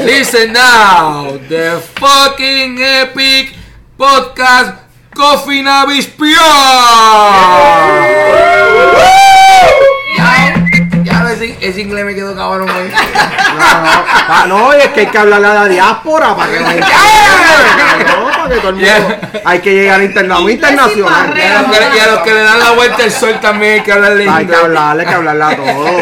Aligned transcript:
listen 0.00 0.52
now. 0.52 1.38
The 1.48 1.80
fucking 1.96 2.78
epic 2.82 3.54
podcast 3.98 4.78
Coffee 5.14 5.62
Navis 5.62 6.06
Pure. 6.06 6.34
Ya, 10.16 10.54
ya 11.02 11.32
ese, 11.32 11.56
ese 11.60 11.80
inglés 11.80 12.04
me 12.04 12.14
quedó 12.14 12.34
cabrón 12.34 12.68
hoy. 12.70 12.90
No, 14.46 14.46
no, 14.48 14.70
no, 14.70 14.76
y 14.76 14.80
es 14.80 14.88
que 14.88 15.00
hay 15.00 15.06
que 15.06 15.18
hablarle 15.18 15.46
a 15.48 15.54
la 15.54 15.64
diáspora 15.68 16.34
para 16.36 16.50
que. 16.52 16.60
No, 16.60 16.66
para 16.66 18.48
que 18.48 18.56
todo 18.56 18.68
el 18.70 18.74
mundo. 18.74 18.80
Yeah. 18.80 19.20
Hay 19.44 19.60
que 19.60 19.72
llegar 19.74 20.00
a 20.00 20.04
interna- 20.04 20.40
internacional. 20.50 21.34
Y 21.36 21.40
a, 21.40 21.62
los 21.62 21.70
que, 21.70 21.96
y 21.96 22.00
a 22.00 22.06
los 22.08 22.20
que 22.20 22.34
le 22.34 22.40
dan 22.40 22.58
la 22.58 22.70
vuelta 22.72 23.04
al 23.04 23.10
sol 23.12 23.38
también 23.40 23.74
hay 23.74 23.80
que 23.82 23.92
hablarle 23.92 24.28
Hay 24.28 24.46
que 24.46 24.54
hablarle, 24.56 25.02
hay 25.02 25.08
que 25.08 25.14
hablarle 25.14 25.44
a 25.44 25.56
todo. 25.56 25.96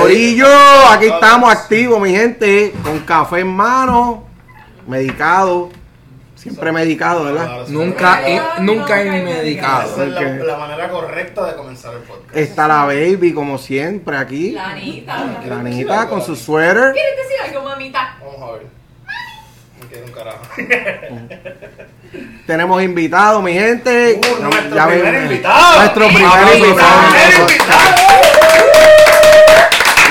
Corillo, 0.00 0.46
aquí 0.90 1.06
estamos 1.06 1.52
activos, 1.52 2.00
mi 2.00 2.10
gente, 2.10 2.72
con 2.82 2.98
café 3.00 3.40
en 3.40 3.48
mano, 3.48 4.24
medicado, 4.86 5.70
siempre 6.34 6.72
medicado, 6.72 7.24
¿verdad? 7.24 7.66
Nunca, 7.68 8.26
he- 8.28 8.40
nunca 8.60 9.00
he 9.02 9.22
medicado. 9.22 9.92
Esa 9.92 10.04
es 10.04 10.44
la, 10.44 10.56
manera 10.56 10.88
correcta 10.90 11.46
de 11.46 11.54
comenzar 11.54 11.94
el 11.94 12.00
podcast. 12.00 12.36
Está 12.36 12.66
la 12.68 12.84
baby, 12.86 13.32
como 13.32 13.58
siempre, 13.58 14.16
aquí. 14.16 14.50
La 14.52 14.70
Anita. 14.70 15.24
La 15.48 15.62
niñita 15.62 16.08
con 16.08 16.22
su 16.22 16.34
suéter. 16.36 16.92
¿Quieres 16.92 17.16
decir 17.16 17.36
algo, 17.56 17.68
mamita? 17.68 18.16
Vamos 18.24 18.48
a 18.48 18.52
ver. 18.54 18.66
Me 19.80 19.88
queda 19.88 20.04
un 20.06 20.12
carajo. 20.12 20.42
Tenemos 22.46 22.82
invitados, 22.82 23.42
mi 23.42 23.52
gente. 23.54 24.20
Uh, 24.20 24.42
nuestro 24.42 24.74
Ya 24.74 24.86
primer 24.86 25.12
ven- 25.12 25.22
invitado. 25.24 25.78
Nuestro 25.78 26.08
primer 26.08 26.56
invitado. 26.56 27.00
¡Primer 27.10 27.40
invitado! 27.40 27.92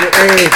Eh, 0.02 0.50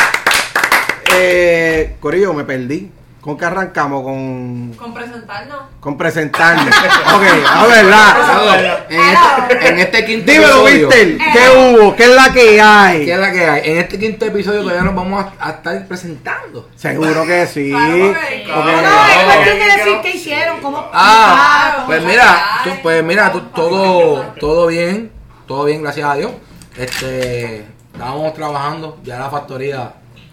eh, 1.15 1.97
Corillo, 2.01 2.33
me 2.35 2.45
perdí. 2.45 2.91
¿Con 3.21 3.37
qué 3.37 3.45
arrancamos? 3.45 4.05
Con, 4.05 4.73
Con 4.75 4.95
presentarnos. 4.95 5.59
con 5.81 5.99
presentarme. 5.99 6.71
Ok, 6.71 7.23
a 7.49 7.67
ver, 7.67 7.85
la. 7.87 8.87
En 8.89 9.01
este, 9.01 9.69
en 9.69 9.79
este 9.81 10.05
quinto 10.05 10.31
Dímelo, 10.31 10.69
episodio. 10.69 10.89
Víctor. 10.89 11.33
¿Qué 11.33 11.59
hubo? 11.59 11.97
¿Qué 11.97 12.05
es 12.05 12.11
la 12.15 12.33
que 12.33 12.41
¿Qué 12.47 12.61
hay? 12.61 13.11
es 13.11 13.19
la 13.19 13.33
que 13.33 13.45
hay? 13.49 13.63
En 13.71 13.79
este 13.79 13.99
quinto 13.99 14.27
episodio 14.27 14.61
todavía 14.61 14.83
nos 14.85 14.95
vamos 14.95 15.25
a, 15.41 15.49
a 15.49 15.51
estar 15.51 15.87
presentando. 15.89 16.69
Seguro 16.77 17.27
que 17.27 17.47
sí. 17.49 17.71
Claro, 17.71 18.11
Ok. 18.11 18.17
porque- 18.17 18.43
Claro. 18.45 18.83
No, 18.83 19.07
es 19.07 19.25
cuestión 19.25 19.59
de 19.59 19.65
decir 19.77 19.99
qué 20.03 20.11
hicieron, 20.11 20.61
cómo. 20.61 20.89
Ah, 20.93 21.71
Claro, 21.73 21.87
pues 21.87 21.99
¿cómo 21.99 22.11
mira, 22.11 22.41
tú- 22.63 22.71
pues 22.83 23.03
mira, 23.05 23.33
tú- 23.33 23.41
todo, 23.53 24.21
todo 24.39 24.67
bien, 24.69 25.11
todo 25.49 25.65
bien, 25.65 25.83
gracias 25.83 26.09
a 26.09 26.15
Dios. 26.15 26.31
Este, 26.77 27.65
estábamos 27.97 28.35
trabajando, 28.35 28.99
ya 29.03 29.19
la 29.19 29.31
factoría 29.31 29.93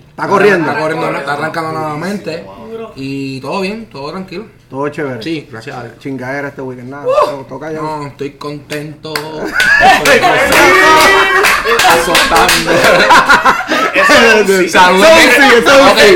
Está 0.10 0.28
corriendo. 0.28 0.70
está 0.70 0.80
corriendo, 0.82 1.18
está 1.18 1.34
arrancando 1.34 1.72
nuevamente 1.72 2.46
y 2.96 3.40
todo 3.42 3.62
bien, 3.62 3.88
todo 3.88 4.12
tranquilo. 4.12 4.46
Todo 4.70 4.88
chévere. 4.90 5.24
Sí, 5.24 5.48
gracias 5.52 5.76
a 5.76 5.84
Dios. 5.84 5.98
Chingadera 6.00 6.50
este 6.50 6.62
weekend. 6.62 6.90
Nada. 6.90 7.06
to- 7.06 7.46
Toca 7.50 7.72
ya. 7.72 7.80
No, 7.80 8.06
estoy 8.08 8.32
contento. 8.32 9.12
Azotando. 11.90 12.72
Eso 13.94 14.14
sí. 14.48 14.70
Saludos, 14.70 15.08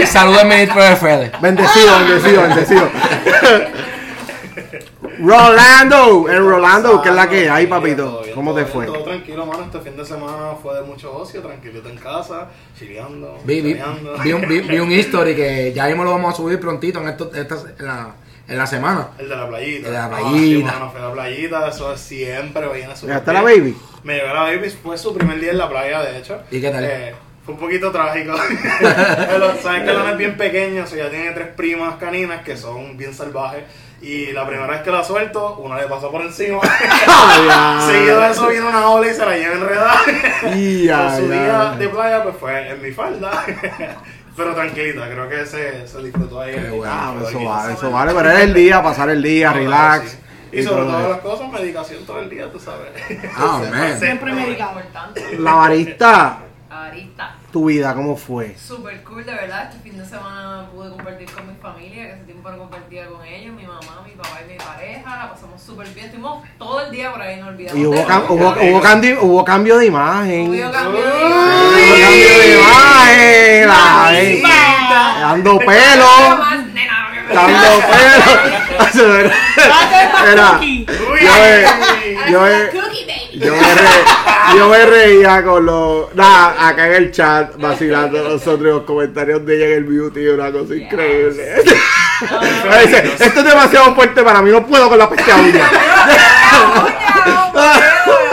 saludos 0.05 0.39
al 0.41 0.47
ministro 0.47 0.83
de 0.83 0.95
Fede. 0.95 1.31
Bendecido, 1.41 1.99
bendecido, 1.99 2.41
bendecido. 2.43 2.89
Rolando, 5.19 6.27
el 6.29 6.38
Rolando, 6.39 7.01
¿qué 7.01 7.09
es 7.09 7.16
la 7.16 7.27
que 7.27 7.49
hay, 7.49 7.66
papito? 7.67 8.22
¿Cómo 8.35 8.53
todo 8.53 8.63
te 8.63 8.66
fue? 8.66 8.85
Tranquilo, 9.17 9.45
mano. 9.45 9.63
Este 9.63 9.79
fin 9.79 9.97
de 9.97 10.05
semana 10.05 10.53
fue 10.61 10.75
de 10.75 10.81
mucho 10.83 11.16
ocio, 11.16 11.41
tranquilito 11.41 11.89
en 11.89 11.97
casa, 11.97 12.47
chileando, 12.78 13.39
Vi, 13.44 13.61
vi, 13.61 13.73
vi 14.23 14.31
un, 14.33 14.47
vi- 14.47 14.61
vi 14.61 14.79
un 14.79 14.91
history 15.00 15.35
que 15.35 15.73
ya 15.73 15.85
mismo 15.88 16.03
lo 16.03 16.11
vamos 16.11 16.33
a 16.33 16.38
subir 16.38 16.59
prontito 16.59 17.01
en, 17.01 17.09
esto, 17.09 17.31
esta, 17.33 17.55
en, 17.79 17.85
la, 17.85 18.11
en 18.47 18.57
la 18.57 18.67
semana. 18.67 19.09
El 19.17 19.29
de 19.29 19.35
la 19.35 19.47
playita. 19.47 19.88
El 19.88 19.94
de 19.94 20.00
la 20.00 20.05
Ah, 20.05 20.09
playita. 20.09 20.38
sí, 20.39 20.63
mano, 20.63 20.91
fue 20.91 21.01
la 21.01 21.11
playita, 21.11 21.67
eso 21.67 21.94
es 21.94 22.00
siempre 22.00 22.67
viene 22.73 22.95
súper 22.95 23.09
¿Llegaste 23.09 23.29
a 23.31 23.33
la 23.33 23.41
baby? 23.41 23.75
Me 24.03 24.16
llegó 24.16 24.33
la 24.33 24.41
baby, 24.44 24.69
fue 24.69 24.97
su 24.97 25.13
primer 25.16 25.39
día 25.39 25.51
en 25.51 25.57
la 25.57 25.69
playa, 25.69 26.01
de 26.03 26.17
hecho. 26.19 26.39
¿Y 26.51 26.61
qué 26.61 26.69
tal? 26.69 26.84
Eh, 26.85 27.16
fue 27.44 27.53
un 27.55 27.59
poquito 27.59 27.91
trágico. 27.91 28.34
Pero 28.79 29.55
sabes 29.61 29.84
que 29.84 29.94
Lana 29.94 30.11
es 30.11 30.17
bien 30.17 30.38
pequeña, 30.38 30.84
o 30.84 30.88
sea, 30.88 30.99
ella 31.01 31.09
tiene 31.09 31.31
tres 31.31 31.47
primas 31.55 31.95
caninas 31.95 32.44
que 32.44 32.55
son 32.57 32.95
bien 32.97 33.13
salvajes. 33.13 33.63
Y 34.02 34.31
la 34.31 34.46
primera 34.46 34.68
vez 34.68 34.81
que 34.81 34.91
la 34.91 35.03
suelto, 35.03 35.56
una 35.58 35.78
le 35.81 35.88
pasó 35.88 36.12
por 36.12 36.22
encima. 36.22 36.59
Seguido 37.88 38.19
de 38.19 38.31
eso 38.31 38.47
viene 38.47 38.68
una 38.68 38.90
ola 38.90 39.08
y 39.12 39.13
se 39.13 39.25
la 39.25 39.35
lleva 39.35 39.53
enredada. 39.56 40.02
Ya, 40.56 40.97
Con 41.08 41.18
su 41.18 41.31
día 41.31 41.75
de 41.78 41.90
playa, 41.90 42.24
pues 42.24 42.35
fue 42.40 42.69
en 42.69 42.81
mi 42.81 42.91
falda. 42.91 43.44
Pero 44.35 44.53
tranquilita, 44.53 45.09
creo 45.09 45.28
que 45.28 45.46
se, 45.47 45.88
se 45.88 46.03
disfrutó 46.03 46.41
ahí. 46.41 46.53
Qué 46.53 46.69
bueno. 46.69 46.94
Ah, 46.96 47.16
Fue 47.19 47.30
eso 47.30 47.44
vale, 47.44 47.74
eso 47.74 47.90
vale, 47.91 48.13
pero 48.13 48.30
es 48.31 48.40
el 48.41 48.53
día, 48.53 48.84
pasar 48.84 49.09
el 49.09 49.24
día, 49.24 49.47
No, 49.47 49.53
claro, 49.53 49.66
relax. 49.66 50.12
sí. 50.12 50.18
Y 50.52 50.64
sobre 50.64 50.84
todo 50.84 50.91
todas 50.91 51.09
las 51.09 51.19
cosas, 51.19 51.52
medicación 51.52 52.06
todo 52.06 52.19
el 52.19 52.29
día, 52.29 52.52
tú 52.52 52.59
sabes. 52.59 52.90
Ah, 53.35 53.62
Siempre 54.00 54.31
medicado. 54.31 54.79
La 55.40 55.53
barista, 55.53 56.38
Ahorita. 56.69 57.35
Tu 57.52 57.66
vida, 57.66 57.94
¿cómo 57.96 58.16
fue? 58.18 58.56
Super 58.58 59.02
cool, 59.03 59.25
de 59.25 59.34
verdad. 59.34 59.69
Este 59.72 59.81
fin 59.90 59.97
de 59.97 60.06
semana 60.06 60.68
pude 60.74 60.90
compartir 60.90 61.30
con 61.31 61.47
mi 61.47 61.56
familia, 61.56 62.06
que 62.08 62.12
hace 62.13 62.24
tiempo 62.24 62.50
no 62.52 62.58
compartía 62.59 63.08
con 63.08 63.25
ellos, 63.25 63.56
mi 63.56 63.63
mamá, 63.63 64.03
mi 64.06 64.12
papá 64.12 64.40
y 64.46 64.52
mi 64.52 64.58
pareja. 64.58 65.16
La 65.18 65.30
pasamos 65.31 65.62
súper 65.62 65.88
bien. 65.90 66.08
Estuvimos 66.08 66.44
todo 66.58 66.81
el 66.81 66.91
día 66.91 67.12
por 67.12 67.22
ahí, 67.22 67.40
no 67.40 67.47
olvidamos. 67.47 67.80
Y 67.80 67.85
hubo, 67.85 68.06
cam- 68.06 68.25
hubo, 68.30 68.50
hubo, 68.62 68.81
cambio, 68.81 69.18
hubo 69.24 69.46
cambio 69.46 69.78
de 69.78 69.85
imagen. 69.85 70.50
Hubo 70.50 70.72
cambio 70.72 71.02
de 71.02 71.08
Hubo 71.08 71.28
imagen. 71.30 72.03
cambio 72.03 72.30
de 72.38 73.64
imagen. 73.64 74.44
la- 74.44 75.18
Dando 75.22 75.59
pelo. 75.59 76.38
Más, 76.38 76.66
nena, 76.74 77.09
Pelo. 77.27 77.41
Era, 80.31 80.59
Yo, 82.29 82.41
uy. 82.41 82.49
yo, 83.39 83.51
me, 83.55 83.73
re- 83.75 84.57
yo 84.57 84.69
me 84.69 84.85
reía 84.85 85.43
con 85.43 85.66
los. 85.66 86.13
Nada, 86.16 86.67
acá 86.69 86.87
en 86.87 86.93
el 86.93 87.11
chat, 87.11 87.55
vacilando 87.57 88.21
nosotros 88.23 88.61
los 88.61 88.81
comentarios 88.83 89.45
de 89.45 89.55
ella 89.55 89.66
en 89.67 89.73
el 89.73 89.83
beauty, 89.83 90.27
una 90.27 90.51
cosa 90.51 90.75
increíble. 90.75 91.55
Dice, 92.83 93.13
esto 93.19 93.39
es 93.39 93.45
demasiado 93.45 93.93
fuerte 93.95 94.23
para 94.23 94.41
mí, 94.41 94.49
no 94.51 94.66
puedo 94.66 94.89
con 94.89 94.97
la 94.97 95.09
peste 95.09 95.31
a 95.31 95.35
uña. 95.37 95.69
No, 97.25 97.51
puedo, 97.51 97.71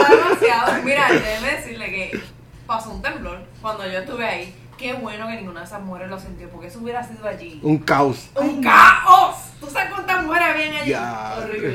demasiado. 0.09 0.73
Mira, 0.83 1.07
déjeme 1.11 1.51
decirle 1.51 1.85
que 1.91 2.19
pasó 2.65 2.89
un 2.91 3.01
temblor 3.01 3.39
cuando 3.61 3.85
yo 3.85 3.99
estuve 3.99 4.25
ahí. 4.25 4.55
Qué 4.77 4.93
bueno 4.93 5.27
que 5.27 5.35
ninguna 5.37 5.61
de 5.61 5.65
esas 5.65 5.81
mujeres 5.81 6.09
lo 6.09 6.19
sintió, 6.19 6.49
porque 6.49 6.67
eso 6.67 6.79
hubiera 6.79 7.01
sido 7.03 7.27
allí. 7.27 7.59
Un 7.63 7.77
caos. 7.79 8.29
¡Un 8.35 8.61
caos! 8.61 9.35
¿Tú 9.59 9.67
sabes 9.69 9.89
cuántas 9.93 10.23
mujeres 10.23 10.47
habían 10.49 10.73
allí? 10.75 10.89
Ya. 10.91 11.35
Horrible. 11.37 11.73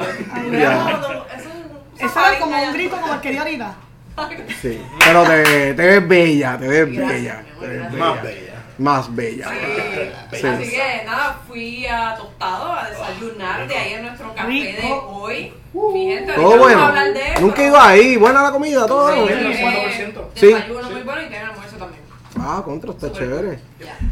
Ya. 0.60 0.90
Eso 0.90 1.10
es 1.38 1.46
un- 1.46 2.06
Eso 2.06 2.26
era 2.26 2.38
como 2.38 2.62
un 2.62 2.72
grito 2.74 3.00
como 3.00 3.14
el 3.14 3.20
que 3.20 3.30
dio 3.30 3.40
ahorita. 3.40 3.74
Sí. 4.60 4.82
Pero 5.02 5.22
te, 5.24 5.72
te 5.74 5.82
ves 5.86 6.08
bella, 6.08 6.58
te 6.58 6.68
ves 6.68 6.92
Gracias, 6.92 7.08
bella. 7.08 7.42
te 7.58 7.66
ves 7.66 7.92
Más 7.92 8.22
bella. 8.22 8.46
Más 8.78 9.14
bella. 9.16 9.48
Sí. 10.30 10.38
Sí. 10.40 10.46
Así 10.46 10.70
que 10.70 11.02
nada, 11.06 11.38
fui 11.48 11.86
a 11.86 12.14
Tostado 12.16 12.72
a 12.72 12.88
desayunar 12.90 13.66
de 13.68 13.74
ahí 13.76 13.92
en 13.94 14.02
nuestro 14.02 14.34
café 14.34 14.50
de 14.52 14.92
hoy. 15.06 15.52
Mi 15.72 16.06
gente, 16.06 16.32
Todo 16.34 16.46
ahorita 16.46 16.58
vamos 16.58 16.72
a 16.72 16.76
bueno. 16.76 16.86
hablar 16.86 17.12
de 17.14 17.32
eso. 17.32 17.40
Nunca 17.40 17.62
he 17.62 17.66
ido 17.66 17.80
ahí. 17.80 18.16
Buena 18.16 18.42
la 18.42 18.50
comida, 18.50 18.86
todo. 18.86 19.12
Sí, 19.14 19.20
bueno. 19.20 19.48
eh, 19.50 20.12
4%. 20.12 20.22
Sí. 20.34 20.46
Desayuno 20.46 20.90
muy 20.90 21.02
bueno 21.02 21.22
y 21.22 21.26
tienen 21.28 21.48
almuerzo. 21.48 21.69
Ah, 22.42 22.62
contra, 22.64 22.92
está 22.92 23.12
chévere. 23.12 23.58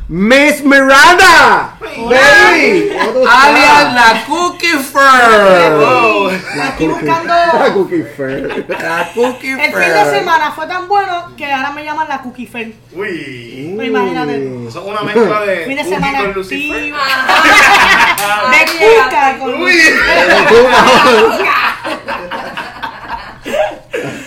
Miss 0.09 0.63
Miranda. 0.63 1.77
Baby. 1.81 2.91
Alias 3.27 3.95
la 3.95 4.23
Cookie 4.27 4.77
Fair. 4.79 5.73
Oh, 5.73 6.31
La 6.57 6.69
Aquí 6.69 6.85
cookie- 6.85 7.07
buscando- 7.07 7.35
La 7.35 7.73
cookie 7.73 8.03
fair. 8.17 8.67
La 8.69 9.11
Cookie 9.15 9.53
El 9.53 9.73
fin 9.73 9.95
de 9.95 10.05
semana 10.19 10.53
fue 10.53 10.67
tan 10.67 10.87
bueno 10.89 11.35
que 11.37 11.51
ahora 11.51 11.71
me 11.73 11.83
llaman 11.85 12.07
la 12.09 12.21
Cookie 12.21 12.47
Fair. 12.47 12.75
Uy. 12.93 13.73
Pues 13.77 13.89
imagínate. 13.89 14.67
Eso 14.69 14.81
es 14.81 14.87
una 14.87 15.01
mezcla 15.03 15.41
de 15.41 15.65
Fin 15.67 15.77
de 15.77 15.83
Cookie 15.85 15.95
semana 15.95 16.19
con. 16.19 16.35
De 18.51 18.67
cuca 18.79 19.39
con 19.39 19.55
Uy. 19.63 19.73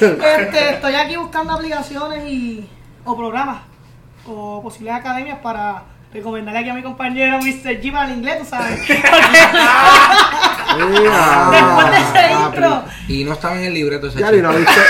Este, 0.01 0.69
estoy 0.71 0.95
aquí 0.95 1.15
buscando 1.15 1.53
aplicaciones 1.53 2.25
y 2.27 2.67
o 3.05 3.15
programas 3.15 3.59
o 4.27 4.61
posibles 4.61 4.93
academias 4.93 5.39
para 5.39 5.83
recomendarle 6.13 6.59
aquí 6.59 6.69
a 6.69 6.73
mi 6.73 6.83
compañero 6.83 7.37
Mr. 7.39 7.81
G 7.81 7.91
para 7.91 8.05
el 8.11 8.17
inglés, 8.17 8.39
tú 8.39 8.45
sabes. 8.45 8.79
Porque 8.79 8.93
Después 11.51 11.91
de 11.91 11.97
ese 11.97 12.19
Ah, 12.33 12.45
intro. 12.47 12.83
Y 13.07 13.23
no 13.23 13.33
estaba 13.33 13.57
en 13.57 13.63
el 13.65 13.73
libreto 13.73 14.07
ese 14.07 14.19
Ya, 14.19 14.33
y 14.33 14.41
no 14.41 14.51
viste. 14.53 14.71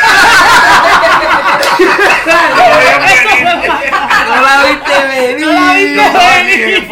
No 4.27 4.41
la 4.41 4.63
viste 4.65 5.07
venir. 5.07 5.41
No 5.41 5.51
la 5.53 5.73
viste 5.73 6.03
venir. 6.45 6.87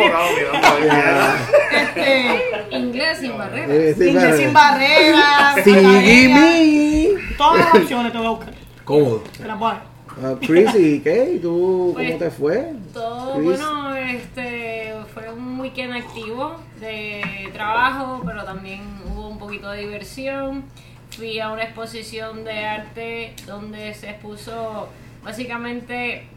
Este, 1.71 2.77
Inglés 2.77 3.17
sin 3.19 3.37
barreras. 3.37 3.95
Sí, 3.97 4.03
Inglés 4.09 4.37
sin 4.37 4.53
barreras. 4.53 5.63
Sígueme. 5.63 7.09
Todas 7.37 7.59
las 7.65 7.75
opciones 7.75 8.11
te 8.11 8.17
voy 8.17 8.27
a 8.27 8.29
buscar. 8.31 8.53
Cómodo. 8.85 9.23
Te 9.37 9.45
las 9.45 9.59
voy 9.59 9.71
a 9.71 9.73
Ah, 10.21 10.35
Chris, 10.41 10.73
¿y 10.75 10.99
qué? 11.01 11.33
¿Y 11.35 11.39
tú 11.39 11.93
cómo 11.93 12.05
Pues, 12.07 12.19
te 12.19 12.29
fue? 12.31 12.73
Todo 12.93 13.35
Chris. 13.35 13.45
bueno, 13.45 13.95
este 13.95 14.93
fue 15.13 15.31
un 15.31 15.59
weekend 15.59 15.93
activo 15.93 16.55
de 16.79 17.49
trabajo, 17.53 18.21
pero 18.25 18.43
también 18.43 18.81
hubo 19.05 19.29
un 19.29 19.37
poquito 19.39 19.69
de 19.71 19.81
diversión. 19.81 20.65
Fui 21.11 21.39
a 21.39 21.51
una 21.51 21.63
exposición 21.63 22.43
de 22.43 22.65
arte 22.65 23.33
donde 23.45 23.93
se 23.93 24.09
expuso 24.11 24.89
básicamente 25.23 26.27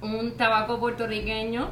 un 0.00 0.32
tabaco 0.36 0.78
puertorriqueño 0.80 1.70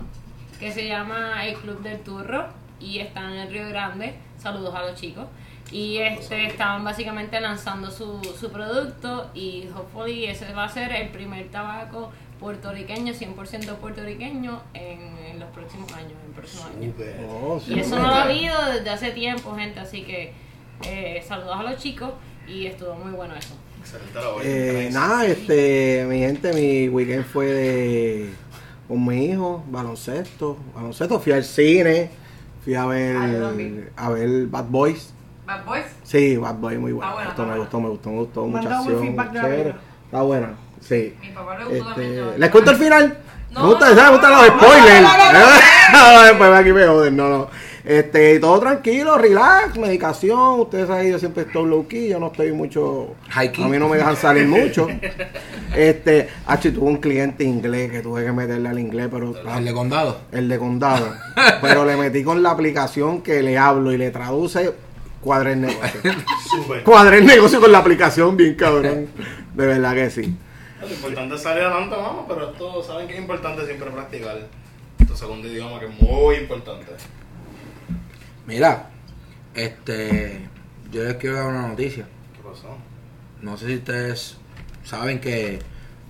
que 0.59 0.73
se 0.73 0.87
llama 0.87 1.47
el 1.47 1.55
Club 1.57 1.81
del 1.83 2.01
Turro 2.01 2.47
y 2.79 2.99
está 2.99 3.21
en 3.21 3.39
el 3.39 3.51
Río 3.51 3.69
Grande. 3.69 4.15
Saludos 4.39 4.75
a 4.75 4.83
los 4.83 4.95
chicos. 5.01 5.27
Y 5.71 5.99
este 5.99 6.47
estaban 6.47 6.85
básicamente 6.85 7.41
lanzando 7.41 7.91
su, 7.91 8.21
su 8.39 8.51
producto 8.51 9.31
y 9.35 9.69
hopefully 9.75 10.27
ese 10.27 10.53
va 10.53 10.65
a 10.65 10.69
ser 10.69 10.93
el 10.93 11.11
primer 11.11 11.49
tabaco 11.51 12.11
puertorriqueño, 12.41 13.13
100% 13.13 13.77
puertorriqueño 13.77 14.63
en, 14.75 15.01
en 15.31 15.41
los 15.41 15.51
próximos 15.51 15.93
años, 15.93 16.13
en 16.13 16.31
el 16.31 16.35
próximo 16.35 16.65
año. 16.65 16.93
Oh. 17.29 17.61
Y 17.69 17.79
eso 17.79 17.97
no 17.97 18.09
lo 18.09 18.15
ha 18.15 18.25
habido 18.25 18.57
desde 18.73 18.91
hace 18.91 19.11
tiempo, 19.11 19.55
gente, 19.55 19.79
así 19.79 20.03
que 20.03 20.33
eh, 20.85 21.23
saludos 21.27 21.57
a 21.57 21.63
los 21.63 21.77
chicos 21.81 22.11
y 22.49 22.67
estuvo 22.67 22.95
muy 22.95 23.13
bueno 23.13 23.35
eso. 23.37 23.55
Eh, 24.43 24.91
nada, 24.93 25.25
este, 25.27 26.07
mi 26.09 26.19
gente, 26.19 26.53
mi 26.53 26.89
weekend 26.89 27.25
fue 27.25 27.47
de 27.47 28.31
con 28.89 29.07
mi 29.07 29.27
hijo, 29.27 29.65
baloncesto, 29.69 30.59
baloncesto, 30.75 31.21
fui 31.21 31.33
al 31.33 31.45
cine, 31.45 32.11
fui 32.65 32.75
a 32.75 32.87
ver 32.87 33.93
a 33.97 34.11
ver 34.11 34.47
Bad 34.47 34.67
Boys. 34.67 35.15
Bad 35.51 35.65
Boys. 35.65 35.85
Sí, 36.05 36.37
Bad 36.37 36.55
Boys 36.57 36.79
muy 36.79 36.93
bueno. 36.93 37.11
Está 37.11 37.15
buena, 37.15 37.31
Esto 37.31 37.33
está 37.33 37.43
me 37.43 37.49
buena. 37.49 37.61
gustó, 37.65 37.81
me 37.81 37.89
gustó, 37.89 38.11
me 38.11 38.19
gustó, 38.19 38.47
Me 38.47 38.59
han 38.59 38.65
mucha 38.65 38.79
acción. 38.79 39.75
Está 40.07 40.23
buena, 40.23 40.51
sí. 40.81 41.15
Mi 41.21 41.29
papá 41.31 41.59
le 41.59 41.65
gustó 41.65 41.85
también. 41.87 42.11
Este, 42.11 42.17
yo- 42.17 42.39
¿Les 42.39 42.51
cuento 42.51 42.71
el 42.73 42.77
final? 42.77 43.19
No, 43.51 43.61
me 43.63 43.67
gusta, 43.71 43.89
no, 43.91 43.95
¿sabes? 43.97 44.11
Me 44.11 44.17
gustan 44.17 44.31
no, 44.33 44.43
los 44.43 44.49
no, 44.49 44.59
spoilers. 44.61 45.03
no, 45.03 45.33
no, 45.33 46.15
No, 46.15 46.23
después 46.23 46.51
aquí 46.53 46.73
me 46.73 46.87
joden, 46.87 47.17
no, 47.17 47.29
no. 47.29 47.49
Este, 47.83 48.39
todo 48.39 48.61
tranquilo, 48.61 49.17
relax, 49.19 49.77
medicación. 49.79 50.61
Ustedes 50.61 50.87
saben, 50.87 51.11
yo 51.11 51.19
siempre 51.19 51.45
estoy 51.45 51.67
low 51.67 51.89
key, 51.89 52.09
yo 52.11 52.21
no 52.21 52.27
estoy 52.29 52.53
mucho. 52.53 53.15
High 53.31 53.51
key. 53.53 53.65
A 53.65 53.69
mí 53.69 53.79
no 53.79 53.89
me 53.89 53.97
dejan 53.97 54.17
salir 54.17 54.47
mucho. 54.47 54.87
Este, 55.75 56.29
H, 56.47 56.71
tuve 56.73 56.85
un 56.87 56.97
cliente 56.99 57.43
inglés 57.45 57.91
que 57.91 58.01
tuve 58.01 58.25
que 58.25 58.33
meterle 58.33 58.69
al 58.69 58.79
inglés, 58.79 59.09
pero. 59.11 59.35
El 59.57 59.65
de 59.65 59.73
condado. 59.73 60.19
el 60.33 60.49
de 60.49 60.59
condado. 60.59 61.13
pero 61.63 61.85
le 61.85 61.97
metí 61.97 62.23
con 62.23 62.43
la 62.43 62.51
aplicación 62.51 63.23
que 63.23 63.43
le 63.43 63.57
hablo 63.59 63.93
y 63.93 63.97
le 63.97 64.11
traduce 64.11 64.73
cuadre 65.21 65.53
el 65.53 65.63
negocio. 65.63 66.01
Súper. 66.51 66.83
cuadre 66.83 67.19
el 67.19 67.27
negocio 67.27 67.61
con 67.61 67.73
la 67.73 67.79
aplicación, 67.79 68.37
bien 68.37 68.55
cabrón. 68.55 69.09
De 69.55 69.67
verdad 69.67 69.95
que 69.95 70.11
sí. 70.11 70.37
Lo 70.81 70.89
importante 70.89 71.35
es 71.35 71.43
salir 71.43 71.63
adelante, 71.65 71.95
vamos, 71.97 72.25
pero 72.27 72.51
esto, 72.51 72.83
saben 72.83 73.07
que 73.07 73.15
es 73.15 73.21
importante 73.21 73.67
siempre 73.67 73.91
practicar 73.91 74.39
tu 75.07 75.17
segundo 75.17 75.47
idioma, 75.47 75.79
que 75.79 75.87
es 75.87 76.01
muy 76.01 76.37
importante. 76.37 76.87
Mira, 78.47 78.91
este. 79.55 80.49
Yo 80.91 81.05
les 81.05 81.15
quiero 81.17 81.37
dar 81.37 81.47
una 81.47 81.69
noticia. 81.69 82.07
¿Qué 82.35 82.43
pasó? 82.43 82.77
No 83.43 83.57
sé 83.57 83.67
si 83.67 83.75
ustedes 83.77 84.37
saben 84.83 85.21
que 85.21 85.61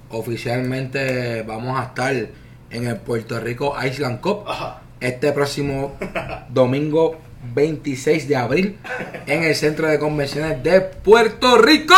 oficialmente 0.09 1.43
vamos 1.43 1.79
a 1.79 1.85
estar 1.85 2.15
en 2.15 2.87
el 2.87 2.97
Puerto 2.97 3.39
Rico 3.41 3.77
Island 3.83 4.21
Cup 4.21 4.45
Ajá. 4.47 4.81
este 5.01 5.33
próximo 5.33 5.97
domingo 6.49 7.19
26 7.43 8.29
de 8.29 8.37
abril 8.37 8.79
en 9.27 9.45
el 9.45 9.55
Centro 9.55 9.89
de 9.89 9.99
Convenciones 9.99 10.63
de 10.63 10.81
Puerto 10.81 11.59
Rico. 11.59 11.95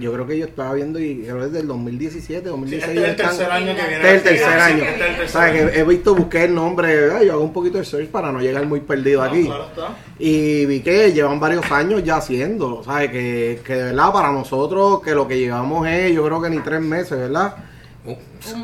Yo 0.00 0.12
creo 0.12 0.26
que 0.26 0.38
yo 0.38 0.46
estaba 0.46 0.74
viendo 0.74 0.98
y 0.98 1.22
creo 1.22 1.38
que 1.40 1.46
es 1.46 1.52
del 1.52 1.66
2017, 1.66 2.48
2016. 2.48 2.92
Sí, 2.92 2.98
este 2.98 3.02
es 3.04 3.10
el 3.10 3.16
tercer 3.16 3.50
año 3.50 3.74
que 3.76 3.88
viene. 3.88 4.14
Este 4.14 4.34
es 4.34 4.40
el 4.42 4.46
tercer 4.46 4.60
Sí, 4.60 4.72
año. 4.72 4.84
este. 4.84 5.72
Que 5.72 5.80
he 5.80 5.84
visto, 5.84 6.14
busqué 6.14 6.44
el 6.44 6.54
nombre, 6.54 6.94
¿verdad? 6.94 7.22
yo 7.22 7.32
hago 7.32 7.42
un 7.42 7.52
poquito 7.52 7.78
de 7.78 7.84
search 7.84 8.08
para 8.08 8.30
no 8.32 8.40
llegar 8.40 8.64
muy 8.66 8.80
perdido 8.80 9.24
No, 9.24 9.30
aquí. 9.30 9.44
claro 9.46 9.66
está. 9.66 9.96
Y 10.18 10.66
vi 10.66 10.80
que 10.80 11.12
llevan 11.12 11.40
varios 11.40 11.70
años 11.70 12.02
ya 12.04 12.16
haciéndolo, 12.16 12.82
¿sabes? 12.84 13.10
Que, 13.10 13.60
que 13.64 13.74
de 13.74 13.84
verdad 13.84 14.12
para 14.12 14.30
nosotros, 14.32 15.00
que 15.02 15.12
lo 15.14 15.26
que 15.28 15.38
llevamos 15.38 15.86
es, 15.88 16.12
yo 16.14 16.24
creo 16.24 16.40
que 16.42 16.50
ni 16.50 16.58
tres 16.60 16.80
meses, 16.80 17.18
¿verdad? 17.18 17.54
Un, 18.06 18.18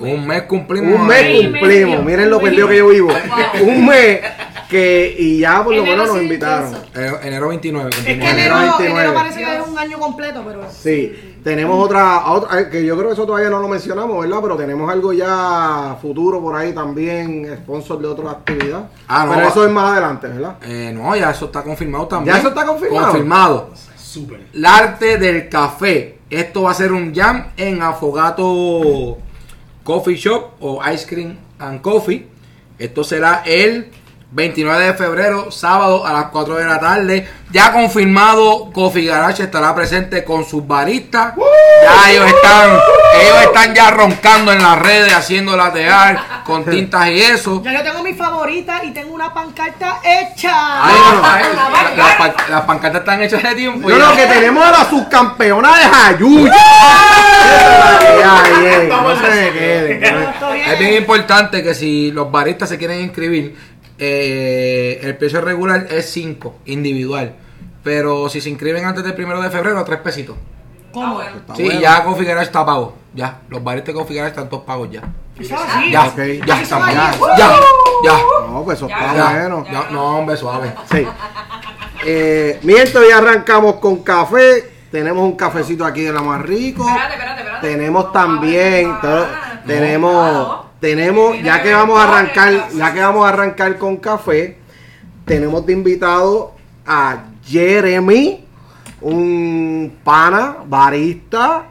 un 0.07 0.27
mes 0.27 0.43
cumplimos. 0.43 1.01
Un 1.01 1.07
mes 1.07 1.17
ahí. 1.23 1.39
Un 1.47 1.53
mes 1.53 1.61
cumplimos, 1.61 2.05
miren 2.05 2.29
lo 2.31 2.41
perdido 2.41 2.69
que 2.69 2.77
yo 2.77 2.89
vivo. 2.89 3.09
Wow. 3.09 3.69
Un 3.69 3.87
mes 3.87 4.21
que, 4.71 5.15
y 5.19 5.41
ya 5.41 5.63
por 5.63 5.75
lo 5.75 5.83
menos 5.83 6.09
nos 6.09 6.23
invitaron. 6.23 6.75
Enero, 6.95 7.19
enero 7.23 7.49
29. 7.49 7.91
Es 7.91 7.97
que 7.97 8.13
Enero 8.13 8.31
enero, 8.33 8.55
29. 8.79 8.91
enero 9.01 9.15
parece 9.15 9.39
que 9.45 9.57
es 9.57 9.67
un 9.69 9.79
año 9.79 9.99
completo, 9.99 10.43
pero 10.47 10.63
Sí, 10.71 11.35
tenemos 11.45 11.85
otra, 11.85 12.31
otra, 12.31 12.61
eh, 12.61 12.69
que 12.71 12.85
yo 12.85 12.95
creo 12.97 13.09
que 13.09 13.15
eso 13.15 13.27
todavía 13.27 13.51
no 13.51 13.59
lo 13.61 13.69
mencionamos, 13.69 14.21
¿verdad? 14.21 14.39
Pero 14.43 14.57
tenemos 14.57 14.91
algo 14.91 15.13
ya 15.13 15.97
futuro 16.01 16.41
por 16.41 16.55
ahí 16.57 16.73
también, 16.73 17.47
sponsor 17.63 18.01
de 18.01 18.09
otra 18.09 18.31
actividad. 18.31 18.89
Ah, 19.09 19.25
no, 19.27 19.33
Pero 19.33 19.45
va- 19.45 19.51
eso 19.51 19.67
es 19.67 19.73
más 19.73 19.91
adelante, 19.93 20.29
¿verdad? 20.29 20.57
Eh, 20.63 20.93
no, 20.95 21.15
ya 21.17 21.31
eso 21.31 21.47
está 21.47 21.63
confirmado 21.63 22.07
también. 22.07 22.35
¿Ya 22.35 22.41
eso 22.41 22.49
está 22.49 22.65
confirmado? 22.65 23.07
Confirmado. 23.09 23.71
Súper. 23.97 24.41
El 24.55 24.65
arte 24.67 25.19
del 25.19 25.49
café. 25.49 26.19
Esto 26.31 26.63
va 26.63 26.71
a 26.71 26.75
ser 26.75 26.93
un 26.93 27.13
jam 27.15 27.47
en 27.57 27.83
Afogato 27.83 29.19
Coffee 29.85 30.17
Shop 30.17 30.53
o 30.61 30.81
Ice 30.93 31.07
Cream 31.07 31.37
and 31.59 31.81
Coffee. 31.81 32.27
Esto 32.79 33.03
será 33.05 33.43
el 33.45 33.91
29 34.33 34.85
de 34.85 34.95
febrero, 34.95 35.51
sábado 35.51 36.07
a 36.07 36.13
las 36.13 36.25
4 36.27 36.55
de 36.57 36.65
la 36.65 36.79
tarde. 36.79 37.29
Ya 37.51 37.73
confirmado, 37.73 38.71
Coffee 38.73 39.07
Garage 39.07 39.43
estará 39.43 39.75
presente 39.75 40.23
con 40.23 40.45
sus 40.45 40.65
baristas. 40.65 41.35
Ya 41.83 42.11
ellos 42.13 42.27
están, 42.29 42.71
ellos 43.21 43.43
están 43.43 43.75
ya 43.75 43.91
roncando 43.91 44.53
en 44.53 44.63
las 44.63 44.79
redes, 44.79 45.13
haciendo 45.13 45.57
latear 45.57 46.45
con 46.45 46.65
tintas 46.65 47.09
y 47.09 47.21
eso. 47.23 47.61
ya 47.65 47.73
yo 47.73 47.83
tengo 47.83 48.05
mi 48.05 48.15
favorita 48.15 48.85
y 48.85 48.93
tengo 48.93 49.13
una 49.15 49.35
pancarta 49.35 49.99
hecha. 50.05 50.53
Ay, 50.85 50.95
no, 51.13 51.97
las 51.97 52.15
pan- 52.19 52.35
las 52.51 52.61
pancartas 52.63 53.01
están 53.01 53.23
hechas 53.23 53.43
de 53.43 53.55
tiempo. 53.57 53.91
Yo 53.91 53.99
ya. 53.99 54.11
lo 54.11 54.17
que 54.17 54.27
tenemos 54.27 54.65
a 54.65 54.71
la 54.71 54.89
subcampeona 54.89 55.77
de 55.77 55.85
Jayuya. 55.87 56.53
No 58.89 59.11
Es 60.73 60.79
bien 60.79 60.95
importante 60.95 61.63
que 61.65 61.75
si 61.75 62.13
los 62.13 62.31
baristas 62.31 62.69
se 62.69 62.79
quieren 62.79 63.01
inscribir, 63.01 63.57
eh, 64.01 64.99
el 65.03 65.17
precio 65.17 65.41
regular 65.41 65.87
es 65.91 66.11
5, 66.11 66.57
individual. 66.67 67.37
Pero 67.85 68.29
si 68.29 68.41
se 68.41 68.51
inscriben 68.51 68.85
antes 68.85 69.05
del 69.05 69.15
primero 69.15 69.41
de 69.41 69.51
febrero, 69.51 69.85
3 69.85 70.01
pesitos. 70.01 70.37
¿Cómo? 70.93 71.15
bueno. 71.15 71.37
Está 71.37 71.55
sí, 71.55 71.65
bueno. 71.65 71.81
ya 71.81 72.03
Coffee 72.05 72.25
Garage 72.27 72.47
está 72.47 72.67
pago. 72.67 72.97
Ya, 73.15 73.41
los 73.49 73.63
baristas 73.63 73.95
de 73.95 74.01
Coffee 74.01 74.17
Garage 74.17 74.31
están 74.33 74.49
todos 74.49 74.65
pagos 74.65 74.91
ya. 74.91 75.03
Ya, 75.91 76.07
Ok. 76.07 76.19
ya, 76.47 76.65
son 76.67 76.87
ya, 76.91 77.13
ya, 77.39 77.51
ya, 78.05 78.19
No, 78.49 78.63
pues 78.65 78.77
eso 78.79 78.87
está 78.89 79.15
ya, 79.15 79.31
bueno. 79.41 79.65
ya, 79.71 79.87
no, 79.91 80.19
hombre, 80.19 80.37
suave. 80.37 80.73
Sí. 80.93 81.07
Eh, 82.05 82.59
mientras 82.63 83.05
ya 83.09 83.19
arrancamos 83.19 83.77
con 83.77 84.03
café, 84.03 84.71
tenemos 84.91 85.23
un 85.25 85.37
cafecito 85.37 85.85
aquí 85.85 86.03
de 86.03 86.13
la 86.13 86.21
más 86.23 86.43
rico. 86.43 86.87
Espérate, 86.87 87.15
espérate, 87.15 87.41
espérate. 87.43 87.69
Tenemos 87.69 88.05
No, 88.07 88.11
también, 88.11 88.89
no, 88.91 89.01
todo- 89.01 89.27
no. 89.27 89.61
tenemos. 89.67 90.60
Tenemos, 90.81 91.41
ya 91.43 91.63
que 91.63 91.73
vamos 91.73 91.99
a 91.99 92.05
arrancar, 92.05 92.71
ya 92.75 92.93
que 92.93 93.01
vamos 93.01 93.27
a 93.27 93.29
arrancar 93.29 93.79
con 93.79 93.99
café, 93.99 94.57
tenemos 95.25 95.65
de 95.67 95.75
invitado 95.75 96.55
a 96.87 97.25
Jeremy, 97.45 98.45
un 99.03 99.99
pana, 100.03 100.57
barista, 100.67 101.67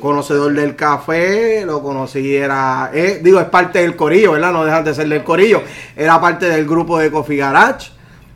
conocedor 0.00 0.54
del 0.54 0.76
café, 0.76 1.64
lo 1.66 1.82
conocí, 1.82 2.34
era, 2.34 2.90
eh, 2.94 3.20
digo, 3.22 3.40
es 3.40 3.46
parte 3.46 3.80
del 3.80 3.96
corillo, 3.96 4.32
¿verdad? 4.32 4.52
No 4.52 4.64
dejan 4.64 4.84
de 4.84 4.94
ser 4.94 5.08
del 5.08 5.24
corillo, 5.24 5.62
era 5.96 6.20
parte 6.20 6.46
del 6.46 6.66
grupo 6.66 6.98
de 6.98 7.10
Coffee 7.10 7.36
Garage, 7.36 7.90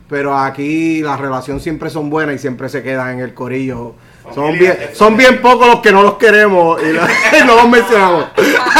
pero 0.09 0.37
aquí 0.37 1.01
las 1.01 1.19
relaciones 1.19 1.63
siempre 1.63 1.89
son 1.89 2.09
buenas 2.09 2.35
y 2.35 2.39
siempre 2.39 2.69
se 2.69 2.83
quedan 2.83 3.15
en 3.15 3.19
el 3.21 3.33
corillo. 3.33 3.95
Son 4.33 4.57
bien, 4.57 4.77
son 4.93 5.15
bien 5.15 5.41
pocos 5.41 5.67
los 5.67 5.79
que 5.81 5.91
no 5.91 6.01
los 6.01 6.15
queremos 6.15 6.81
y, 6.81 6.93
no 7.45 7.55
los 7.55 7.69
mencionamos. 7.69 8.25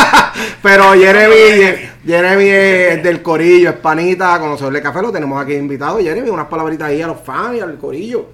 pero 0.62 0.94
Jeremy, 0.94 1.90
Jeremy 2.06 2.50
es 2.50 3.04
del 3.04 3.22
corillo, 3.22 3.70
es 3.70 3.76
panita, 3.76 4.40
conocedor 4.40 4.74
de 4.74 4.82
café, 4.82 5.02
lo 5.02 5.12
tenemos 5.12 5.42
aquí 5.42 5.54
invitado. 5.54 6.00
Jeremy, 6.00 6.30
unas 6.30 6.48
palabritas 6.48 6.90
ahí 6.90 7.02
a 7.02 7.08
los 7.08 7.22
fans 7.22 7.58
y 7.58 7.60
al 7.60 7.78
corillo. 7.78 8.28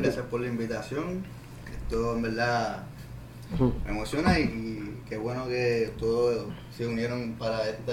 Gracias 0.00 0.24
por 0.26 0.40
la 0.40 0.48
invitación. 0.48 1.24
Esto 1.72 2.14
en 2.14 2.22
verdad 2.22 2.84
me 3.84 3.90
emociona 3.90 4.38
y 4.38 5.02
qué 5.08 5.16
bueno 5.16 5.46
que 5.46 5.92
todos 5.98 6.46
se 6.76 6.86
unieron 6.86 7.34
para 7.34 7.68
este 7.68 7.92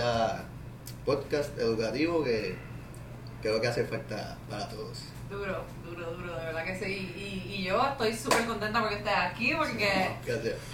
podcast 1.05 1.57
educativo 1.59 2.23
que 2.23 2.55
creo 3.41 3.61
que 3.61 3.67
hace 3.67 3.85
falta 3.85 4.37
para 4.49 4.67
todos. 4.69 5.03
Duro, 5.31 5.63
duro, 5.85 6.11
duro, 6.11 6.35
de 6.35 6.45
verdad 6.47 6.65
que 6.65 6.75
sí. 6.77 7.13
Y, 7.15 7.53
y 7.55 7.63
yo 7.63 7.81
estoy 7.87 8.13
súper 8.13 8.45
contenta 8.45 8.81
porque 8.81 8.95
estés 8.95 9.13
aquí, 9.15 9.53
porque 9.55 10.09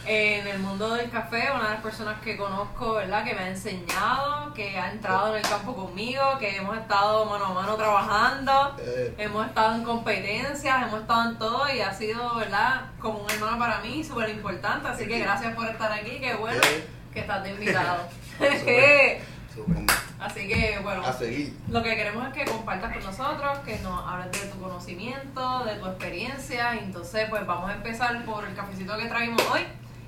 en 0.08 0.48
el 0.48 0.58
mundo 0.60 0.96
del 0.96 1.12
café, 1.12 1.52
una 1.54 1.66
de 1.66 1.74
las 1.76 1.82
personas 1.84 2.20
que 2.22 2.36
conozco, 2.36 2.96
¿verdad? 2.96 3.24
Que 3.24 3.36
me 3.36 3.42
ha 3.42 3.50
enseñado, 3.50 4.52
que 4.56 4.80
ha 4.80 4.92
entrado 4.92 5.30
en 5.36 5.44
el 5.44 5.48
campo 5.48 5.76
conmigo, 5.76 6.24
que 6.40 6.58
hemos 6.58 6.76
estado 6.76 7.26
mano 7.26 7.46
a 7.46 7.54
mano 7.54 7.76
trabajando, 7.76 8.76
Eh, 8.80 9.14
hemos 9.20 9.46
estado 9.46 9.76
en 9.76 9.84
competencias, 9.84 10.82
hemos 10.88 11.02
estado 11.02 11.30
en 11.30 11.38
todo 11.38 11.70
y 11.72 11.80
ha 11.82 11.94
sido, 11.94 12.36
¿verdad? 12.36 12.82
Como 13.00 13.20
un 13.20 13.30
hermano 13.30 13.60
para 13.60 13.80
mí, 13.82 14.04
súper 14.04 14.30
importante. 14.30 14.88
Así 14.88 15.08
que 15.08 15.20
gracias 15.20 15.54
por 15.54 15.68
estar 15.68 15.92
aquí, 15.92 16.18
qué 16.20 16.34
bueno 16.34 16.62
que 17.14 17.20
estás 17.20 17.44
de 17.44 17.52
invitado. 17.52 18.08
Así 20.20 20.48
que, 20.48 20.80
bueno. 20.84 21.06
A 21.06 21.14
seguir. 21.14 21.54
Lo 21.70 21.82
que 21.84 21.96
queremos 21.96 22.28
es 22.28 22.34
que 22.34 22.46
compartas 22.52 22.94
con 22.94 23.04
nosotros, 23.04 23.60
que 23.66 23.78
nos 23.80 24.08
hables 24.08 24.32
de 24.32 24.48
tu 24.48 24.60
conocimiento, 24.60 25.64
de 25.66 25.76
tu 25.76 25.86
experiencia. 25.86 26.74
Entonces, 26.74 27.28
pues 27.30 27.46
vamos 27.46 27.70
a 27.70 27.74
empezar 27.76 28.24
por 28.26 28.46
el 28.46 28.56
cafecito 28.56 28.98
que 28.98 29.06
traemos 29.06 29.42
hoy. 29.52 29.62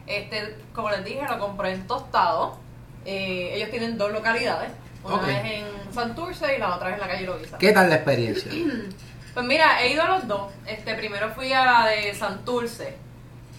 Este, 0.08 0.56
como 0.74 0.90
les 0.90 1.06
dije, 1.06 1.22
lo 1.30 1.38
compré 1.40 1.74
en 1.74 1.86
Tostado. 1.88 2.58
Eh, 3.06 3.52
ellos 3.54 3.70
tienen 3.70 3.98
dos 3.98 4.12
localidades. 4.12 4.72
Una 5.04 5.16
Ok. 5.16 5.28
es 5.30 5.46
en 5.46 5.94
Santurce 5.94 6.56
y 6.56 6.60
la 6.60 6.76
otra 6.76 6.90
es 6.90 6.96
en 6.96 7.00
la 7.02 7.08
calle 7.08 7.26
Loiza. 7.26 7.58
¿Qué 7.58 7.72
tal 7.72 7.90
la 7.90 7.96
experiencia? 7.96 8.52
Pues 9.32 9.46
mira, 9.46 9.82
he 9.84 9.94
ido 9.94 10.02
a 10.02 10.08
los 10.08 10.28
dos. 10.28 10.52
Este, 10.66 10.96
primero 10.96 11.30
fui 11.30 11.54
a 11.54 11.64
la 11.64 11.86
de 11.86 12.14
Santurce. 12.16 12.98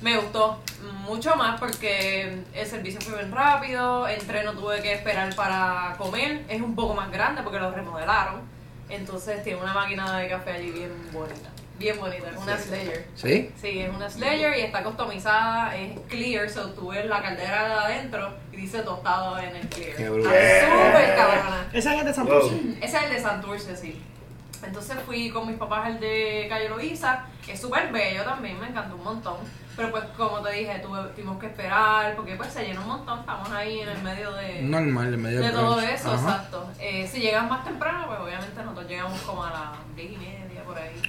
Me 0.02 0.16
gustó 0.16 0.58
mucho 1.04 1.36
más 1.36 1.60
porque 1.60 2.42
el 2.54 2.66
servicio 2.66 3.00
fue 3.00 3.16
bien 3.18 3.32
rápido, 3.32 4.08
entré, 4.08 4.42
no 4.44 4.52
tuve 4.54 4.80
que 4.80 4.94
esperar 4.94 5.34
para 5.34 5.94
comer. 5.98 6.44
Es 6.48 6.60
un 6.60 6.74
poco 6.74 6.94
más 6.94 7.10
grande 7.10 7.42
porque 7.42 7.58
lo 7.58 7.70
remodelaron. 7.70 8.40
Entonces 8.88 9.42
tiene 9.44 9.60
una 9.60 9.74
máquina 9.74 10.18
de 10.18 10.28
café 10.28 10.52
allí 10.52 10.70
bien 10.70 10.90
bonita. 11.12 11.50
Bien 11.78 11.98
bonita, 11.98 12.28
es 12.30 12.36
una 12.36 12.58
Slayer. 12.58 13.06
¿Sí? 13.14 13.50
Sí, 13.60 13.80
es 13.80 13.88
una 13.88 14.10
Slayer 14.10 14.58
y 14.58 14.62
está 14.62 14.82
customizada, 14.82 15.74
es 15.76 15.98
clear, 16.08 16.50
so 16.50 16.70
tú 16.72 16.88
ves 16.88 17.06
la 17.06 17.22
caldera 17.22 17.68
de 17.68 17.74
adentro 17.74 18.34
y 18.52 18.56
dice 18.56 18.80
tostado 18.82 19.38
en 19.38 19.56
el 19.56 19.66
clear. 19.68 19.96
Qué 19.96 20.02
Está 20.02 20.10
brutal. 20.10 20.32
súper 20.32 21.16
cabrona. 21.16 21.66
Esa 21.72 21.94
es 21.96 22.04
de 22.04 22.12
Santurce. 22.14 22.60
Ese 22.82 22.96
es 22.98 23.02
el 23.04 23.10
de 23.10 23.20
Santurce, 23.20 23.76
sí. 23.76 24.02
Entonces 24.62 24.98
fui 25.06 25.30
con 25.30 25.46
mis 25.46 25.56
papás 25.56 25.86
al 25.86 26.00
de 26.00 26.46
Calle 26.48 26.68
Loíza, 26.68 27.24
que 27.44 27.52
es 27.52 27.60
súper 27.60 27.90
bello 27.92 28.22
también, 28.24 28.58
me 28.60 28.68
encantó 28.68 28.96
un 28.96 29.04
montón. 29.04 29.36
Pero 29.76 29.90
pues 29.92 30.04
como 30.16 30.40
te 30.42 30.52
dije, 30.52 30.80
tuve- 30.84 31.08
tuvimos 31.14 31.38
que 31.38 31.46
esperar, 31.46 32.14
porque 32.16 32.34
pues 32.36 32.52
se 32.52 32.64
llenó 32.66 32.82
un 32.82 32.88
montón, 32.88 33.20
estamos 33.20 33.50
ahí 33.50 33.80
en 33.80 33.88
el 33.88 34.02
medio 34.02 34.32
de, 34.32 34.62
Normal, 34.62 35.14
en 35.14 35.22
medio 35.22 35.40
de 35.40 35.50
todo 35.50 35.80
eso, 35.80 36.12
Ajá. 36.12 36.20
exacto. 36.20 36.68
Eh, 36.78 37.08
si 37.10 37.20
llegan 37.20 37.48
más 37.48 37.64
temprano, 37.64 38.06
pues 38.06 38.20
obviamente 38.20 38.62
nosotros 38.62 38.86
llegamos 38.88 39.20
como 39.22 39.44
a 39.44 39.50
las 39.50 39.96
10 39.96 40.12
y 40.12 40.16
media 40.16 40.62
por 40.64 40.76
ahí. 40.76 41.00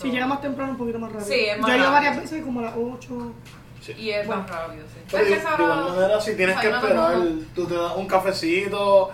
Si 0.00 0.10
llega 0.10 0.26
más 0.26 0.40
temprano, 0.40 0.72
un 0.72 0.78
poquito 0.78 0.98
más 0.98 1.10
rápido. 1.12 1.28
Sí, 1.28 1.46
es 1.46 1.58
más 1.58 1.68
Yo 1.68 1.74
he 1.74 1.78
ido 1.78 1.90
varias 1.90 2.16
veces, 2.16 2.44
como 2.44 2.60
a 2.60 2.64
las 2.64 2.74
8. 2.76 3.32
Y 3.92 4.10
es 4.10 4.26
más 4.26 4.48
rápido, 4.48 4.84
sí. 4.86 5.00
Pero 5.10 5.22
Es 5.22 5.28
de, 5.28 5.34
que 5.34 5.40
esa 5.40 5.56
de 5.56 5.62
igual 5.62 5.84
manera, 5.84 6.20
si 6.20 6.36
tienes 6.36 6.58
que 6.58 6.68
esperar, 6.70 7.14
el 7.14 7.46
tú 7.54 7.66
te 7.66 7.74
das 7.74 7.92
un 7.96 8.06
cafecito. 8.06 9.12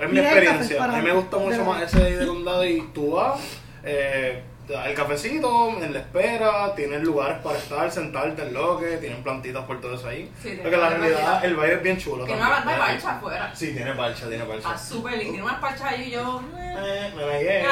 Es 0.00 0.10
mi 0.10 0.18
experiencia. 0.18 0.84
A 0.84 0.88
mí 0.88 1.02
me 1.02 1.12
gusta 1.12 1.36
mucho 1.38 1.64
más 1.64 1.82
ese 1.82 2.16
de 2.16 2.26
condado 2.26 2.64
y 2.64 2.82
tú 2.92 3.12
vas, 3.12 3.40
eh, 3.84 4.42
el 4.72 4.94
cafecito, 4.94 5.68
en 5.82 5.92
la 5.92 5.98
espera, 6.00 6.74
tienes 6.74 7.02
lugares 7.02 7.38
para 7.42 7.58
estar, 7.58 7.90
sentarte 7.90 8.42
en 8.42 8.52
lo 8.54 8.78
que, 8.78 8.98
tienen 8.98 9.22
plantitas 9.22 9.64
por 9.64 9.80
todo 9.80 9.94
eso 9.94 10.08
ahí. 10.08 10.30
Sí, 10.36 10.48
tiene 10.48 10.62
Porque 10.62 10.76
la 10.76 10.88
una 10.88 10.96
realidad, 10.98 11.44
el 11.44 11.56
baile 11.56 11.74
es 11.74 11.82
bien 11.82 11.98
chulo. 11.98 12.24
De 12.24 12.32
Ahí. 12.32 12.38
parcha 12.40 13.16
afuera. 13.16 13.50
Sí, 13.54 13.72
tiene 13.72 13.92
parcha, 13.94 14.28
tiene 14.28 14.44
parcha. 14.44 14.68
Está 14.68 14.78
súper 14.78 15.12
lindo. 15.12 15.32
Tiene 15.32 15.44
unas 15.46 15.58
parchas 15.60 15.92
ahí 15.92 16.02
y 16.02 16.10
yo... 16.10 16.42
eh. 16.58 16.76
Eh, 16.82 17.12
me 17.16 17.22
la 17.26 17.38
llevo. 17.40 17.68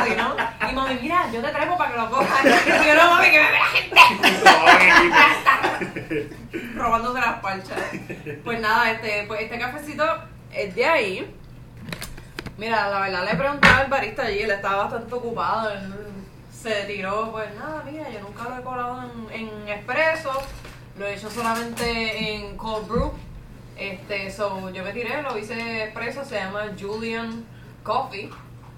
Así, 0.00 0.12
¿no? 0.16 0.36
Y 0.70 0.72
mami, 0.74 0.98
mira, 1.02 1.30
yo 1.32 1.40
te 1.42 1.48
traigo 1.48 1.76
para 1.76 1.90
que 1.90 1.96
lo 1.98 2.10
cojas. 2.10 2.44
Y 2.44 2.86
yo, 2.86 2.94
no, 2.94 3.10
mami, 3.10 3.30
que 3.30 3.40
me 3.40 3.50
ve 3.50 3.58
la 3.58 3.66
gente. 3.66 3.96
Robándose 6.74 7.20
las 7.20 7.40
parchas. 7.40 7.78
Pues 8.44 8.60
nada, 8.60 8.90
este, 8.92 9.24
pues 9.26 9.42
este 9.42 9.58
cafecito 9.58 10.04
es 10.52 10.74
de 10.74 10.84
ahí. 10.86 11.34
Mira, 12.56 12.88
la 12.88 13.00
verdad 13.00 13.24
le 13.24 13.36
pregunté 13.36 13.68
al 13.68 13.88
barista 13.88 14.22
allí, 14.26 14.40
él 14.40 14.50
estaba 14.50 14.84
bastante 14.84 15.14
ocupado. 15.14 15.70
Él 15.70 15.92
se 16.52 16.84
tiró, 16.84 17.32
pues 17.32 17.48
nada, 17.56 17.82
mira, 17.90 18.08
yo 18.10 18.20
nunca 18.20 18.48
lo 18.48 18.58
he 18.58 18.62
colado 18.62 19.02
en, 19.32 19.48
en 19.48 19.68
expreso. 19.68 20.30
Lo 20.98 21.06
he 21.06 21.14
hecho 21.14 21.28
solamente 21.30 22.34
en 22.34 22.56
cold 22.56 22.86
brew. 22.86 23.12
Este, 23.76 24.30
so, 24.30 24.70
yo 24.70 24.84
me 24.84 24.92
tiré, 24.92 25.22
lo 25.22 25.36
hice 25.36 25.84
expreso, 25.84 26.24
se 26.24 26.36
llama 26.36 26.70
Julian 26.80 27.44
Coffee. 27.82 28.30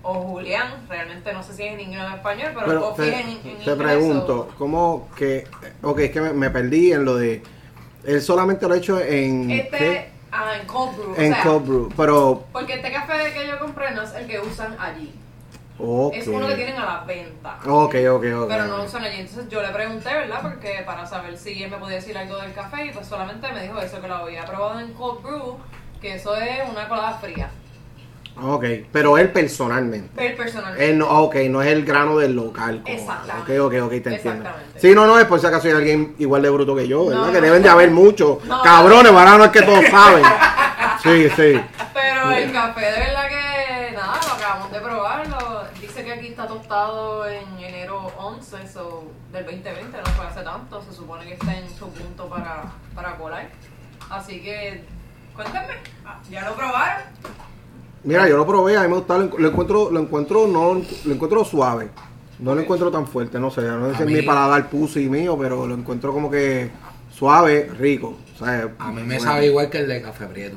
O 0.09 0.15
Julián, 0.23 0.87
realmente 0.89 1.33
no 1.33 1.43
sé 1.43 1.53
si 1.53 1.65
es 1.65 1.75
en 1.75 1.81
inglés 1.81 2.03
o 2.03 2.07
en 2.07 2.13
español, 2.13 2.53
pero, 2.55 2.67
Pero 2.67 2.81
coffee 2.81 3.11
te, 3.11 3.21
es 3.21 3.25
en, 3.25 3.31
en 3.31 3.43
te 3.43 3.49
inglés, 3.51 3.77
pregunto, 3.77 4.49
¿cómo 4.57 5.09
que.? 5.17 5.49
Ok, 5.83 5.99
es 5.99 6.11
que 6.13 6.21
me, 6.21 6.33
me 6.33 6.49
perdí 6.51 6.93
en 6.93 7.05
lo 7.05 7.17
de. 7.17 7.43
Él 8.05 8.23
solamente 8.23 8.69
lo 8.69 8.75
ha 8.75 8.77
hecho 8.77 9.01
en. 9.01 9.51
Este, 9.51 9.79
¿qué? 9.79 10.11
Ah, 10.37 10.57
en 10.61 10.67
cold 10.67 10.97
brew. 10.97 11.13
o 11.13 11.17
En 11.17 11.33
sea, 11.33 11.43
cold 11.43 11.67
brew. 11.67 11.89
Pero. 11.97 12.45
Porque 12.53 12.75
este 12.75 12.93
café 12.93 13.33
que 13.33 13.47
yo 13.47 13.59
compré 13.59 13.91
no 13.93 14.03
es 14.03 14.13
el 14.15 14.27
que 14.27 14.41
usan 14.41 14.77
allí. 14.79 15.15
Es 16.13 16.27
uno 16.27 16.47
que 16.47 16.55
tienen 16.55 16.77
a 16.79 16.85
la 16.87 17.05
venta. 17.05 17.59
Ok, 17.67 17.97
ok, 18.11 18.25
ok. 18.35 18.49
Pero 18.49 18.65
no 18.67 18.79
lo 18.79 18.85
usan 18.85 19.05
allí. 19.05 19.21
Entonces 19.21 19.49
yo 19.49 19.61
le 19.61 19.69
pregunté, 19.69 20.09
¿verdad? 20.13 20.39
Porque 20.41 20.83
para 20.87 21.05
saber 21.05 21.37
si 21.37 21.63
él 21.63 21.71
me 21.71 21.77
podía 21.77 21.97
decir 21.97 22.17
algo 22.17 22.39
del 22.39 22.55
café 22.55 22.87
y 22.87 22.91
pues 22.93 23.07
solamente 23.07 23.53
me 23.53 23.63
dijo 23.63 23.79
eso, 23.79 24.01
que 24.01 24.09
lo 24.09 24.15
había 24.17 24.45
probado 24.47 24.81
en 24.81 24.95
cold 24.95 25.23
brew, 25.23 25.59
que 26.01 26.15
eso 26.15 26.35
es 26.37 26.69
una 26.71 26.89
colada 26.89 27.19
fría. 27.19 27.51
Ok, 28.43 28.65
pero 28.93 29.17
él 29.17 29.33
personalmente. 29.33 30.27
Él 30.27 30.35
personalmente. 30.37 30.91
Él 30.91 30.99
no, 30.99 31.09
ok, 31.09 31.37
no 31.49 31.63
es 31.63 31.69
el 31.69 31.85
grano 31.85 32.19
del 32.19 32.37
local. 32.37 32.83
Exactamente. 32.85 33.59
Ok, 33.59 33.73
ok, 33.73 33.85
ok, 33.85 33.91
te 33.91 33.97
entiendo. 33.97 34.15
Exactamente. 34.15 34.81
Sí, 34.81 34.95
no, 34.95 35.07
no, 35.07 35.19
es 35.19 35.25
por 35.25 35.41
si 35.41 35.47
acaso 35.47 35.69
hay 35.69 35.75
alguien 35.75 36.15
igual 36.19 36.43
de 36.43 36.51
bruto 36.51 36.77
que 36.77 36.87
yo, 36.87 37.07
¿verdad? 37.07 37.27
No, 37.27 37.33
que 37.33 37.41
deben 37.41 37.63
de 37.63 37.69
haber 37.69 37.91
muchos. 37.91 38.39
No. 38.47 38.63
Cabrones, 38.63 39.11
ahora 39.13 39.39
no 39.39 39.45
es 39.45 39.51
que 39.51 39.63
todos 39.63 39.85
saben. 39.87 40.25
Sí, 41.03 41.29
sí. 41.31 41.61
Pero 41.93 42.31
el 42.31 42.53
café 42.53 42.81
de 42.81 43.01
verdad 43.01 43.29
que 43.29 43.93
nada, 43.93 44.21
lo 44.27 44.33
acabamos 44.35 44.71
de 44.71 44.81
probarlo. 44.81 45.65
Dice 45.81 46.05
que 46.05 46.13
aquí 46.13 46.29
está 46.29 46.47
tostado 46.47 47.27
en 47.27 47.59
enero 47.59 48.13
11 48.17 48.69
so, 48.69 49.05
del 49.33 49.45
2020, 49.45 49.99
no 49.99 50.05
fue 50.05 50.27
hace 50.27 50.43
tanto. 50.43 50.83
Se 50.83 50.93
supone 50.93 51.27
que 51.27 51.35
está 51.35 51.57
en 51.57 51.69
su 51.77 51.89
punto 51.91 52.29
para, 52.29 52.65
para 52.95 53.17
colar. 53.17 53.49
Así 54.11 54.41
que, 54.41 54.85
cuéntenme, 55.35 55.75
ah, 56.05 56.21
¿ya 56.31 56.49
lo 56.49 56.55
probaron? 56.55 57.03
Mira, 58.07 58.29
yo 58.29 58.37
lo 58.37 58.47
probé, 58.47 58.77
a 58.77 58.83
mí 58.83 58.89
me 58.89 58.95
gusta, 58.95 59.19
lo, 59.19 59.31
encu- 59.31 59.39
lo 59.39 59.49
encuentro, 59.49 59.91
lo 59.91 60.01
encuentro, 60.01 60.47
no, 60.47 60.75
lo 61.05 61.13
encuentro 61.15 61.45
suave. 61.45 61.89
No 62.39 62.55
lo 62.55 62.61
encuentro 62.61 62.91
tan 62.91 63.07
fuerte, 63.07 63.39
no 63.41 63.51
sé, 63.51 63.63
no 63.63 63.91
sé 63.91 63.97
si 63.97 64.03
es 64.03 64.09
mi 64.09 64.23
paladar 64.23 64.69
pussy 64.71 65.09
mío, 65.09 65.37
pero 65.39 65.67
lo 65.67 65.75
encuentro 65.75 66.13
como 66.13 66.31
que 66.31 66.71
suave, 67.13 67.71
rico. 67.79 68.17
O 68.35 68.39
sea, 68.45 68.71
A 68.79 68.89
mí 68.93 69.01
me 69.03 69.17
bueno. 69.17 69.21
sabe 69.23 69.47
igual 69.47 69.71
que 69.71 69.79
el 69.79 69.89
de 69.89 70.03
Café 70.03 70.27
Prieto. 70.27 70.57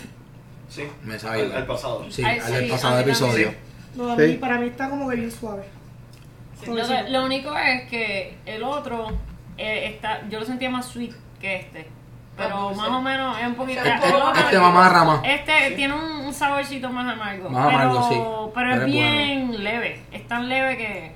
Sí. 0.68 0.84
Me 1.06 1.18
sabe 1.18 1.40
Al, 1.40 1.46
igual. 1.46 1.62
al 1.62 1.68
pasado. 1.68 2.06
Sí, 2.10 2.24
Ay, 2.24 2.38
al 2.40 2.46
sí, 2.48 2.54
del 2.54 2.66
a 2.70 2.74
pasado 2.76 3.00
episodio. 3.00 3.32
también. 3.46 3.58
No, 3.96 4.12
a 4.12 4.16
Sí. 4.18 4.22
mí, 4.24 4.34
para 4.36 4.60
mí 4.60 4.68
está 4.68 4.90
como 4.90 5.10
que 5.10 5.16
bien 5.16 5.32
suave. 5.32 5.64
Lo 7.10 7.26
único 7.26 7.52
es 7.58 7.90
que 7.90 8.36
el 8.46 8.62
otro 8.64 9.08
eh, 9.58 9.92
está, 9.96 10.28
yo 10.30 10.40
lo 10.42 10.46
sentía 10.46 10.70
más 10.70 10.86
sweet 10.88 11.14
que 11.40 11.56
este. 11.56 11.88
Pero 12.40 12.72
Más 12.74 12.88
o 12.90 13.02
menos 13.02 13.38
es 13.40 13.48
un 13.48 13.56
poquito. 13.56 13.82
Este 13.84 14.08
otro- 14.08 14.34
Este 14.36 14.58
va 14.58 14.72
más 14.72 14.92
rama. 14.92 15.22
este 15.26 15.72
tiene 15.76 15.94
un, 15.94 16.02
un 16.28 16.34
saborcito 16.34 16.90
más 16.90 17.14
amargo. 17.14 17.50
Más 17.50 17.66
pero, 17.68 17.78
amargo, 17.80 18.10
sí. 18.10 18.16
Pero, 18.16 18.52
Pero 18.56 18.74
es 18.74 18.80
es 18.80 18.86
bien 18.86 19.64
leve. 19.64 20.02
Es 20.12 20.28
tan 20.28 20.50
leve 20.50 20.78
que. 20.78 21.12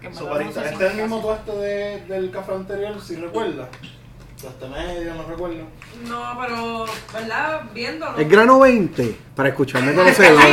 que 0.00 0.08
me 0.10 0.14
So, 0.14 0.28
puse 0.28 0.44
este 0.48 0.86
es 0.86 0.92
el 0.92 0.96
mismo 1.02 1.20
tueste 1.20 1.52
de, 1.52 2.00
del 2.06 2.30
café 2.30 2.52
anterior, 2.52 3.00
si 3.00 3.16
recuerdas. 3.16 3.68
Tueste 4.40 4.68
medio, 4.68 5.14
no 5.14 5.24
recuerdo. 5.24 5.64
No, 6.06 6.38
pero, 6.40 6.86
¿verdad? 7.12 7.62
Viéndolo. 7.74 8.16
El 8.18 8.28
grano 8.28 8.60
20, 8.60 9.18
para 9.34 9.48
escucharme 9.48 9.92
conocedor. 9.94 10.40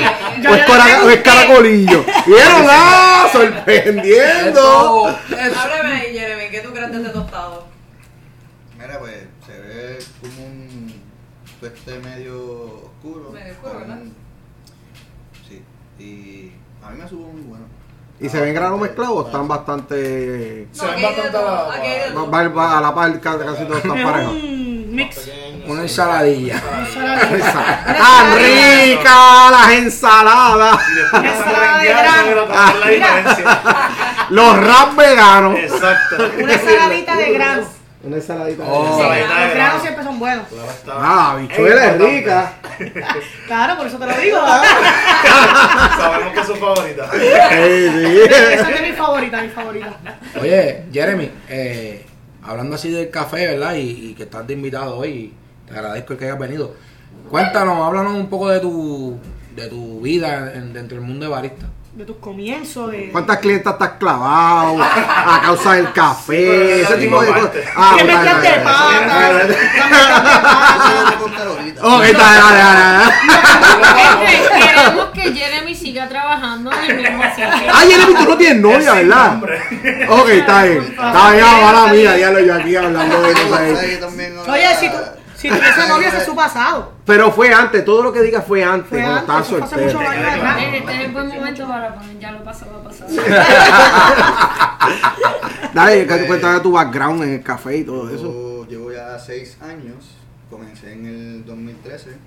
O 1.05 1.09
es, 1.09 1.21
caracolillo. 1.21 2.03
¿Vieron? 2.25 2.65
¡Ah! 2.67 3.27
¡Sorprendiendo 3.31 5.05
Háblame 5.07 5.95
ahí, 5.97 6.13
Jeremy, 6.17 6.49
¿qué 6.51 6.61
tú 6.61 6.71
crees 6.71 6.91
de 6.91 6.97
este 6.97 7.09
tostado? 7.09 7.67
Mira, 8.77 8.99
pues 8.99 9.27
se 9.45 9.59
ve 9.59 9.99
como 10.21 10.45
un 10.47 10.93
tueste 11.69 11.99
medio 11.99 12.35
oscuro. 12.93 13.31
Medio 13.31 13.53
oscuro, 13.53 13.71
con- 13.73 13.81
¿verdad? 13.81 13.97
Sí, 15.47 15.63
y 15.99 16.51
a 16.85 16.89
mí 16.91 17.01
me 17.01 17.09
supo 17.09 17.27
muy 17.31 17.41
bueno. 17.41 17.65
¿Y 18.19 18.29
se 18.29 18.39
ven 18.39 18.53
granos 18.53 18.79
mezclados 18.79 19.15
o 19.17 19.25
están 19.25 19.47
bastante. 19.47 20.67
Se 20.71 20.85
ven 20.85 21.01
bastante 21.01 21.37
a 21.37 21.41
la- 22.81 22.95
par 22.95 23.19
ca- 23.19 23.37
casi 23.39 23.65
todos 23.65 23.77
están 23.83 23.97
Es 23.97 24.05
parejos? 24.05 24.33
un 24.33 24.95
mix. 24.95 25.29
Una 25.67 25.81
ensaladilla. 25.81 26.61
¡Tan 26.61 28.37
rica 28.37 29.51
las 29.51 29.71
ensaladas! 29.71 30.79
Grano. 31.83 32.45
Los 34.29 34.57
rap 34.65 34.95
veganos. 34.95 35.57
Exacto. 35.59 36.15
Una 36.41 36.53
ensaladita 36.53 37.15
de 37.17 37.31
granos. 37.33 37.67
Una 38.05 38.17
ensaladita. 38.17 38.63
Oh. 38.67 38.83
de- 38.83 39.03
Sí, 39.03 39.19
los 39.19 39.27
granos 39.29 39.53
grano. 39.55 39.79
siempre 39.81 40.03
son 40.03 40.19
buenos. 40.19 40.45
Ah, 40.87 41.33
la 41.35 41.41
bichuela 41.41 41.85
es 41.87 41.97
rica. 42.01 42.53
Claro, 43.47 43.77
por 43.77 43.87
eso 43.87 43.97
te 43.97 44.05
lo 44.05 44.17
digo. 44.17 44.37
Sabemos 45.97 46.33
que 46.33 46.39
es 46.39 46.47
su 46.47 46.55
favorita. 46.55 47.09
Esa 47.13 48.69
es 48.69 48.81
mi 48.81 48.91
favorita, 48.93 49.41
mi 49.41 49.49
favorita. 49.49 49.93
Oye, 50.41 50.85
Jeremy, 50.91 51.31
eh, 51.49 52.05
hablando 52.43 52.75
así 52.75 52.89
del 52.91 53.09
café, 53.09 53.47
¿verdad? 53.47 53.75
Y, 53.75 54.09
y 54.09 54.13
que 54.15 54.23
estás 54.23 54.45
de 54.47 54.53
invitado 54.53 54.97
hoy, 54.97 55.33
te 55.67 55.73
agradezco 55.73 56.13
el 56.13 56.19
que 56.19 56.25
hayas 56.25 56.39
venido. 56.39 56.73
Cuéntanos, 57.29 57.85
háblanos 57.87 58.13
un 58.13 58.27
poco 58.29 58.49
de 58.49 58.59
tu, 58.59 59.17
de 59.55 59.67
tu 59.67 60.01
vida 60.01 60.51
en- 60.53 60.73
dentro 60.73 60.97
del 60.97 61.05
mundo 61.07 61.25
de 61.25 61.31
barista. 61.31 61.65
De 61.95 62.03
tus 62.03 62.17
comienzos, 62.17 62.91
de... 62.91 63.09
¿Cuántas 63.09 63.37
clientas 63.37 63.71
estás 63.73 63.91
clavado 63.97 64.83
a 64.83 65.39
causa 65.41 65.73
del 65.75 65.93
café? 65.93 66.81
Ese 66.81 66.95
tipo 66.97 67.21
de 67.21 67.27
cosas. 67.31 67.51
Que 67.51 68.03
me 68.03 68.13
bueno, 68.15 68.33
metías 68.33 68.41
de 68.41 68.49
bueno, 68.49 68.63
pata. 68.65 68.85
bueno. 68.89 69.39
que 69.39 69.45
me 69.45 69.45
metías 69.45 69.47
de 69.47 69.53
Eso 69.53 69.85
lo 69.85 70.41
pata. 70.41 71.03
voy 71.05 71.13
a 71.13 71.17
contar 71.19 71.47
ahorita. 71.47 71.85
Ok, 71.87 72.03
está, 72.03 72.23
dale, 72.23 72.57
dale, 72.59 72.79
dale. 72.81 74.27
Gente, 74.27 74.65
queremos 74.65 75.05
que 75.13 75.21
Jeremy 75.35 75.75
siga 75.75 76.09
trabajando 76.09 76.71
en 76.73 76.91
el 76.91 76.97
mismo 77.01 77.23
sitio. 77.29 77.45
Ah, 77.73 77.81
Jeremy, 77.87 78.13
tú 78.13 78.25
no 78.29 78.37
tienes 78.37 78.61
novia, 78.61 78.93
¿verdad? 78.95 79.39
Ok, 80.09 80.29
está 80.31 80.63
bien. 80.63 80.83
Está 80.83 81.31
bien, 81.31 81.45
mala 81.63 81.87
mía, 81.93 82.13
diablo, 82.15 82.39
yo 82.41 82.55
aquí 82.55 82.75
hablando 82.75 83.21
de 83.21 83.31
cosas 83.33 83.59
ahí. 83.61 83.73
¿Sabes 83.75 83.89
que 83.91 83.97
también 83.97 84.37
ahora- 84.37 84.51
Oye, 84.51 84.75
si 84.81 84.89
tú, 84.89 84.97
si 85.37 85.47
tuviese 85.47 85.87
novia, 85.87 86.09
ese 86.09 86.17
es 86.17 86.25
su 86.25 86.35
pasado. 86.35 86.91
Pero 87.05 87.31
fue 87.31 87.53
antes, 87.53 87.85
todo 87.85 88.01
lo 88.01 88.11
que 88.11 88.21
digas 88.21 88.43
fue 88.45 88.63
antes, 88.63 88.89
Fue 88.89 88.99
cuando 88.99 89.19
antes, 89.19 89.23
estaba 89.23 89.41
eso 89.41 89.67
fue 89.67 89.85
hace 89.85 89.91
soltero. 89.91 90.75
Este 90.75 90.93
es 90.93 90.99
el 91.05 91.11
buen 91.11 91.27
momento 91.27 91.67
para 91.67 91.95
poner 91.95 92.19
ya 92.19 92.31
lo 92.31 92.43
pasado, 92.43 92.83
pasado. 92.83 93.11
Dale, 95.73 96.07
que 96.07 96.25
cuéntame 96.25 96.59
tu 96.61 96.71
background 96.71 97.23
en 97.23 97.33
el 97.33 97.43
café 97.43 97.77
y 97.77 97.83
todo 97.83 98.09
eso. 98.09 98.23
Yo 98.23 98.65
llevo 98.67 98.91
ya 98.91 99.19
seis 99.19 99.57
años, 99.61 100.15
comencé 100.49 100.93
en 100.93 101.05
el 101.05 101.45
2013, 101.45 102.17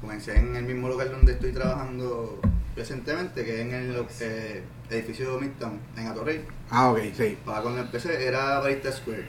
comencé 0.00 0.38
en 0.38 0.54
el 0.54 0.64
mismo 0.64 0.88
lugar 0.88 1.10
donde 1.10 1.32
estoy 1.32 1.52
trabajando 1.52 2.40
presentemente, 2.76 3.44
que 3.44 3.54
es 3.54 3.60
en 3.62 3.74
el 3.74 4.06
eh, 4.20 4.62
edificio 4.90 5.40
Midtown, 5.40 5.80
en 5.96 6.06
Atorrey. 6.06 6.44
Ah, 6.70 6.90
ok, 6.90 7.00
sí. 7.16 7.36
Para 7.44 7.62
cuando 7.62 7.80
empecé 7.80 8.28
era 8.28 8.60
Barista 8.60 8.92
Square, 8.92 9.26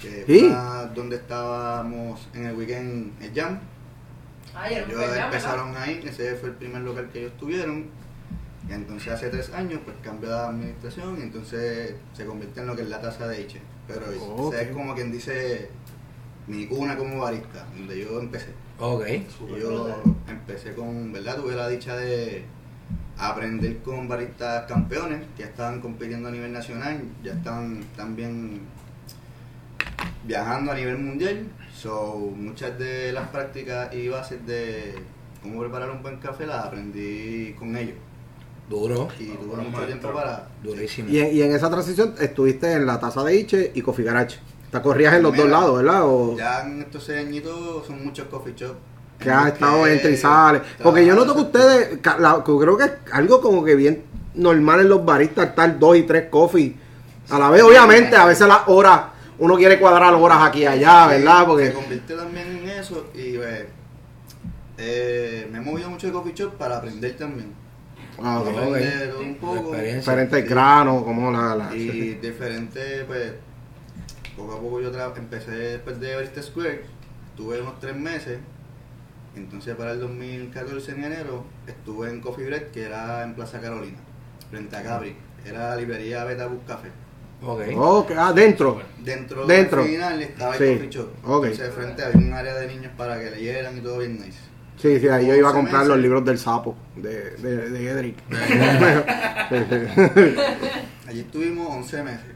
que 0.00 0.24
¿Sí? 0.26 0.40
fue 0.40 0.88
donde 0.94 1.16
estábamos 1.16 2.28
en 2.34 2.46
el 2.46 2.56
weekend 2.56 3.22
el 3.22 3.34
Jam. 3.34 3.58
Un 4.54 4.90
Ellos 4.90 5.16
empezaron 5.16 5.76
ahí, 5.76 6.00
ese 6.04 6.34
fue 6.36 6.50
el 6.50 6.54
primer 6.56 6.82
local 6.82 7.08
que 7.12 7.20
ellos 7.20 7.32
tuvieron. 7.38 7.86
Y 8.68 8.72
entonces 8.72 9.12
hace 9.12 9.28
tres 9.28 9.50
años 9.54 9.80
pues 9.84 9.96
cambió 10.02 10.30
la 10.30 10.48
administración 10.48 11.16
y 11.18 11.22
entonces 11.22 11.94
se 12.12 12.26
convierte 12.26 12.60
en 12.60 12.66
lo 12.66 12.76
que 12.76 12.82
es 12.82 12.88
la 12.88 13.00
taza 13.00 13.26
de 13.28 13.40
Iche. 13.42 13.60
Pero 13.86 14.02
Ok. 14.26 14.52
ese 14.54 14.64
es 14.64 14.70
como 14.76 14.94
quien 14.94 15.10
dice 15.12 15.70
mi 16.46 16.66
cuna 16.66 16.96
como 16.96 17.18
barista, 17.20 17.66
donde 17.76 17.98
yo 18.00 18.20
empecé. 18.20 18.48
Ok. 18.78 19.06
Yo 19.58 20.02
empecé 20.28 20.74
con, 20.74 21.12
¿verdad? 21.12 21.36
Tuve 21.36 21.54
la 21.54 21.68
dicha 21.68 21.96
de 21.96 22.44
aprender 23.16 23.78
con 23.78 24.06
baristas 24.08 24.66
campeones 24.66 25.24
que 25.36 25.42
ya 25.42 25.48
estaban 25.48 25.80
compitiendo 25.80 26.28
a 26.28 26.32
nivel 26.32 26.52
nacional, 26.52 27.02
ya 27.22 27.32
estaban 27.32 27.82
también 27.96 28.60
viajando 30.28 30.70
a 30.72 30.74
nivel 30.74 30.98
mundial. 30.98 31.46
So, 31.74 32.16
muchas 32.36 32.78
de 32.78 33.12
las 33.12 33.28
prácticas 33.28 33.92
y 33.94 34.08
bases 34.08 34.46
de 34.46 34.94
cómo 35.42 35.60
preparar 35.60 35.90
un 35.90 36.02
buen 36.02 36.18
café 36.18 36.46
las 36.46 36.66
aprendí 36.66 37.54
con 37.58 37.74
ellos. 37.76 37.96
Duro. 38.68 39.08
Y 39.18 39.24
tuve 39.28 39.46
mucho 39.56 39.56
maestro. 39.62 39.86
tiempo 39.86 40.12
para... 40.12 40.46
Durísimo. 40.62 41.08
Y 41.08 41.20
en, 41.20 41.34
y 41.34 41.40
en 41.42 41.52
esa 41.52 41.70
transición 41.70 42.14
estuviste 42.20 42.70
en 42.74 42.84
la 42.86 43.00
taza 43.00 43.24
de 43.24 43.34
Iche 43.36 43.72
y 43.74 43.80
Coffee 43.80 44.04
Garage. 44.04 44.38
Te 44.70 44.82
corrías 44.82 45.14
en 45.14 45.22
los 45.22 45.34
dos 45.34 45.48
lados, 45.48 45.78
¿verdad? 45.82 46.02
O 46.04 46.36
Ya 46.36 46.60
en 46.66 46.82
estos 46.82 47.04
seis 47.04 47.26
añitos 47.26 47.86
son 47.86 48.04
muchos 48.04 48.26
coffee 48.28 48.52
shops. 48.54 48.76
que 49.18 49.30
has 49.30 49.52
estado 49.54 49.86
entre 49.86 50.10
y 50.12 50.16
sales. 50.18 50.60
Porque 50.82 51.06
yo 51.06 51.14
noto 51.14 51.34
que 51.34 51.40
ustedes, 51.40 51.98
la- 52.20 52.44
creo 52.44 52.76
que 52.76 52.84
es 52.84 52.92
algo 53.12 53.40
como 53.40 53.64
que 53.64 53.74
bien 53.74 54.02
normal 54.34 54.80
en 54.80 54.90
los 54.90 55.02
baristas 55.04 55.48
estar 55.48 55.78
dos 55.78 55.96
y 55.96 56.02
tres 56.02 56.26
coffee 56.28 56.76
a 57.30 57.38
la 57.38 57.48
vez. 57.50 57.62
Obviamente, 57.62 58.14
a 58.16 58.26
veces 58.26 58.46
las 58.46 58.60
horas, 58.66 59.00
uno 59.38 59.56
quiere 59.56 59.78
cuadrar 59.78 60.14
horas 60.14 60.38
aquí 60.42 60.60
y 60.60 60.66
allá, 60.66 61.06
¿verdad? 61.06 61.40
Se 61.40 61.46
Porque 61.46 61.72
convirtió 61.72 62.16
también 62.16 62.46
en 62.58 62.68
eso 62.70 63.06
y 63.14 63.36
pues, 63.36 63.66
eh, 64.78 65.48
me 65.50 65.58
he 65.58 65.60
movido 65.60 65.90
mucho 65.90 66.06
de 66.06 66.12
coffee 66.12 66.34
shop 66.34 66.54
para 66.56 66.78
aprender 66.78 67.16
también. 67.16 67.52
Ah, 68.20 68.40
ok, 68.40 68.48
ok. 68.48 68.56
Aprender 68.58 69.14
un 69.16 69.34
poco. 69.36 69.76
diferentes 69.76 70.48
granos, 70.48 71.02
como 71.04 71.30
la... 71.30 71.54
la- 71.54 71.74
Y 71.74 72.14
diferente, 72.14 73.04
pues, 73.06 73.32
poco 74.36 74.54
a 74.54 74.60
poco 74.60 74.80
yo 74.80 74.92
tra- 74.92 75.16
empecé 75.16 75.50
después 75.52 76.00
de 76.00 76.14
Barista 76.16 76.42
Square, 76.42 76.82
tuve 77.36 77.60
unos 77.60 77.78
tres 77.80 77.94
meses, 77.96 78.38
entonces 79.36 79.74
para 79.76 79.92
el 79.92 80.00
2014 80.00 80.92
en 80.92 81.04
enero 81.04 81.44
estuve 81.66 82.08
en 82.10 82.20
Coffee 82.20 82.46
Bread, 82.46 82.68
que 82.72 82.82
era 82.84 83.22
en 83.22 83.34
Plaza 83.34 83.60
Carolina, 83.60 83.98
frente 84.50 84.76
a 84.76 84.82
Cabri, 84.82 85.16
era 85.44 85.70
la 85.70 85.76
librería 85.76 86.24
Beta 86.24 86.46
Bus 86.46 86.60
Café. 86.66 86.88
Ok. 87.42 87.60
Ok, 87.76 88.10
ah, 88.16 88.32
dentro. 88.32 88.80
Dentro, 89.02 89.46
Dentro. 89.46 89.82
del 89.82 89.90
final 89.92 90.22
estaba 90.22 90.56
el 90.56 90.58
Sí. 90.58 90.74
coffee 90.74 90.90
shop, 90.90 91.08
Ok. 91.24 91.44
entonces 91.46 91.74
frente 91.74 92.02
había 92.04 92.26
un 92.26 92.32
área 92.32 92.54
de 92.54 92.66
niños 92.66 92.92
para 92.96 93.18
que 93.20 93.30
leyeran 93.30 93.78
y 93.78 93.80
todo 93.80 93.98
bien 93.98 94.14
nice. 94.16 94.38
Sí, 94.76 95.00
sí, 95.00 95.08
ahí 95.08 95.26
yo 95.26 95.34
iba 95.34 95.48
a 95.48 95.52
11 95.52 95.60
comprar 95.62 95.86
los 95.86 95.98
libros 95.98 96.24
del 96.24 96.38
sapo, 96.38 96.76
de, 96.96 97.30
de, 97.36 97.70
de 97.70 97.88
Edric. 97.90 98.16
Allí 101.06 101.20
estuvimos 101.20 101.68
11 101.70 102.02
meses. 102.02 102.26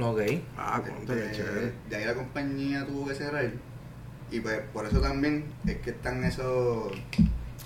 Ok. 0.00 0.20
ah, 0.56 0.82
contra, 0.86 1.14
qué 1.16 1.24
Este, 1.26 1.36
chévere. 1.38 1.72
de 1.88 1.96
ahí 1.96 2.04
la 2.04 2.14
compañía 2.14 2.86
tuvo 2.86 3.08
que 3.08 3.14
cerrar 3.14 3.50
y 4.30 4.40
pues 4.40 4.60
por 4.72 4.86
eso 4.86 5.00
también 5.00 5.46
es 5.66 5.78
que 5.78 5.90
están 5.90 6.22
esas 6.22 6.46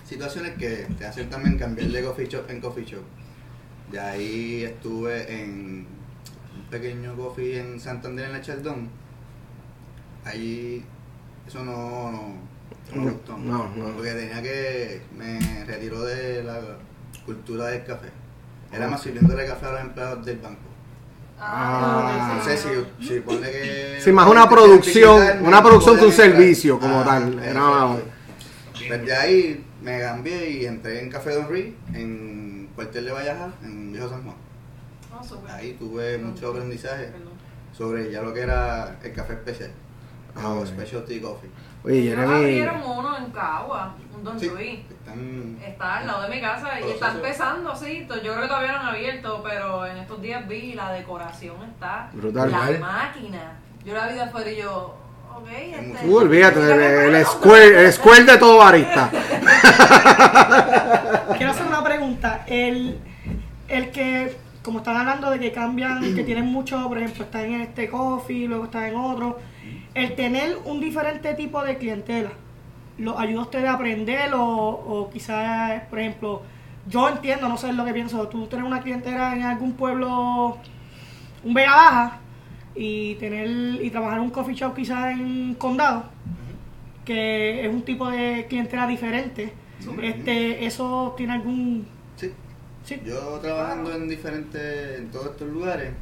situaciones 0.08 0.52
que 0.56 0.86
te 0.98 1.04
hacen 1.04 1.28
también 1.28 1.58
cambiar 1.58 1.88
de 1.88 2.02
coffee 2.04 2.28
shop 2.28 2.48
en 2.48 2.60
coffee 2.60 2.84
shop. 2.84 3.02
De 3.90 3.98
ahí 4.00 4.62
estuve 4.64 5.42
en 5.42 5.86
pequeño 6.72 7.14
coffee 7.14 7.60
en 7.60 7.78
Santander 7.78 8.24
en 8.26 8.32
la 8.32 8.40
Chaldón. 8.40 8.88
Ahí 10.24 10.82
eso 11.46 11.62
no, 11.64 12.10
no, 12.10 12.34
no 12.94 13.02
me 13.02 13.10
gustó. 13.10 13.36
No, 13.36 13.68
no. 13.76 13.84
Porque 13.94 14.12
tenía 14.12 14.42
que, 14.42 15.02
me 15.16 15.64
retiró 15.66 16.02
de 16.02 16.42
la 16.42 16.58
cultura 17.26 17.66
del 17.66 17.84
café. 17.84 18.08
Era 18.72 18.88
más 18.88 19.02
sirviéndole 19.02 19.46
café 19.46 19.66
a 19.66 19.72
los 19.72 19.80
empleados 19.82 20.24
del 20.24 20.38
banco. 20.38 20.60
Ah. 21.38 22.36
No 22.38 22.44
sé 22.44 22.56
si, 22.56 22.68
si 23.06 23.20
que. 23.20 23.98
Sí, 24.00 24.12
más 24.12 24.28
una 24.30 24.48
producción, 24.48 25.44
una 25.44 25.62
producción 25.62 25.98
que 25.98 26.04
un 26.06 26.12
servicio 26.12 26.78
como 26.80 27.02
tal. 27.02 27.38
Era- 27.38 27.50
Era. 27.50 27.96
Desde 28.98 29.16
ahí 29.16 29.64
me 29.82 30.00
cambié 30.00 30.50
y 30.50 30.66
entré 30.66 31.02
en 31.02 31.10
Café 31.10 31.34
Don 31.34 31.48
Rí, 31.50 31.76
en 31.92 32.68
Cuartel 32.74 33.04
de 33.04 33.12
Vallaja, 33.12 33.52
en 33.62 33.92
Viejo 33.92 34.08
San 34.08 34.22
Juan. 34.22 34.36
No, 35.22 35.28
súper. 35.28 35.50
Ahí 35.52 35.72
tuve 35.78 36.18
mucho 36.18 36.50
aprendizaje 36.50 37.04
Perdón. 37.06 37.32
sobre 37.76 38.10
ya 38.10 38.22
lo 38.22 38.32
que 38.34 38.40
era 38.40 38.96
el 39.02 39.12
café 39.12 39.34
especial. 39.34 39.70
Ah, 40.34 40.48
o 40.50 40.64
specialty 40.66 41.20
coffee. 41.20 41.50
Oye, 41.84 41.98
Ellos 41.98 42.14
Jeremy. 42.16 42.34
abrieron 42.34 42.82
uno 42.82 43.18
en 43.18 43.30
Cagua, 43.32 43.94
un 44.16 44.24
Don 44.24 44.38
Sí, 44.40 44.48
Luis. 44.48 44.80
están. 44.88 45.58
Está 45.64 45.98
al 45.98 46.06
lado 46.06 46.22
de 46.22 46.28
mi 46.28 46.40
casa 46.40 46.80
y 46.80 46.90
está 46.90 47.12
empezando, 47.12 47.74
sí. 47.76 48.06
Yo 48.08 48.32
creo 48.32 48.40
que 48.42 48.48
todavía 48.48 48.72
no 48.72 48.78
han 48.80 48.86
abierto, 48.94 49.42
pero 49.42 49.84
en 49.86 49.96
estos 49.98 50.20
días 50.22 50.46
vi 50.48 50.72
la 50.74 50.90
decoración 50.92 51.56
está. 51.70 52.08
Brutal. 52.12 52.50
La 52.50 52.70
máquina. 52.78 53.58
Yo 53.84 53.94
la 53.94 54.06
vi 54.08 54.14
de 54.14 54.22
afuera 54.22 54.50
y 54.50 54.56
yo, 54.56 54.96
ok. 55.36 55.48
Este, 55.50 56.06
Uh, 56.06 56.16
olvídate, 56.16 56.60
el, 56.60 56.80
el 56.80 57.14
el 57.16 57.26
square, 57.26 57.84
el 57.84 57.92
square 57.92 58.24
de 58.24 58.38
todo 58.38 58.58
barista. 58.58 59.10
Quiero 61.36 61.52
hacer 61.52 61.66
una 61.66 61.84
pregunta. 61.84 62.44
El, 62.46 62.98
el 63.68 63.90
que, 63.90 64.36
como 64.62 64.78
están 64.78 64.96
hablando 64.96 65.30
de 65.30 65.38
que 65.38 65.52
cambian, 65.52 66.14
que 66.14 66.24
tienen 66.24 66.46
mucho, 66.46 66.88
por 66.88 66.98
ejemplo, 66.98 67.24
está 67.24 67.44
en 67.44 67.60
este 67.60 67.88
coffee, 67.88 68.46
luego 68.46 68.64
está 68.64 68.88
en 68.88 68.96
otro. 68.96 69.38
El 69.94 70.14
tener 70.14 70.58
un 70.64 70.80
diferente 70.80 71.34
tipo 71.34 71.62
de 71.62 71.76
clientela, 71.76 72.30
¿lo 72.98 73.18
ayuda 73.18 73.40
a 73.40 73.44
usted 73.44 73.64
a 73.64 73.74
aprender 73.74 74.32
o, 74.34 74.44
o 74.44 75.10
quizás, 75.10 75.82
por 75.90 75.98
ejemplo, 75.98 76.42
yo 76.88 77.08
entiendo, 77.08 77.48
no 77.48 77.56
sé 77.56 77.72
lo 77.72 77.84
que 77.84 77.92
pienso, 77.92 78.28
tú 78.28 78.46
tener 78.46 78.64
una 78.64 78.80
clientela 78.80 79.34
en 79.34 79.42
algún 79.42 79.72
pueblo, 79.72 80.58
un 81.44 81.54
Vega 81.54 81.74
Baja, 81.74 82.18
y 82.74 83.16
tener 83.16 83.84
y 83.84 83.90
trabajar 83.90 84.18
en 84.18 84.24
un 84.24 84.30
coffee 84.30 84.54
shop 84.54 84.74
quizás 84.74 85.12
en 85.12 85.54
Condado, 85.54 86.04
que 87.04 87.66
es 87.66 87.72
un 87.72 87.82
tipo 87.82 88.08
de 88.08 88.46
clientela 88.48 88.86
diferente. 88.86 89.52
Este, 90.00 90.64
¿Eso 90.64 91.14
tiene 91.16 91.34
algún...? 91.34 91.86
Sí. 92.84 93.00
Yo 93.04 93.38
trabajando 93.40 93.94
en 93.94 94.08
diferentes, 94.08 94.98
en 94.98 95.10
todos 95.10 95.26
estos 95.26 95.48
lugares, 95.48 95.92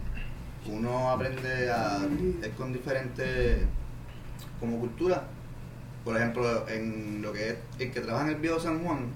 uno 0.67 1.11
aprende 1.11 1.71
a 1.71 2.01
es 2.43 2.49
con 2.57 2.73
diferentes 2.73 3.59
como 4.59 4.79
cultura. 4.79 5.25
Por 6.05 6.17
ejemplo, 6.17 6.67
en 6.69 7.21
lo 7.23 7.33
que 7.33 7.51
es 7.51 7.55
el 7.79 7.91
que 7.91 8.01
trabaja 8.01 8.27
en 8.27 8.31
el 8.33 8.41
Viejo 8.41 8.59
San 8.59 8.83
Juan, 8.83 9.09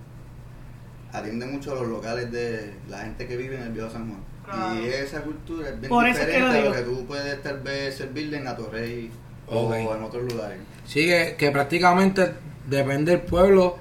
atiende 1.13 1.47
mucho 1.47 1.73
a 1.73 1.77
los 1.77 1.89
locales 1.89 2.31
de 2.31 2.75
la 2.89 2.99
gente 2.99 3.27
que 3.27 3.37
vive 3.37 3.57
en 3.57 3.63
el 3.63 3.73
Viejo 3.73 3.91
San 3.91 4.09
Juan. 4.09 4.21
Claro. 4.45 4.81
Y 4.81 4.89
esa 4.89 5.23
cultura 5.23 5.71
es 5.71 5.81
bien 5.81 5.89
Por 5.89 6.07
eso 6.07 6.21
es 6.21 6.27
que 6.27 6.33
diferente 6.33 6.61
lo 6.61 6.67
a 6.67 6.71
lo 6.71 6.77
que 6.77 6.83
tú 6.83 7.07
puedes 7.07 7.43
tal 7.43 7.61
vez 7.61 7.97
servirle 7.97 8.37
en 8.39 8.47
Atorrey 8.49 9.11
Ok. 9.47 9.71
o 9.73 9.97
en 9.97 10.03
otros 10.03 10.31
lugares. 10.31 10.59
Sí, 10.87 11.07
que, 11.07 11.35
que 11.39 11.51
prácticamente 11.51 12.35
depende 12.69 13.13
del 13.13 13.23
pueblo, 13.23 13.79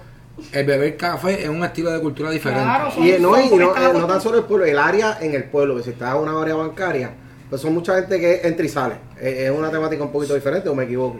el 0.51 0.65
beber 0.65 0.97
café 0.97 1.43
es 1.43 1.49
un 1.49 1.63
estilo 1.63 1.91
de 1.91 1.99
cultura 2.01 2.31
diferente. 2.31 2.63
Claro, 2.63 2.91
son- 2.91 3.05
Y 3.05 3.11
no, 3.19 3.39
y 3.39 3.49
no, 3.55 3.75
eh, 3.75 3.93
no 3.93 4.07
tan 4.07 4.19
solo 4.21 4.39
el 4.39 4.43
pueblo, 4.45 4.65
el 4.65 4.79
área 4.79 5.17
en 5.21 5.33
el 5.35 5.43
pueblo, 5.45 5.75
que 5.77 5.83
si 5.83 5.89
está 5.91 6.11
en 6.11 6.17
una 6.17 6.41
área 6.41 6.55
bancaria, 6.55 7.11
pues 7.49 7.61
son 7.61 7.73
mucha 7.73 7.95
gente 7.95 8.19
que 8.19 8.41
entra 8.43 8.65
y 8.65 8.69
sale. 8.69 8.95
Eh, 9.19 9.45
Es 9.45 9.51
una 9.57 9.69
temática 9.69 10.03
un 10.03 10.11
poquito 10.11 10.33
diferente, 10.35 10.69
o 10.69 10.75
me 10.75 10.85
equivoco. 10.85 11.19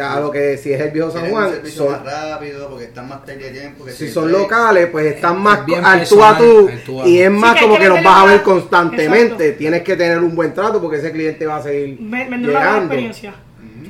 A 0.00 0.18
lo 0.20 0.30
que 0.30 0.56
si 0.56 0.72
es 0.72 0.80
el 0.80 0.90
viejo 0.90 1.10
San 1.10 1.28
Juan, 1.28 1.50
servicio 1.50 1.82
son, 1.84 1.92
más 1.92 2.30
rápido 2.30 2.70
porque 2.70 2.84
están 2.84 3.08
más 3.10 3.26
tarde 3.26 3.50
de 3.52 3.60
tiempo. 3.60 3.84
que 3.84 3.90
si 3.92 4.08
son 4.08 4.32
locales, 4.32 4.86
pues 4.90 5.04
están 5.16 5.38
más 5.42 5.58
es 5.60 5.66
bien 5.66 5.84
al 5.84 6.08
tú 6.08 6.24
a 6.24 6.38
tú. 6.38 6.68
al 6.72 6.78
tú 6.82 7.02
a 7.02 7.06
Y 7.06 7.18
es 7.20 7.30
más 7.30 7.60
como 7.60 7.74
que 7.74 7.82
que 7.82 7.88
los 7.90 8.02
vas 8.02 8.22
a 8.22 8.24
ver 8.24 8.42
constantemente. 8.42 9.34
Exacto. 9.44 9.58
Tienes 9.58 9.82
que 9.82 9.96
tener 9.96 10.18
un 10.20 10.34
buen 10.34 10.54
trato 10.54 10.80
porque 10.80 10.96
ese 10.96 11.12
cliente 11.12 11.44
va 11.44 11.56
a 11.56 11.62
seguir 11.62 12.00
Me- 12.00 12.22
una 12.26 12.28
buena 12.28 12.46
llegando. 12.46 12.84
experiencia. 12.84 13.34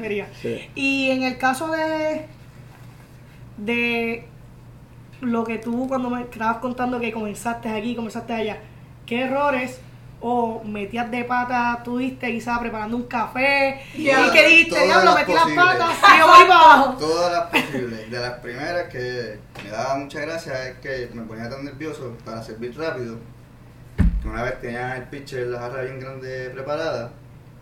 Sería. 0.01 0.27
Sí. 0.43 0.71
Y 0.75 1.11
en 1.11 1.23
el 1.23 1.39
caso 1.39 1.71
de. 1.71 2.23
de 3.59 4.25
lo 5.23 5.45
que 5.45 5.59
tú 5.59 5.87
cuando 5.89 6.11
me 6.11 6.23
estabas 6.23 6.59
contando 6.59 6.99
que 7.01 7.13
comenzaste 7.13 7.69
aquí, 7.69 7.95
comenzaste 7.95 8.33
allá, 8.33 8.59
¿qué 9.07 9.23
errores 9.23 9.81
o 10.21 10.63
metías 10.65 11.11
de 11.11 11.25
pata 11.25 11.81
tuviste 11.85 12.31
quizás 12.33 12.59
preparando 12.59 12.97
un 12.97 13.05
café? 13.05 13.81
Ya. 13.97 14.27
y 14.27 14.31
que 14.31 14.49
dijiste, 14.49 14.85
diablo, 14.85 15.15
metí 15.15 15.33
las 15.33 15.49
patas, 15.51 15.97
y 16.15 16.19
yo 16.19 16.27
voy 16.27 16.47
para 16.47 16.61
abajo. 16.61 16.97
Todas 16.99 17.33
las 17.33 17.51
posibles. 17.51 18.11
De 18.11 18.19
las 18.19 18.33
primeras 18.41 18.89
que 18.89 19.39
me 19.63 19.71
daba 19.71 19.97
mucha 19.97 20.21
gracia 20.21 20.69
es 20.69 20.79
que 20.79 21.09
me 21.15 21.23
ponía 21.23 21.49
tan 21.49 21.65
nervioso 21.65 22.17
para 22.25 22.43
servir 22.43 22.77
rápido. 22.77 23.19
Que 24.21 24.29
una 24.29 24.43
vez 24.43 24.61
tenía 24.61 24.97
el 24.97 25.05
pitcher, 25.05 25.47
la 25.47 25.61
jarra 25.61 25.83
bien 25.83 26.01
grande 26.01 26.51
preparada 26.51 27.13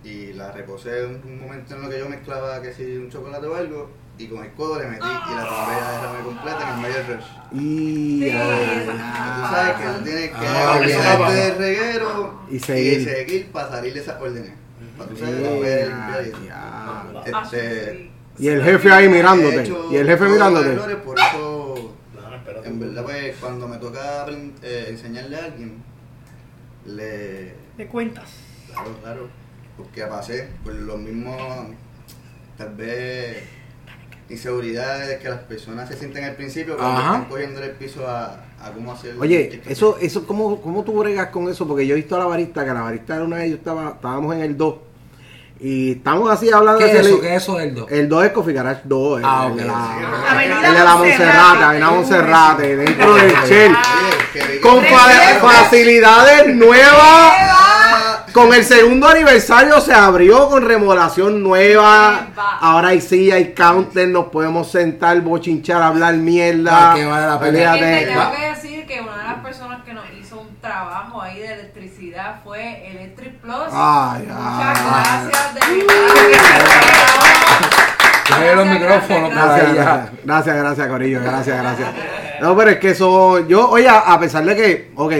y 0.02 0.32
la 0.32 0.50
reposé 0.52 1.04
un, 1.04 1.20
un 1.24 1.40
momento 1.40 1.74
en 1.74 1.82
lo 1.82 1.90
que 1.90 1.98
yo 1.98 2.08
mezclaba 2.08 2.62
que 2.62 2.72
si 2.72 2.96
un 2.96 3.10
chocolate 3.10 3.46
o 3.46 3.54
algo 3.54 3.90
y 4.22 4.28
con 4.28 4.44
el 4.44 4.52
codo 4.52 4.78
le 4.78 4.86
metí 4.86 5.06
y 5.06 5.34
la 5.34 5.44
tomé 5.48 5.74
a 5.74 5.92
derramé 5.92 6.24
completa 6.24 6.62
en 6.62 6.74
el 6.74 6.80
medio 6.82 6.94
del 6.96 7.06
rush. 7.06 7.24
Y, 7.52 8.24
eso. 8.26 8.92
Tú 8.92 9.54
sabes 9.54 9.74
que 9.76 9.98
tú 9.98 10.04
tienes 10.04 10.30
que 10.30 10.36
Ah, 10.46 10.78
bien. 10.84 11.34
del 11.34 11.56
reguero 11.58 12.40
Y 12.50 12.58
seguir. 12.58 13.04
seguir 13.04 13.50
para 13.50 13.68
salir 13.70 13.94
de 13.94 14.00
esas 14.00 14.20
órdenes. 14.20 14.52
Para 14.98 15.10
tú 15.10 15.16
ya. 16.46 16.56
Ah, 16.56 17.22
Este, 17.24 18.10
Y 18.38 18.48
el 18.48 18.62
jefe 18.62 18.90
ahí 18.92 19.08
mirándote. 19.08 19.72
Y 19.90 19.96
el 19.96 20.06
jefe 20.06 20.24
mirándote. 20.28 20.72
errores, 20.72 20.96
por 20.96 21.18
eso, 21.18 21.94
en 22.64 22.80
verdad, 22.80 23.02
pues 23.04 23.36
cuando 23.36 23.68
me 23.68 23.78
toca 23.78 24.26
eh, 24.62 24.86
enseñarle 24.90 25.36
a 25.36 25.44
alguien, 25.46 25.82
le. 26.86 27.54
De 27.76 27.86
cuentas. 27.88 28.28
Claro, 28.70 28.90
claro. 29.02 29.28
Porque 29.76 30.02
pasé 30.04 30.48
por 30.62 30.74
los 30.74 30.98
mismos, 30.98 31.36
tal 32.58 32.74
vez, 32.74 33.42
inseguridades 34.30 35.20
que 35.20 35.28
las 35.28 35.40
personas 35.40 35.88
se 35.88 35.96
sienten 35.96 36.24
al 36.24 36.34
principio 36.36 36.76
cuando 36.76 36.98
Ajá. 37.00 37.06
están 37.14 37.24
cogiendo 37.26 37.62
el 37.62 37.70
piso 37.72 38.06
a, 38.06 38.40
a 38.62 38.70
cómo 38.74 38.92
hacer. 38.92 39.14
Oye, 39.18 39.60
eso, 39.68 39.98
eso 40.00 40.26
¿cómo, 40.26 40.60
¿cómo 40.60 40.82
tú 40.84 40.92
bregas 40.98 41.28
con 41.28 41.48
eso? 41.48 41.66
Porque 41.66 41.86
yo 41.86 41.94
he 41.94 41.96
visto 41.96 42.16
a 42.16 42.20
la 42.20 42.26
barista, 42.26 42.64
que 42.64 42.72
la 42.72 42.82
barista 42.82 43.16
era 43.16 43.24
una 43.24 43.36
vez, 43.36 43.50
yo 43.50 43.56
estaba, 43.56 43.90
estábamos 43.96 44.34
en 44.36 44.40
el 44.42 44.56
2. 44.56 44.74
Y 45.62 45.92
estamos 45.92 46.30
así 46.30 46.50
hablando 46.50 46.78
¿Qué 46.78 46.86
es 46.86 46.94
ese 47.00 47.08
eso? 47.10 47.20
¿Qué 47.20 47.34
es 47.36 47.42
eso 47.42 47.56
del 47.58 47.74
do? 47.74 47.86
El 47.90 48.08
2 48.08 48.24
es 48.24 48.30
Coffee 48.32 48.54
Garage 48.54 48.80
2. 48.84 49.18
el- 49.18 49.24
Ah, 49.26 49.48
el 49.50 49.56
de 49.58 49.64
la- 49.66 50.66
el 50.68 50.74
de 50.74 50.78
la 50.84 50.96
Monserrate. 50.96 51.64
Avenida 51.64 51.90
Monserrate, 51.90 52.76
dentro 52.76 53.14
del 53.16 53.32
Shell. 53.46 53.72
Con 54.62 54.82
fa- 54.84 55.38
facilidades 55.40 56.54
nuevas. 56.56 57.32
Con 58.32 58.54
el 58.54 58.64
segundo 58.64 59.08
aniversario 59.08 59.80
se 59.80 59.92
abrió 59.92 60.48
con 60.48 60.64
remodelación 60.64 61.42
nueva. 61.42 62.28
Ahora 62.60 62.98
silla, 63.00 63.34
hay 63.34 63.52
counter, 63.54 64.08
nos 64.08 64.26
podemos 64.26 64.70
sentar, 64.70 65.20
bochinchar, 65.20 65.82
hablar 65.82 66.14
mierda. 66.14 66.92
Ah, 66.92 66.94
que 66.94 67.04
vale 67.06 67.26
la 67.26 67.40
pena. 67.40 67.72
Olvídate. 67.72 67.80
te 67.80 68.06
tengo 68.06 68.32
que 68.32 68.46
decir 68.46 68.86
que 68.86 69.00
una 69.00 69.18
de 69.18 69.24
las 69.24 69.34
personas 69.42 69.82
que 69.84 69.94
nos 69.94 70.04
hizo 70.20 70.40
un 70.40 70.54
trabajo 70.60 71.20
ahí 71.20 71.40
de 71.40 71.54
electricidad 71.54 72.40
fue 72.44 72.88
Electric 72.90 73.40
Plus. 73.40 73.68
Ay, 73.72 74.22
Muchas 74.28 74.78
ay. 74.78 75.28
gracias 75.30 75.54
de 75.54 75.60
mi 75.72 75.80
los 78.54 78.66
micrófonos 78.66 79.30
Gracias, 79.30 79.74
gracias, 79.74 80.10
gracias, 80.24 80.56
gracias, 80.56 80.88
Corillo, 80.88 81.20
gracias, 81.20 81.58
gracias. 81.58 81.88
No, 82.40 82.56
pero 82.56 82.70
es 82.70 82.78
que 82.78 82.90
eso, 82.90 83.46
yo, 83.48 83.68
oye, 83.70 83.88
a 83.88 84.18
pesar 84.20 84.44
de 84.44 84.54
que, 84.56 84.92
ok, 84.94 85.12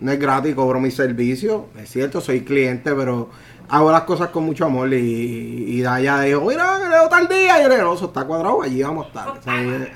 no 0.00 0.12
es 0.12 0.18
gratis, 0.18 0.54
cobro 0.54 0.80
mi 0.80 0.90
servicio, 0.90 1.66
es 1.80 1.90
cierto, 1.90 2.20
soy 2.20 2.42
cliente, 2.42 2.94
pero 2.94 3.28
hago 3.68 3.90
las 3.92 4.02
cosas 4.02 4.28
con 4.30 4.44
mucho 4.44 4.64
amor 4.64 4.92
y, 4.92 4.96
y 4.96 5.80
de 5.80 5.88
allá 5.88 6.20
digo, 6.22 6.42
mira, 6.48 6.78
que 6.82 6.88
leo 6.88 7.08
tal 7.08 7.28
día, 7.28 7.58
y 7.58 7.62
yo 7.62 7.68
le 7.68 7.74
digo, 7.76 7.88
no, 7.88 7.94
eso 7.94 8.06
está 8.06 8.24
cuadrado, 8.24 8.62
allí 8.62 8.82
vamos 8.82 9.06
a 9.06 9.08
estar. 9.08 9.28
O 9.28 9.42
sea, 9.42 9.88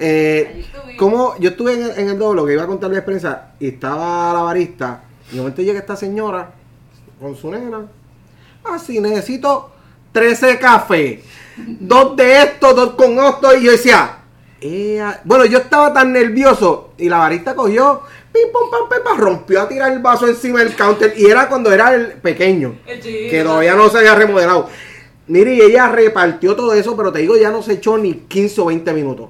eh, 0.00 0.64
como 0.98 1.36
yo 1.38 1.50
estuve 1.50 1.74
en, 1.74 1.82
el- 1.82 1.98
en 1.98 2.08
el 2.10 2.18
doble, 2.18 2.44
que 2.46 2.52
iba 2.52 2.62
a 2.62 2.66
contar 2.66 2.90
la 2.90 2.98
experiencia, 2.98 3.52
y 3.58 3.68
estaba 3.68 4.32
la 4.32 4.40
barista, 4.42 5.02
y 5.30 5.34
de 5.34 5.40
momento 5.40 5.62
llega 5.62 5.78
esta 5.80 5.96
señora 5.96 6.50
con 7.20 7.34
su 7.36 7.50
nena, 7.50 7.86
así, 8.64 9.00
necesito 9.00 9.70
13 10.12 10.58
cafés, 10.58 11.20
dos 11.56 12.16
de 12.16 12.42
estos, 12.42 12.76
dos 12.76 12.90
con 12.94 13.18
esto, 13.18 13.56
y 13.56 13.64
yo 13.64 13.72
decía, 13.72 14.18
bueno, 15.24 15.44
yo 15.46 15.58
estaba 15.58 15.92
tan 15.92 16.12
nervioso, 16.12 16.92
y 16.98 17.08
la 17.08 17.18
barista 17.18 17.54
cogió, 17.54 18.02
pim, 18.42 18.52
pum, 18.52 18.70
pam, 18.70 18.88
pam, 18.88 19.02
pam, 19.04 19.18
rompió 19.18 19.62
a 19.62 19.68
tirar 19.68 19.92
el 19.92 20.00
vaso 20.00 20.26
encima 20.26 20.60
del 20.60 20.74
counter, 20.74 21.14
y 21.16 21.26
era 21.26 21.48
cuando 21.48 21.72
era 21.72 21.94
el 21.94 22.12
pequeño, 22.12 22.78
El 22.86 23.00
que 23.00 23.42
todavía 23.44 23.74
no 23.74 23.88
se 23.88 23.98
había 23.98 24.14
remodelado. 24.14 24.68
Mire, 25.26 25.54
y 25.54 25.60
ella 25.60 25.88
repartió 25.88 26.56
todo 26.56 26.72
eso, 26.72 26.96
pero 26.96 27.12
te 27.12 27.18
digo, 27.20 27.36
ya 27.36 27.50
no 27.50 27.62
se 27.62 27.74
echó 27.74 27.98
ni 27.98 28.14
15 28.14 28.60
o 28.62 28.64
20 28.66 28.92
minutos. 28.94 29.28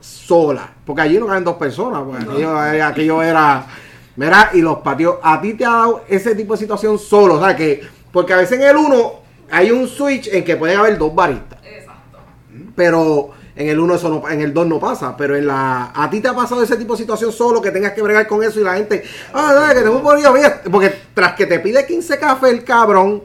Sola. 0.00 0.70
Porque 0.84 1.02
allí 1.02 1.18
no 1.18 1.26
caben 1.26 1.44
dos 1.44 1.56
personas. 1.56 2.02
Pues 2.06 2.22
aquello, 2.22 2.64
eh, 2.66 2.82
aquello 2.82 3.22
era. 3.22 3.66
Mira, 4.16 4.50
y 4.52 4.60
los 4.60 4.78
patios. 4.78 5.16
A 5.22 5.40
ti 5.40 5.54
te 5.54 5.64
ha 5.64 5.70
dado 5.70 6.04
ese 6.08 6.34
tipo 6.34 6.52
de 6.52 6.58
situación 6.58 6.98
solo. 6.98 7.34
O 7.34 7.44
sea, 7.44 7.56
que. 7.56 7.80
Porque 8.12 8.34
a 8.34 8.36
veces 8.36 8.60
en 8.60 8.66
el 8.66 8.76
uno 8.76 9.20
hay 9.50 9.70
un 9.70 9.88
switch 9.88 10.28
en 10.28 10.44
que 10.44 10.56
pueden 10.56 10.78
haber 10.78 10.98
dos 10.98 11.14
baristas. 11.14 11.58
Exacto. 11.64 12.18
Pero 12.76 13.30
en 13.58 13.68
el 13.68 13.80
uno 13.80 13.94
eso 13.96 14.08
no, 14.08 14.28
en 14.28 14.40
el 14.40 14.54
2 14.54 14.66
no 14.66 14.78
pasa. 14.78 15.16
Pero 15.16 15.36
en 15.36 15.46
la. 15.46 15.90
A 15.94 16.08
ti 16.08 16.20
te 16.20 16.28
ha 16.28 16.34
pasado 16.34 16.62
ese 16.62 16.76
tipo 16.76 16.94
de 16.94 16.98
situación 17.00 17.32
solo 17.32 17.60
que 17.60 17.70
tengas 17.70 17.92
que 17.92 18.02
bregar 18.02 18.26
con 18.26 18.42
eso 18.42 18.60
y 18.60 18.64
la 18.64 18.74
gente. 18.74 19.02
Ah, 19.34 19.52
dale, 19.52 19.74
que 19.74 19.80
te 19.82 19.88
voy 19.88 19.98
a 20.00 20.02
poner 20.02 20.22
yo, 20.24 20.32
mira", 20.32 20.62
Porque 20.70 20.94
tras 21.14 21.34
que 21.34 21.46
te 21.46 21.58
pide 21.58 21.84
15 21.86 22.18
cafés 22.18 22.50
el 22.52 22.64
cabrón. 22.64 23.24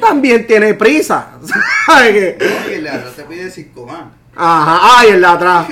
También 0.00 0.46
tiene 0.46 0.74
prisa. 0.74 1.30
¿Sabes 1.86 2.12
qué? 2.12 2.38
no, 2.38 2.70
y 2.70 2.74
el 2.74 2.84
de 2.84 2.90
atrás 2.90 3.14
te 3.16 3.22
pide 3.24 3.50
5 3.50 3.86
más. 3.86 4.04
Ajá, 4.38 4.98
ay, 4.98 5.08
el 5.10 5.20
de 5.22 5.26
atrás. 5.26 5.66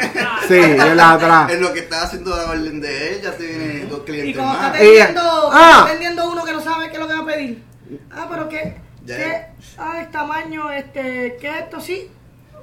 Sí, 0.49 0.55
el 0.55 0.97
de 0.97 1.03
atrás. 1.03 1.53
En 1.53 1.61
lo 1.61 1.73
que 1.73 1.81
estás 1.81 2.05
haciendo 2.05 2.35
la 2.35 2.45
orden 2.51 2.81
de 2.81 3.11
él, 3.13 3.21
ya 3.23 3.33
te 3.37 3.47
vienen 3.47 3.89
dos 3.91 4.01
Y 4.01 4.05
clientes 4.07 4.37
cuando 4.37 4.55
está 4.55 4.69
más. 4.71 4.73
vendiendo, 4.81 4.95
Ella- 5.05 5.13
cuando 5.13 5.51
Ah. 5.53 5.71
está 5.81 5.93
vendiendo 5.93 6.31
uno 6.31 6.45
que 6.45 6.53
no 6.55 6.61
sabe 6.63 6.87
qué 6.89 6.95
es 6.95 6.99
lo 7.01 7.07
que 7.09 7.15
va 7.15 7.21
a 7.21 7.27
pedir. 7.27 7.63
Ah, 8.11 8.27
pero 8.31 8.49
qué. 8.49 8.77
¿Qué? 9.07 9.43
Ah, 9.77 10.01
es 10.01 10.11
tamaño, 10.11 10.71
este, 10.73 11.37
¿qué 11.39 11.49
es 11.51 11.57
esto? 11.65 11.79
Sí. 11.81 12.11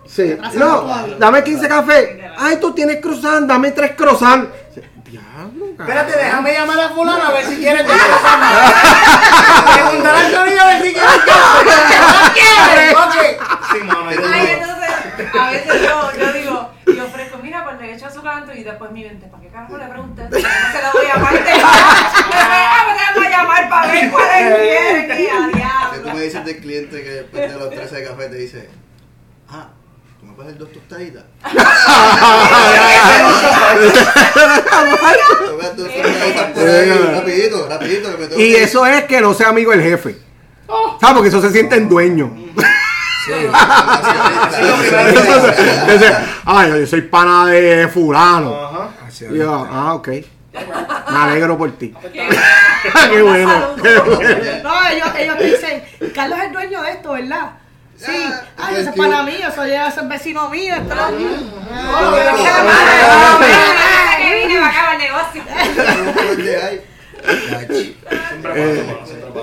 Sí. 0.05 0.37
No, 0.55 0.87
dame 1.17 1.43
15 1.43 1.67
cafés. 1.67 2.09
Ay, 2.37 2.57
tú 2.59 2.73
tienes 2.73 3.01
croissant, 3.01 3.47
dame 3.47 3.71
3 3.71 3.95
croissant. 3.95 4.49
Diablo, 5.05 5.65
Espérate, 5.77 6.17
déjame 6.17 6.53
llamar 6.53 6.79
a 6.79 6.89
fulano 6.89 7.21
a 7.21 7.31
ver 7.31 7.45
si 7.45 7.57
quieres 7.57 7.85
de 7.87 7.93
Preguntar 9.73 10.15
al 10.15 10.31
sonido 10.31 10.61
a 10.61 10.67
ver 10.67 10.81
si 10.81 10.93
¿No 10.95 12.33
quieres? 12.33 12.95
Ok. 12.95 13.15
Sí, 13.73 13.77
mano, 13.83 14.09
Ay, 14.33 14.47
entonces, 14.51 15.35
a 15.37 15.51
veces 15.51 15.81
yo, 15.81 16.11
yo 16.17 16.33
digo, 16.33 16.69
y 16.87 16.99
ofrezco, 16.99 17.37
mira, 17.39 17.65
pues 17.65 17.79
le 17.81 17.93
echo 17.93 18.05
azúcar 18.07 18.33
adentro 18.35 18.55
y 18.55 18.63
después 18.63 18.91
mi 18.91 19.03
mente, 19.03 19.27
¿para 19.27 19.43
qué 19.43 19.49
carajo 19.49 19.77
le 19.77 19.85
pregunté? 19.85 20.23
No 20.23 20.29
se 20.29 20.41
lo 20.41 20.91
voy 20.93 21.05
a 21.05 21.15
llamar. 21.15 21.33
Te 21.33 21.39
me 21.43 23.13
voy 23.15 23.25
a 23.25 23.29
llamar 23.29 23.69
para 23.69 23.91
ver 23.91 24.11
cuál 24.11 24.29
es 24.29 24.61
bien. 24.61 25.19
Y 25.19 25.27
a 25.27 25.91
Que 25.91 25.99
tú 25.99 26.09
me 26.15 26.21
dices 26.21 26.45
del 26.45 26.57
cliente 26.57 27.03
que 27.03 27.09
después 27.09 27.51
de 27.51 27.59
los 27.59 27.69
13 27.69 27.95
de 27.97 28.07
café 28.07 28.29
te 28.29 28.35
dice, 28.35 28.69
ah, 29.49 29.67
¿tú 30.21 30.25
me 30.27 30.33
puedes 30.33 30.51
dar 30.53 30.59
dos 30.59 30.71
tostaditas? 30.71 31.23
Rapidito, 37.13 37.67
rapidito. 37.69 38.11
Que 38.11 38.17
me 38.17 38.27
tengo 38.27 38.41
Y 38.41 38.51
que- 38.53 38.63
eso 38.63 38.85
es 38.85 39.03
que 39.05 39.21
no 39.21 39.33
sea 39.33 39.47
amigo 39.49 39.73
el 39.73 39.81
jefe. 39.81 40.15
¿Sabes? 40.99 41.15
Porque 41.15 41.29
eso 41.29 41.41
se 41.41 41.49
sienten 41.51 41.89
dueños. 41.89 42.29
Sí. 43.25 43.31
Ay, 46.45 46.69
yo 46.79 46.87
soy 46.87 47.01
pana 47.01 47.47
de 47.47 47.87
fulano. 47.89 48.89
Y 49.29 49.37
yo, 49.37 49.67
ah, 49.69 49.93
ok. 49.95 50.07
Me 50.07 51.17
alegro 51.17 51.57
por 51.57 51.71
ti. 51.73 51.93
Qué 52.01 52.11
Qué 53.11 53.21
bueno. 53.21 53.75
Qué 53.81 53.99
bueno. 53.99 54.29
No, 54.63 54.87
ellos, 54.89 55.07
ellos 55.17 55.37
te 55.37 55.43
dicen, 55.45 55.83
Carlos 56.15 56.39
es 56.39 56.45
el 56.45 56.53
dueño 56.53 56.81
de 56.81 56.91
esto, 56.91 57.11
¿verdad? 57.13 57.51
Sí. 58.03 58.11
Ay, 58.57 58.75
ese 58.77 58.89
es 58.89 58.95
para 58.95 59.21
mí, 59.23 59.33
eso 59.47 59.67
ya 59.67 59.87
es 59.87 59.97
el 59.97 60.07
vecino 60.07 60.49
mío. 60.49 60.73
esto 60.75 60.95
no- 60.95 61.01
Oh, 61.03 62.11
pero 62.13 62.35
qué 62.35 62.49
mala. 62.63 64.17
Que 64.17 64.35
vine 64.47 64.59
para 64.59 64.69
acá 64.71 64.93
el 64.93 64.97
negocio. 64.99 65.43
Eh, 68.55 68.83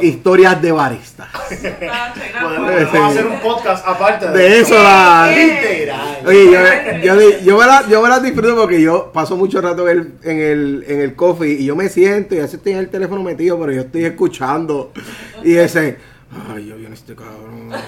historias 0.02 0.60
de 0.60 0.72
baristas. 0.72 1.28
Podemos, 2.42 3.10
hacer 3.10 3.26
un 3.26 3.38
podcast 3.40 3.86
aparte 3.86 4.28
De 4.30 4.60
eso, 4.60 4.74
la... 4.74 5.30
Literal. 5.34 6.18
Oye, 6.26 6.50
yo, 6.50 7.14
yo, 7.14 7.38
yo, 7.44 7.58
me 7.58 7.66
la, 7.66 7.86
yo 7.88 8.02
me 8.02 8.08
la 8.08 8.18
disfruto 8.20 8.56
porque 8.56 8.80
yo 8.80 9.12
paso 9.12 9.36
mucho 9.36 9.60
rato 9.60 9.88
en 9.88 9.98
el, 9.98 10.12
en 10.24 10.40
el, 10.40 10.84
en 10.88 11.00
el 11.00 11.14
coffee 11.14 11.52
y 11.52 11.64
yo 11.66 11.76
me 11.76 11.88
siento 11.88 12.34
y 12.34 12.38
a 12.38 12.42
veces 12.42 12.54
estoy 12.56 12.72
en 12.72 12.78
el 12.78 12.88
teléfono 12.88 13.22
metido, 13.22 13.58
pero 13.60 13.72
yo 13.72 13.82
estoy 13.82 14.04
escuchando 14.04 14.92
y 15.44 15.56
ese, 15.56 15.96
ay, 16.54 16.66
yo 16.66 16.76
viene 16.76 16.94
este 16.94 17.14
cabrón. 17.14 17.70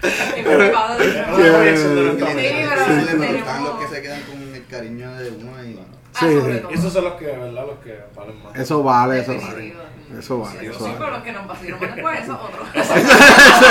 De 0.00 1.76
Sí, 1.76 1.86
están 2.22 3.06
tenemos- 3.06 3.62
los 3.64 3.74
que 3.80 3.86
se 3.94 4.02
quedan 4.02 4.20
con 4.22 4.54
el 4.54 4.66
cariño 4.66 5.12
de 5.14 5.30
uno 5.30 5.64
y 5.64 5.78
Ah, 6.12 6.18
Sí, 6.18 6.26
sobre 6.40 6.54
sí. 6.54 6.60
todo. 6.60 6.70
Esos 6.72 6.92
son 6.92 7.04
los 7.04 7.12
que, 7.14 7.26
¿verdad? 7.26 7.66
Los 7.66 7.78
que 7.84 8.00
valen 8.16 8.42
más. 8.42 8.56
Eso 8.56 8.82
vale, 8.82 9.20
eso 9.20 9.32
vale. 9.40 9.74
Eso 10.18 10.38
vale, 10.40 10.66
eso 10.66 10.78
Sí, 10.84 10.84
pero 10.98 10.98
vale. 10.98 11.12
los 11.12 11.22
que 11.22 11.32
nos 11.32 11.46
después. 11.80 12.20
Eso 12.20 12.40
es 12.74 12.90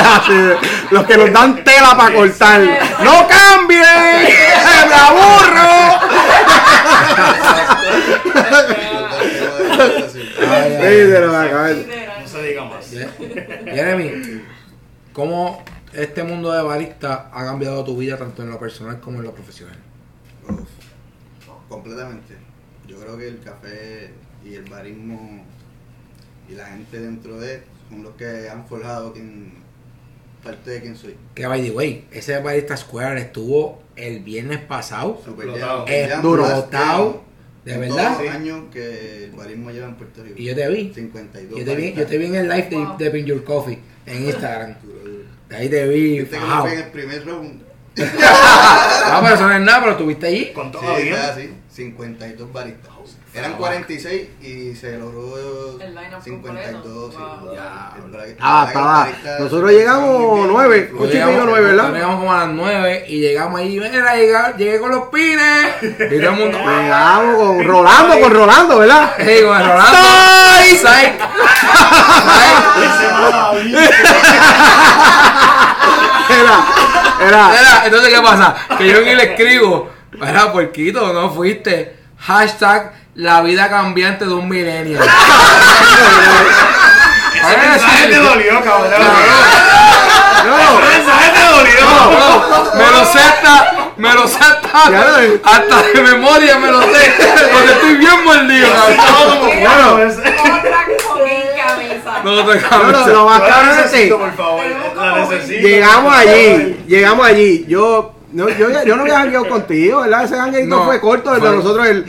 así, 0.07 0.67
Los 0.91 1.03
que 1.05 1.17
nos 1.17 1.33
dan 1.33 1.63
tela 1.65 1.97
para 1.97 2.15
cortar. 2.15 2.61
¡No 3.03 3.27
cambien! 3.27 3.83
¡Me 4.87 4.95
aburro! 4.95 5.99
Sí, 10.39 11.11
se 11.11 11.19
lo 11.21 11.35
acabo 11.37 11.63
de- 11.65 12.07
No 12.21 12.27
se 12.27 12.43
diga 12.43 12.65
más. 12.65 12.89
Jeremy, 13.65 14.41
¿cómo 15.13 15.63
este 15.93 16.23
mundo 16.23 16.51
de 16.51 16.61
barista 16.63 17.29
ha 17.33 17.45
cambiado 17.45 17.83
tu 17.83 17.97
vida 17.97 18.17
tanto 18.17 18.43
en 18.43 18.49
lo 18.49 18.59
personal 18.59 18.99
como 18.99 19.19
en 19.19 19.25
lo 19.25 19.33
profesional? 19.33 19.77
Uf, 20.47 20.59
completamente. 21.67 22.35
Yo 22.87 22.99
creo 22.99 23.17
que 23.17 23.27
el 23.27 23.39
café 23.41 24.11
y 24.45 24.55
el 24.55 24.63
barismo 24.69 25.43
y 26.49 26.53
la 26.55 26.65
gente 26.67 26.99
dentro 26.99 27.39
de 27.39 27.55
él 27.55 27.61
son 27.89 28.03
los 28.03 28.15
que 28.15 28.49
han 28.49 28.65
forjado 28.67 29.13
quien, 29.13 29.53
parte 30.43 30.71
de 30.71 30.81
quien 30.81 30.95
soy. 30.95 31.15
Que 31.35 31.45
by 31.47 31.61
the 31.61 31.71
way, 31.71 32.07
ese 32.11 32.39
barista 32.39 32.75
Square 32.77 33.19
estuvo 33.21 33.81
el 33.95 34.19
viernes 34.23 34.59
pasado. 34.59 35.21
Super 35.23 35.49
Explotado. 35.49 37.28
De 37.77 37.85
en 37.85 37.89
verdad. 37.95 38.11
Todos 38.13 38.25
los 38.25 38.35
años 38.35 38.61
que 38.71 39.23
el 39.25 39.31
barismo 39.31 39.71
lleva 39.71 39.87
en 39.87 39.95
Puerto 39.95 40.23
Rico. 40.23 40.35
Y 40.37 40.43
yo 40.45 40.55
te 40.55 40.67
vi. 40.69 40.91
52. 40.93 41.59
Yo 41.59 41.65
te 41.65 41.75
vi, 41.75 41.93
yo 41.93 42.05
te 42.07 42.17
vi 42.17 42.25
en 42.25 42.35
el 42.35 42.49
live 42.49 42.67
de, 42.69 42.75
Wow. 42.77 42.97
de 42.97 43.11
Pin 43.11 43.25
Your 43.25 43.43
Coffee 43.43 43.79
en 44.05 44.25
Instagram. 44.25 44.75
Ahí 45.51 45.69
te 45.69 45.87
vi. 45.87 46.19
Viste 46.19 46.37
que 46.37 46.71
en 46.73 46.79
el 46.79 46.91
primer 46.91 47.25
round. 47.25 47.61
Ah, 49.11 49.19
pero 49.23 49.35
eso 49.35 49.47
no 49.47 49.53
es 49.55 49.61
nada, 49.61 49.79
pero 49.79 49.91
estuviste 49.93 50.27
allí. 50.27 50.51
Con 50.53 50.67
Sí, 50.67 50.71
todo 50.73 50.95
bien. 50.97 51.07
está 51.13 51.33
así, 51.33 51.49
52 51.71 52.53
baristas. 52.53 52.91
Eran 53.31 53.53
46 53.53 54.27
y 54.41 54.75
se 54.75 54.97
logró 54.97 55.77
El 55.79 55.93
line-up 55.93 56.21
52. 56.23 57.13
sí. 57.13 57.19
Wow. 57.19 57.53
Ya, 57.55 57.91
Ah, 58.39 58.65
estaba. 58.67 59.07
Nosotros 59.39 59.71
llegamos 59.71 60.47
nueve, 60.47 60.89
Nosotros 60.91 61.09
ocho 61.09 61.17
y 61.17 61.19
medio, 61.25 61.45
nueve, 61.45 61.67
nosotros 61.67 61.75
¿verdad? 61.75 61.93
Llegamos 61.93 62.15
como 62.19 62.33
a 62.33 62.37
las 62.39 62.47
9 62.49 63.05
y 63.07 63.19
llegamos 63.19 63.59
ahí. 63.59 63.79
Mira, 63.79 64.15
llegué, 64.15 64.35
llegué 64.57 64.79
con 64.79 64.89
los 64.91 65.09
pines. 65.09 65.75
Y 65.83 65.87
todo 66.19 66.29
el 66.29 66.31
mundo. 66.31 66.57
Llegamos 66.57 67.35
con 67.35 67.63
Rolando, 67.65 68.19
con 68.19 68.31
Rolando, 68.33 68.79
¿verdad? 68.79 69.13
Hey, 69.19 69.43
con 69.45 69.57
Rolando. 69.59 69.97
¡Sai! 69.97 70.77
Sai. 70.77 71.17
Era, 76.29 76.63
era. 77.27 77.47
Mira, 77.49 77.81
entonces, 77.85 78.13
¿qué 78.13 78.21
pasa? 78.21 78.55
Que 78.77 78.87
yo 78.87 78.97
en 78.99 79.07
el 79.07 79.19
escribo, 79.19 79.89
mira, 80.13 80.51
porquito, 80.51 81.11
no 81.13 81.31
fuiste. 81.31 81.97
Hashtag 82.19 82.93
la 83.15 83.41
vida 83.41 83.69
cambiante 83.69 84.25
de 84.25 84.33
un 84.33 84.47
milenio. 84.47 84.99
Ese 87.33 87.57
mensaje 87.57 88.07
te 88.07 88.15
dolió, 88.17 88.63
cabrón. 88.63 88.91
No, 90.45 90.79
Ese 90.79 90.97
mensaje 90.97 91.31
te 91.31 91.43
dolió. 91.49 91.85
me 92.75 92.91
lo 92.91 93.05
sé 93.05 93.19
hasta, 93.19 93.53
me 93.97 94.13
lo 94.13 94.27
sé 94.27 94.37
hasta, 94.39 94.87
hasta 95.43 95.83
de 95.83 96.01
memoria 96.01 96.59
me 96.59 96.71
lo 96.71 96.81
sé, 96.81 97.13
porque 97.51 97.71
estoy 97.71 97.95
bien 97.95 98.23
mordido, 98.25 98.67
cabrón. 98.73 99.63
No 99.63 99.79
no, 102.23 103.07
lo 103.07 103.25
más 103.25 103.41
cabrón 103.41 103.79
es 103.79 103.91
que 103.91 104.13
llegamos 105.61 106.13
allí, 106.13 106.83
llegamos 106.87 107.25
allí. 107.25 107.65
Yo, 107.67 108.13
no, 108.33 108.49
yo, 108.49 108.69
yo 108.85 108.95
no 108.95 109.01
había 109.03 109.19
jangueado 109.19 109.47
contigo, 109.49 110.01
¿verdad? 110.01 110.23
Ese 110.25 110.35
jangueito 110.35 110.67
No, 110.75 110.85
fue 110.85 110.99
corto, 110.99 111.33
el 111.35 111.41
de 111.41 111.47
fue- 111.47 111.55
nosotros. 111.57 111.87
El, 111.87 112.05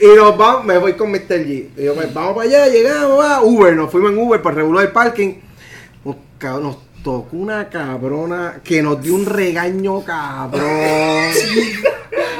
y 0.00 0.16
nos 0.16 0.36
vamos, 0.36 0.64
me 0.64 0.78
voy 0.78 0.92
con 0.94 1.10
Mr. 1.10 1.20
G. 1.28 1.68
Y 1.76 1.84
yo, 1.84 1.94
pues 1.94 2.12
vamos 2.14 2.34
para 2.36 2.48
allá, 2.48 2.66
llegamos, 2.68 3.18
va, 3.18 3.42
Uber, 3.42 3.74
nos 3.76 3.90
fuimos 3.90 4.12
en 4.12 4.18
Uber 4.18 4.40
para 4.42 4.56
regular 4.56 4.84
el 4.86 4.92
parking. 4.92 5.34
Nos 6.42 6.76
tocó 7.04 7.36
una 7.36 7.68
cabrona 7.68 8.60
que 8.64 8.82
nos 8.82 9.00
dio 9.02 9.14
un 9.14 9.26
regaño 9.26 10.02
cabrón. 10.02 10.64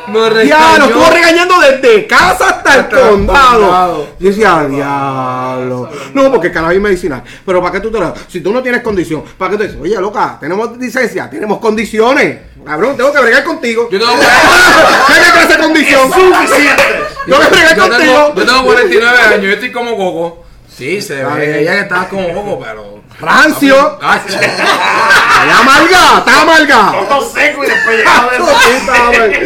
Nos 0.09 0.39
estuvo 0.39 1.11
regañando 1.11 1.55
desde 1.61 2.07
casa 2.07 2.49
hasta 2.49 2.75
el 2.75 2.81
Hasta 2.81 3.01
el 3.01 3.09
condado. 3.11 3.61
condado. 3.61 4.09
Yo 4.19 4.29
decía, 4.29 4.67
diablo. 4.67 5.91
No, 6.15 6.33
porque 6.33 6.51
cannabis 6.51 6.81
medicinal. 6.81 7.23
Pero 7.45 7.61
¿para 7.61 7.73
qué 7.73 7.81
tú 7.81 7.91
te 7.91 8.01
la 8.01 8.15
Si 8.27 8.41
tú 8.41 8.53
no 8.53 8.63
tienes 8.63 8.83
condición, 8.83 9.23
¿para 9.37 9.51
qué 9.51 9.57
tú 9.59 9.63
dices? 9.65 9.79
Oye, 9.81 10.01
loca, 10.01 10.39
tenemos 10.41 10.79
licencia, 10.79 11.29
tenemos 11.29 11.59
condiciones. 11.59 12.39
Cabrón, 12.65 12.97
tengo 12.97 13.13
que 13.13 13.21
bregar 13.21 13.45
contigo. 13.45 13.89
Yo 13.91 13.99
tengo, 13.99 14.13
¿Qué 14.17 15.33
clase 15.33 15.57
de 15.57 15.63
condición? 15.63 16.11
Suficiente. 16.11 16.83
Yo 17.27 17.39
me 17.39 17.49
bregué 17.49 17.65
yo, 17.69 17.83
tengo, 17.83 17.89
contigo. 17.91 18.33
yo 18.35 18.47
tengo 18.47 18.65
49 18.65 19.19
años, 19.19 19.43
yo 19.43 19.51
estoy 19.51 19.73
como 19.73 19.97
Coco. 19.97 20.44
Sí, 20.77 21.01
se 21.01 21.25
ve 21.25 21.61
ella 21.61 21.73
que 21.75 21.81
estaba 21.83 22.09
como 22.09 22.33
Coco, 22.35 22.61
pero. 22.65 23.01
Rancio. 23.21 23.99
Ah, 24.03 24.21
che. 24.27 24.35
Está 24.35 25.59
amarga, 25.61 26.19
está 26.19 26.41
amarga. 26.43 26.93
Todo 27.09 27.31
seco 27.31 27.65
y 27.65 27.67
después 27.69 27.97
llegado 27.99 28.31
de 28.31 28.37
amarga. 28.37 29.39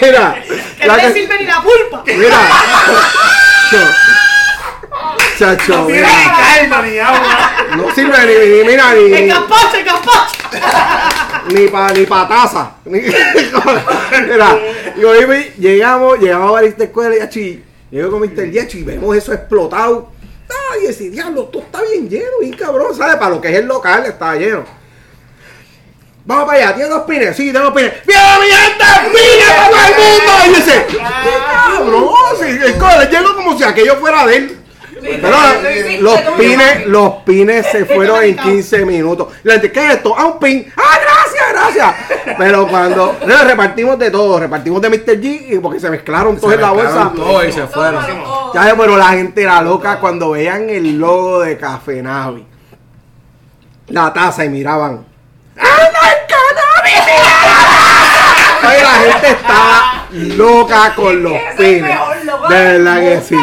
Mira, 0.00 0.42
Que 0.78 0.86
la 0.86 0.96
no 0.96 1.02
le 1.02 1.02
que- 1.08 1.12
sirve 1.20 1.38
ni 1.40 1.46
la 1.46 1.60
pulpa. 1.62 2.04
mira. 2.06 2.38
Chacho, 5.38 5.76
No 5.76 5.84
mira. 5.88 6.08
ni 6.08 6.24
calma 6.70 6.82
ni 6.86 6.98
agua. 6.98 7.50
No 7.76 7.94
sirve 7.94 8.18
ni, 8.26 8.56
ni- 8.62 8.64
mira, 8.70 8.92
El 8.92 9.10
ni, 9.10 9.26
gazpacho, 9.26 9.76
el 9.76 9.84
gazpacho. 9.84 10.34
ni 11.50 11.68
pa, 11.68 11.92
ni 11.92 12.06
pa 12.06 12.28
taza. 12.28 12.70
Ni- 12.86 13.00
Mira, 13.00 14.58
yo 14.96 15.14
iba- 15.20 15.34
llegamos, 15.58 16.18
llegamos 16.20 16.48
a 16.48 16.52
Barista 16.52 16.84
Escuela 16.84 17.16
y 17.16 17.20
achi, 17.20 17.64
llego 17.90 18.10
con 18.12 18.20
Mr. 18.20 18.50
Yecho 18.50 18.78
y 18.78 18.84
vemos 18.84 19.14
eso 19.16 19.32
explotado. 19.34 20.12
Y 20.82 20.86
ese 20.86 21.10
diablo, 21.10 21.44
esto 21.44 21.60
está 21.60 21.80
bien 21.82 22.08
lleno, 22.08 22.38
bien 22.40 22.54
cabrón, 22.54 22.94
¿sabes? 22.94 23.16
Para 23.16 23.30
lo 23.30 23.40
que 23.40 23.48
es 23.48 23.56
el 23.56 23.66
local, 23.66 24.04
está 24.04 24.34
lleno. 24.36 24.64
Vamos 26.24 26.44
para 26.46 26.58
allá, 26.58 26.74
¿tienes 26.74 26.90
dos 26.90 27.02
pines? 27.02 27.36
Sí, 27.36 27.52
tengo 27.52 27.72
pines. 27.72 27.92
¡Bien, 28.04 28.20
mi 28.40 28.46
gente! 28.46 28.84
¡Pines 29.10 29.50
para 29.54 29.68
todo 29.70 29.80
el 29.86 29.94
mundo! 29.96 30.32
Y 30.44 30.48
dice, 30.48 30.86
¿qué 30.88 30.98
cabrón? 30.98 32.14
Sí, 32.40 32.46
llego 33.10 33.34
como 33.36 33.56
si 33.56 33.64
aquello 33.64 33.96
fuera 33.96 34.26
de 34.26 34.36
él. 34.36 34.65
Pero 35.06 36.02
los 36.02 36.20
pines, 36.36 36.86
los 36.86 37.12
pines 37.24 37.66
se 37.70 37.84
fueron 37.94 38.22
en 38.24 38.36
15 38.36 38.84
minutos. 38.84 39.28
Le 39.42 39.54
dije, 39.54 39.72
¿qué 39.72 39.86
es 39.88 39.94
esto? 39.96 40.14
Ah, 40.16 40.26
un 40.26 40.38
pin. 40.38 40.66
Ah, 40.76 40.98
gracias, 41.00 41.52
gracias. 41.52 42.36
Pero 42.38 42.66
cuando 42.68 43.16
no, 43.26 43.44
repartimos 43.44 43.98
de 43.98 44.10
todo, 44.10 44.38
repartimos 44.40 44.80
de 44.82 44.90
Mr. 44.90 45.20
G 45.20 45.54
y 45.54 45.58
porque 45.58 45.80
se 45.80 45.90
mezclaron 45.90 46.36
todos 46.36 46.50
Se 46.50 46.54
en 46.56 46.60
la 46.62 46.70
bolsa. 46.70 46.86
mezclaron 47.04 47.14
todo 47.14 47.44
y 47.44 47.52
se 47.52 47.66
fueron. 47.66 48.04
Ya 48.54 48.64
ves, 48.64 48.74
pero 48.76 48.96
la 48.96 49.08
gente 49.10 49.42
era 49.42 49.62
loca 49.62 49.98
cuando 50.00 50.30
veían 50.30 50.68
el 50.70 50.98
logo 50.98 51.40
de 51.40 51.56
Café 51.56 52.02
Navi. 52.02 52.44
La 53.88 54.12
taza 54.12 54.44
y 54.44 54.48
miraban. 54.48 55.06
¡Ah, 55.58 55.64
no 55.92 56.08
es 56.08 56.16
cannabis! 56.28 57.02
Oye, 58.68 58.82
la 58.82 59.12
gente 59.12 59.28
estaba 59.30 60.06
loca 60.10 60.94
con 60.96 61.22
los 61.22 61.38
pines. 61.56 61.96
De 62.26 62.54
verdad 62.64 63.00
que 63.00 63.20
sí. 63.20 63.36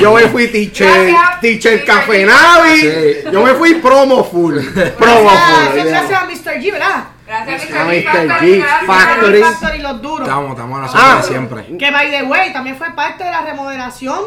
Yo 0.00 0.12
me 0.14 0.22
fui 0.28 0.48
teacher, 0.48 1.14
teacher 1.40 1.84
Café. 1.84 2.24
Navi. 2.24 2.80
Sí. 2.80 2.88
Yo 3.32 3.42
me 3.42 3.54
fui 3.54 3.74
promo 3.74 4.24
full. 4.24 4.58
Promo 4.98 5.30
Gracias, 5.30 5.68
full. 5.72 5.88
gracias 5.88 6.22
a 6.22 6.24
Mr. 6.24 6.60
G, 6.60 6.72
¿verdad? 6.72 7.04
Gracias, 7.26 7.70
A 7.74 7.84
Mr. 7.84 8.28
G. 8.42 8.64
Factory. 8.86 9.42
Factory, 9.42 9.78
los 9.78 10.02
duros. 10.02 10.28
Estamos, 10.28 10.50
estamos 10.52 10.78
a 10.78 10.82
nosotros 10.82 11.04
Ah. 11.06 11.22
siempre. 11.22 11.64
Que 11.78 11.90
by 11.90 12.10
the 12.10 12.22
way, 12.24 12.52
también 12.52 12.76
fue 12.76 12.90
parte 12.94 13.24
de 13.24 13.30
la 13.30 13.40
remodelación 13.42 14.20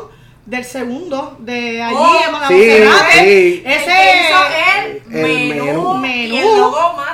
del 0.45 0.63
segundo 0.63 1.37
de 1.39 1.81
allí 1.81 1.95
Oh, 1.97 2.19
en 2.27 2.31
la 2.39 2.47
sí, 2.47 2.55
sí. 3.19 3.63
Ese 3.65 4.29
el, 4.79 5.01
El 5.11 5.49
menú, 5.55 5.93
menú. 5.97 6.05
y 6.05 6.37
el 6.37 6.57
logo 6.57 6.93
más 6.97 7.04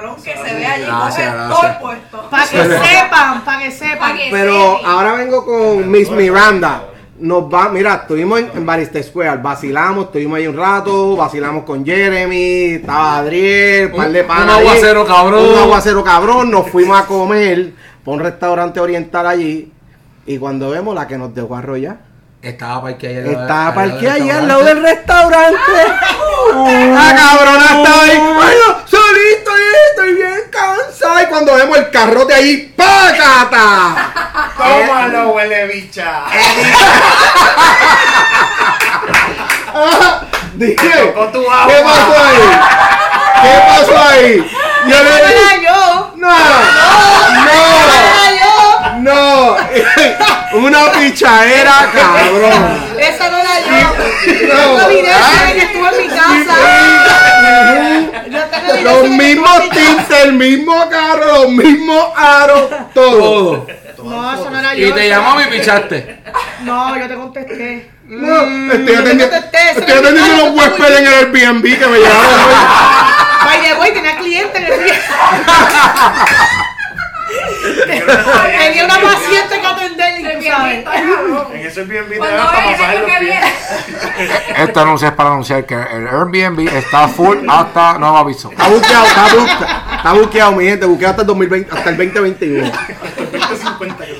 cabrón 0.00 0.16
que 0.22 0.32
se 0.36 0.54
ve 0.54 0.66
allí. 0.66 0.82
Gracias, 0.84 1.14
Coge 1.14 1.32
gracias. 1.32 1.48
todo 1.48 1.66
el 1.70 1.76
puesto. 1.78 2.30
para 2.30 2.42
que 2.46 2.62
sepan, 2.62 3.44
para 3.44 3.58
que 3.62 3.70
sepan. 3.70 3.98
Pa' 3.98 4.16
que- 4.16 4.28
Pero 4.30 4.86
ahora 4.86 5.12
vengo 5.14 5.44
con 5.44 5.90
Miss 5.90 6.10
Miranda. 6.10 6.82
Nos 7.18 7.42
va, 7.52 7.68
mira, 7.68 7.94
estuvimos 7.96 8.38
en, 8.40 8.50
en 8.54 8.64
Barista 8.64 9.02
Square, 9.02 9.36
vacilamos, 9.42 10.06
estuvimos 10.06 10.38
ahí 10.38 10.46
un 10.46 10.56
rato, 10.56 11.16
vacilamos 11.16 11.64
con 11.64 11.84
Jeremy, 11.84 12.76
estaba 12.76 13.18
Adriel, 13.18 13.90
un 13.92 13.96
par 13.98 14.10
de 14.10 14.24
panas 14.24 14.44
un 14.56 14.60
aguacero 14.62 15.04
cabrón. 15.06 15.48
Un 15.50 15.58
aguacero 15.58 16.02
cabrón, 16.02 16.50
nos 16.50 16.70
fuimos 16.70 16.98
a 16.98 17.04
comer 17.04 17.74
por 18.02 18.14
un 18.14 18.20
restaurante 18.20 18.80
oriental 18.80 19.26
allí 19.26 19.70
y 20.24 20.38
cuando 20.38 20.70
vemos 20.70 20.94
la 20.94 21.06
que 21.06 21.18
nos 21.18 21.34
dejó 21.34 21.56
arrollar, 21.56 21.98
Estaba 22.40 22.80
parqueada 22.84 23.14
ahí 23.18 23.20
al 23.20 23.28
lado- 23.34 23.42
Estaba 23.42 23.68
al 23.68 23.74
lado 23.74 23.80
del 23.82 23.90
parqueada 23.92 24.14
ahí 24.14 24.30
al 24.30 24.40
restaurante. 24.40 24.48
lado 24.48 24.64
del 24.64 24.82
restaurante. 24.82 25.72
La 26.94 27.16
cabrona 27.16 27.64
estaba 27.64 28.02
ahí. 28.02 28.16
Solito 28.16 28.40
ahí, 28.46 28.56
estoy 29.90 30.14
bien 30.14 30.40
cansada. 30.50 31.22
Y 31.22 31.26
cuando 31.26 31.54
vemos 31.54 31.78
el 31.78 31.90
carrote 31.90 32.34
ahí, 32.34 32.72
¡pácata! 32.76 34.12
Tómalo, 34.56 35.30
huele 35.30 35.66
bicha. 35.66 36.24
Dije, 40.54 41.12
Con 41.14 41.32
tu 41.32 41.40
¿qué 41.42 41.48
pasó 41.82 42.14
ahí? 42.24 42.42
¿Qué 43.42 43.62
pasó 43.68 43.98
ahí? 44.08 44.52
Yo 44.86 44.96
le 45.02 45.10
dije, 45.10 45.32
Era 45.32 45.56
yo. 45.62 46.12
no, 46.16 46.28
no, 49.00 49.00
no. 49.00 49.56
Una 50.52 50.92
pichadera, 50.92 51.88
cabrón. 51.94 52.90
Esa 52.98 53.30
no 53.30 53.38
era 53.38 53.60
yo. 53.60 53.70
No. 54.48 54.88
Que 54.88 55.62
estuvo 55.62 55.86
en 55.88 55.96
mi 55.96 56.08
casa. 56.08 56.54
Los 58.82 59.08
mismos 59.08 59.70
tips, 59.70 60.10
el 60.24 60.32
mismo 60.34 60.88
carro, 60.88 61.42
los 61.42 61.50
mismos 61.50 62.06
aros, 62.16 62.70
todo. 62.94 63.66
Todo. 63.96 64.10
No, 64.10 64.34
eso 64.34 64.50
no 64.50 64.58
era 64.58 64.74
yo. 64.74 64.88
Y 64.88 64.92
te 64.92 65.08
llamó 65.08 65.40
y 65.40 65.44
pichaste. 65.46 66.22
No, 66.62 66.98
yo 66.98 67.08
te 67.08 67.14
contesté. 67.14 67.90
No, 68.04 68.42
estoy 68.72 68.94
Yo 68.94 69.00
atendiendo, 69.00 69.36
estoy 69.36 69.84
carro, 69.84 70.36
los 70.36 70.54
huéspedes 70.56 70.98
en 71.00 71.06
el 71.06 71.12
Airbnb 71.14 71.62
que 71.62 71.86
me. 71.86 71.98
By 73.44 73.62
the 73.62 73.74
way, 73.78 73.92
tenía 73.92 74.16
cliente 74.16 74.58
en 74.58 74.64
el 74.64 74.84
día. 74.84 74.94
Tenía 78.58 78.84
una 78.84 79.00
paciente 79.00 79.60
que 79.60 79.66
atender 79.66 80.20
y 80.20 80.22
tú 80.22 80.42
sabes. 80.42 80.84
En 81.54 81.66
ese 81.66 81.80
Airbnb 81.80 82.10
te 82.10 82.18
dan 82.18 82.40
hasta 82.40 82.56
ves 82.58 82.78
masaje 82.78 82.96
en 82.96 83.00
lo 83.00 83.06
los 83.06 83.18
pies. 83.18 83.44
Esto 84.56 84.80
anuncio 84.80 85.08
es 85.08 85.14
para 85.14 85.30
anunciar 85.30 85.66
que 85.66 85.74
el 85.74 86.06
Airbnb 86.06 86.68
está 86.68 87.08
full 87.08 87.38
hasta 87.48 87.98
nuevo 87.98 88.16
aviso. 88.16 88.50
Está 88.50 88.68
buqueado, 88.68 89.06
está 89.06 89.22
buqueado, 89.24 89.66
está 89.96 90.12
buqueado, 90.12 90.52
mi 90.52 90.64
gente, 90.64 90.86
buqueado 90.86 91.10
hasta 91.10 91.22
el 91.22 91.26
2020, 91.28 91.72
hasta 91.72 91.90
el 91.90 91.96
2021. 91.96 92.72
2050 93.32 94.06
que 94.06 94.14
se 94.14 94.19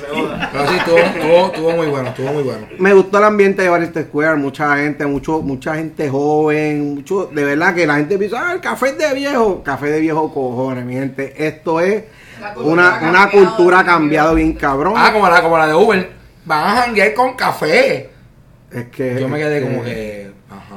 Pero 0.51 0.67
sí, 0.67 0.75
estuvo, 0.77 0.97
estuvo, 0.97 1.45
estuvo 1.47 1.71
muy 1.71 1.87
bueno, 1.87 2.09
estuvo 2.09 2.33
muy 2.33 2.43
bueno. 2.43 2.67
Me 2.77 2.93
gustó 2.93 3.17
el 3.19 3.23
ambiente 3.23 3.61
de 3.61 3.69
Barista 3.69 4.01
Square, 4.01 4.35
mucha 4.35 4.75
gente, 4.77 5.05
mucho, 5.05 5.41
mucha 5.41 5.75
gente 5.75 6.09
joven, 6.09 6.95
mucho, 6.95 7.27
de 7.27 7.43
verdad 7.43 7.73
que 7.73 7.87
la 7.87 7.95
gente 7.95 8.17
piensa, 8.17 8.49
ah, 8.49 8.53
el 8.53 8.61
café 8.61 8.89
es 8.89 8.97
de 8.97 9.13
viejo, 9.13 9.63
café 9.63 9.87
de 9.87 9.99
viejo 9.99 10.33
cojones, 10.33 10.83
mi 10.83 10.93
gente, 10.93 11.33
esto 11.47 11.79
es 11.79 12.03
una, 12.57 12.99
una 13.01 13.29
cultura 13.29 13.79
ha 13.79 13.85
cambiado 13.85 14.35
bien 14.35 14.53
cabrón. 14.53 14.93
Ah, 14.97 15.11
como 15.13 15.29
la, 15.29 15.41
como 15.41 15.57
la 15.57 15.67
de 15.67 15.75
Uber. 15.75 16.11
Van 16.45 16.63
a 16.65 16.81
janguear 16.81 17.13
con 17.13 17.35
café. 17.35 18.09
Es 18.71 18.85
que 18.87 19.19
Yo 19.19 19.27
me 19.27 19.37
quedé 19.37 19.61
como 19.61 19.83
eh, 19.85 20.31
que. 20.49 20.53
Ajá. 20.53 20.75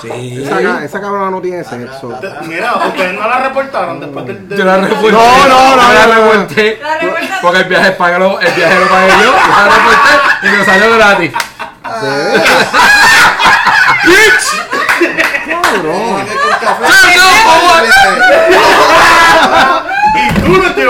Sí. 0.00 0.44
Esa, 0.44 0.84
esa 0.84 1.00
cabrona 1.00 1.30
no 1.30 1.40
tiene 1.40 1.64
sexo. 1.64 2.18
Mira, 2.46 2.76
ustedes 2.86 3.14
no 3.18 3.28
la 3.28 3.38
reportaron 3.40 3.98
después 4.00 4.26
del. 4.26 4.48
del- 4.48 4.58
Yo 4.58 4.64
la 4.64 4.76
reporté. 4.76 5.10
No, 5.12 5.48
no, 5.48 5.76
no, 5.76 5.92
la 5.92 6.06
reporté. 6.06 6.78
La. 6.80 6.98
Porque 7.42 7.58
el 7.58 7.64
viaje, 7.64 7.90
págalo, 7.92 8.38
el 8.40 8.52
viaje 8.52 8.78
lo 8.78 8.88
pagué 8.88 9.08
yo. 9.10 9.16
Yo 9.24 9.32
la 9.32 9.64
reporté 9.64 10.10
y 10.42 10.48
me 10.50 10.64
salió 10.64 10.96
gratis. 10.96 11.32
Cabrón. 15.54 16.26
Y 20.14 20.40
tú 20.40 20.48
no 20.62 20.74
te. 20.74 20.84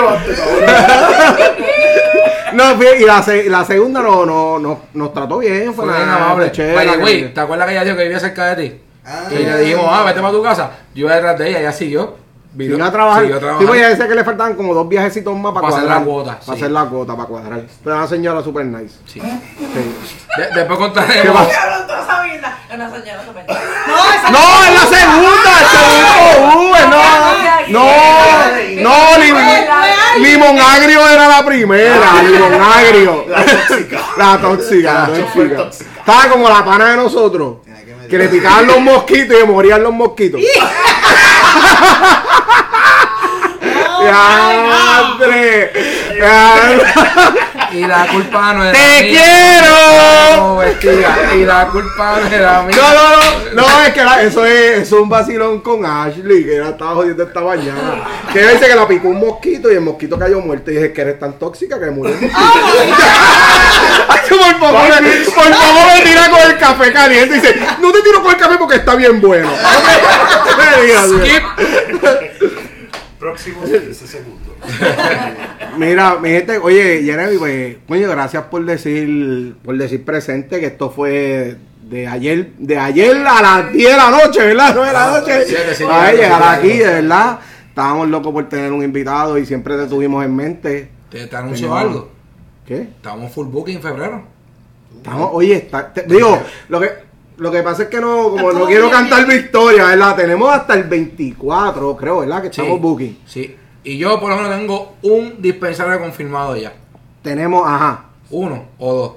No, 2.53 2.83
y 2.83 3.05
la, 3.05 3.21
se- 3.23 3.49
la 3.49 3.63
segunda 3.63 4.01
no, 4.01 4.25
no, 4.25 4.57
no, 4.59 4.81
nos 4.93 5.13
trató 5.13 5.37
bien, 5.37 5.73
fue 5.73 5.85
Fue 5.85 5.95
bien 5.95 6.09
amable. 6.09 6.51
chévere, 6.51 6.75
Vaya, 6.75 6.95
güey, 6.97 7.31
¿te 7.33 7.39
acuerdas 7.41 7.67
que 7.67 7.73
ella 7.73 7.83
dijo 7.83 7.95
que 7.97 8.03
vivía 8.03 8.19
cerca 8.19 8.55
de 8.55 8.55
ti? 8.69 8.81
Ah. 9.09 9.27
Y 9.31 9.37
le 9.37 9.57
dijimos, 9.61 9.85
ah, 9.89 10.03
vete 10.05 10.21
para 10.21 10.31
tu 10.31 10.43
casa. 10.43 10.71
Yo 10.93 11.07
iba 11.07 11.15
detrás 11.15 11.37
de 11.39 11.49
ella, 11.49 11.59
ella 11.61 11.71
siguió. 11.71 12.15
Vino, 12.51 12.71
Siguió 12.73 12.85
a 12.85 12.91
trabajar. 12.91 13.21
Siguió 13.21 13.35
a 13.35 13.39
Sí, 13.39 13.43
trabajar. 13.45 13.67
pues 13.67 13.79
ella 13.79 13.89
decía 13.89 14.07
que 14.07 14.15
le 14.15 14.23
faltaban 14.23 14.53
como 14.55 14.73
dos 14.73 14.89
viajecitos 14.89 15.35
más 15.37 15.53
para 15.53 15.67
Para 15.67 15.75
hacer 15.75 15.85
cuadrar. 15.87 15.99
la 15.99 16.05
cuota, 16.05 16.31
Para 16.31 16.43
sí. 16.45 16.51
hacer 16.51 16.71
la 16.71 16.85
cuota, 16.85 17.15
para 17.15 17.27
cuadrar. 17.27 17.61
Pero 17.83 17.95
una 17.95 18.07
señora 18.07 18.43
super 18.43 18.65
nice. 18.65 18.95
Sí. 19.05 19.21
Sí. 19.21 19.21
De- 20.37 20.43
después 20.55 20.67
¿Qué 20.67 20.75
contaremos. 20.75 21.35
pasa? 21.47 21.85
Una 22.73 22.89
señora. 22.91 23.23
No, 23.87 23.95
esa 24.13 24.31
No, 24.31 24.63
es 24.63 24.73
la 24.73 24.97
segunda, 24.97 25.51
el 25.59 25.67
segundo 25.67 26.69
Uber, 26.69 26.89
no, 26.89 27.01
no, 27.69 27.85
no, 28.81 29.17
lim- 29.23 30.21
limón 30.21 30.59
agrio 30.59 31.07
era 31.07 31.27
la 31.27 31.45
primera, 31.45 32.23
limón 32.23 32.53
agrio. 32.61 33.25
La 33.29 33.43
tóxica. 33.45 33.99
La 34.17 34.37
tóxica, 34.41 34.93
la 34.93 35.07
tóxica. 35.07 35.69
Estaba 35.99 36.29
como 36.29 36.49
la 36.49 36.63
pana 36.65 36.91
de 36.91 36.95
nosotros, 36.97 37.57
que 38.09 38.17
le 38.17 38.27
picaban 38.27 38.67
los 38.67 38.79
mosquitos 38.81 39.37
y 39.41 39.45
morían 39.47 39.83
los 39.83 39.93
mosquitos. 39.93 40.41
oh 43.87 45.11
¡Hombre! 45.11 45.71
Y 47.71 47.85
la 47.85 48.07
culpa 48.07 48.53
no 48.53 48.63
era 48.63 48.71
¡Te 48.73 49.03
mía. 49.03 49.21
quiero! 50.81 51.35
Y 51.37 51.45
la 51.45 51.67
culpa 51.67 52.17
no 52.21 52.27
era 52.35 52.61
mía. 52.63 52.75
No, 52.75 52.93
no, 52.93 53.09
no, 53.53 53.67
no, 53.67 53.83
es 53.83 53.93
que 53.93 54.03
la- 54.03 54.21
eso, 54.23 54.45
es, 54.45 54.79
eso 54.79 54.95
es 54.97 55.01
un 55.03 55.09
vacilón 55.09 55.59
con 55.61 55.85
Ashley, 55.85 56.45
que 56.45 56.55
ella 56.57 56.69
estaba 56.69 56.95
jodiendo 56.95 57.23
esta 57.23 57.41
mañana. 57.41 58.03
Que 58.33 58.39
ella 58.41 58.51
dice 58.53 58.67
que 58.67 58.75
la 58.75 58.87
picó 58.87 59.09
un 59.09 59.19
mosquito 59.19 59.71
y 59.71 59.75
el 59.75 59.81
mosquito 59.81 60.17
cayó 60.17 60.39
muerto. 60.41 60.71
Y 60.71 60.75
dije 60.75 60.93
que 60.93 61.01
eres 61.01 61.19
tan 61.19 61.33
tóxica 61.33 61.79
que 61.79 61.91
murió. 61.91 62.15
el 62.15 62.21
mosquito. 62.21 62.95
Ay, 64.09 64.19
por 64.29 64.39
favor, 64.59 64.81
por 65.35 65.53
favor, 65.53 65.87
me 65.95 66.01
tira 66.03 66.29
con 66.29 66.39
el 66.41 66.57
café 66.57 66.91
caliente. 66.91 67.35
Y 67.37 67.39
dice, 67.39 67.55
no 67.79 67.91
te 67.91 68.01
tiro 68.01 68.21
con 68.23 68.31
el 68.31 68.37
café 68.37 68.57
porque 68.57 68.75
está 68.77 68.95
bien 68.95 69.21
bueno. 69.21 69.49
Me 70.57 70.83
digas, 70.85 71.07
Skip. 71.07 71.43
Próximo 73.19 73.61
15 73.63 73.93
segundos. 74.07 74.53
Mira, 75.77 76.15
mi 76.19 76.29
gente, 76.29 76.57
oye, 76.57 77.01
Jeremy, 77.03 77.37
pues, 77.37 77.77
coño, 77.87 78.09
gracias 78.09 78.43
por 78.45 78.63
decir, 78.65 79.55
por 79.63 79.77
decir 79.77 80.05
presente 80.05 80.59
que 80.59 80.67
esto 80.67 80.89
fue 80.89 81.57
de 81.83 82.07
ayer, 82.07 82.51
de 82.57 82.77
ayer 82.77 83.17
a 83.27 83.41
las 83.41 83.73
10 83.73 83.91
de 83.91 83.97
la 83.97 84.09
noche, 84.11 84.45
¿verdad? 84.45 84.71
9 84.73 84.87
de 84.87 84.93
la 84.93 85.19
noche. 85.19 85.43
siete, 85.45 85.75
llegar 86.15 86.43
aquí, 86.59 86.77
de 86.77 86.85
verdad. 86.85 87.39
Estábamos 87.67 88.07
locos 88.09 88.31
por 88.33 88.47
tener 88.47 88.71
un 88.71 88.83
invitado 88.83 89.37
y 89.37 89.45
siempre 89.45 89.75
te 89.77 89.87
tuvimos 89.87 90.23
en 90.23 90.35
mente. 90.35 90.89
¿Te, 91.09 91.27
te 91.27 91.35
anuncio 91.35 91.67
Tenemos- 91.67 91.81
algo? 91.81 92.11
¿Qué? 92.65 92.81
Estamos 92.81 93.31
full 93.33 93.47
booking 93.47 93.77
en 93.77 93.81
febrero. 93.81 94.23
Estamos, 94.95 95.29
oye, 95.33 95.55
está- 95.55 95.91
te- 95.91 96.03
digo, 96.03 96.41
lo 96.69 96.79
que, 96.79 96.89
lo 97.39 97.51
que 97.51 97.63
pasa 97.63 97.83
es 97.83 97.89
que 97.89 97.99
no, 97.99 98.29
como 98.29 98.51
no 98.51 98.65
quiero 98.65 98.83
bien, 98.87 98.95
cantar 98.97 99.25
bien. 99.25 99.41
victoria, 99.41 99.85
¿verdad? 99.85 100.15
Tenemos 100.15 100.51
hasta 100.53 100.73
el 100.75 100.83
24, 100.83 101.95
creo, 101.97 102.19
¿verdad? 102.19 102.41
Que 102.41 102.47
estamos 102.49 102.73
Sí, 102.73 102.79
booking. 102.79 103.19
Sí. 103.25 103.55
Y 103.83 103.97
yo 103.97 104.19
por 104.19 104.29
lo 104.29 104.35
menos 104.35 104.51
tengo 104.57 104.93
un 105.03 105.41
dispensario 105.41 105.99
confirmado 105.99 106.55
ya. 106.55 106.73
Tenemos, 107.21 107.63
ajá. 107.67 108.05
Uno 108.29 108.65
o 108.77 108.93
dos. 108.93 109.11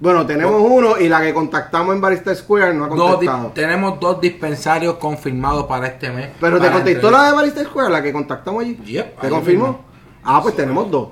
Bueno, 0.00 0.24
tenemos 0.24 0.62
uno 0.64 0.96
y 0.98 1.08
la 1.08 1.20
que 1.20 1.34
contactamos 1.34 1.92
en 1.92 2.00
Barista 2.00 2.32
Square 2.32 2.72
no 2.74 2.84
ha 2.84 2.88
Dos 2.88 3.10
contestado. 3.16 3.48
tenemos 3.52 3.98
dos 3.98 4.20
dispensarios 4.20 4.94
confirmados 4.94 5.66
para 5.66 5.88
este 5.88 6.10
mes. 6.10 6.28
Pero 6.40 6.60
te 6.60 6.70
contestó 6.70 7.10
la 7.10 7.24
de 7.24 7.32
Barista 7.32 7.64
Square, 7.64 7.90
la 7.90 8.00
que 8.02 8.12
contactamos 8.12 8.62
allí. 8.62 8.76
Yep, 8.84 9.20
¿Te 9.20 9.28
confirmó? 9.28 9.66
mismo. 9.66 9.84
Ah, 10.30 10.40
pues 10.42 10.54
tenemos 10.54 10.90
dos. 10.90 11.08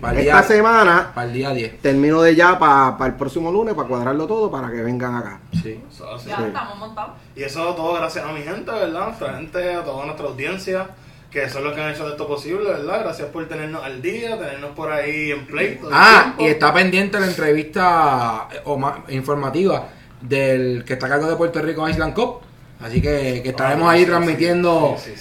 Para 0.00 0.20
Esta 0.20 0.40
día- 0.40 0.42
semana 0.42 1.10
Para 1.14 1.26
el 1.26 1.32
día 1.32 1.50
10. 1.54 1.80
termino 1.80 2.20
de 2.20 2.34
ya 2.36 2.58
para 2.58 3.06
el 3.06 3.14
próximo 3.14 3.50
lunes 3.50 3.72
para 3.74 3.88
cuadrarlo 3.88 4.26
todo 4.26 4.50
para 4.50 4.70
que 4.70 4.82
vengan 4.82 5.14
acá. 5.16 5.40
Sí. 5.52 5.80
Ya 5.90 6.18
Sí. 6.18 6.30
estamos 6.46 6.76
montados. 6.76 7.12
Y 7.34 7.44
eso 7.44 7.74
todo 7.74 7.94
gracias 7.94 8.26
a 8.26 8.32
mi 8.32 8.42
gente, 8.42 8.70
¿verdad? 8.70 9.06
Nuestra 9.06 9.34
gente, 9.34 9.74
a 9.74 9.82
toda 9.84 10.04
nuestra 10.04 10.26
audiencia, 10.26 10.86
que 11.30 11.48
son 11.48 11.64
los 11.64 11.72
que 11.74 11.80
han 11.82 11.92
hecho 11.94 12.06
esto 12.08 12.26
posible, 12.28 12.68
¿verdad? 12.68 13.00
Gracias 13.04 13.28
por 13.28 13.48
tenernos 13.48 13.82
al 13.82 14.02
día, 14.02 14.38
tenernos 14.38 14.72
por 14.72 14.92
ahí 14.92 15.30
en 15.30 15.46
play. 15.46 15.76
todo 15.76 15.88
el 15.88 15.96
Ah, 15.98 16.34
y 16.38 16.44
está 16.46 16.72
pendiente 16.74 17.18
la 17.18 17.26
entrevista 17.26 18.48
eh, 18.52 18.60
o 18.66 18.76
más, 18.76 18.96
informativa 19.08 19.88
del 20.20 20.84
que 20.84 20.92
está 20.94 21.06
a 21.06 21.08
cargo 21.08 21.26
de 21.28 21.36
Puerto 21.36 21.62
Rico 21.62 21.88
Island 21.88 22.12
Cup. 22.14 22.40
Así 22.82 23.00
que, 23.00 23.40
que 23.42 23.48
estaremos 23.48 23.88
Ah, 23.88 23.92
ahí 23.92 24.00
sí, 24.00 24.06
transmitiendo 24.06 24.96
sí, 24.98 25.12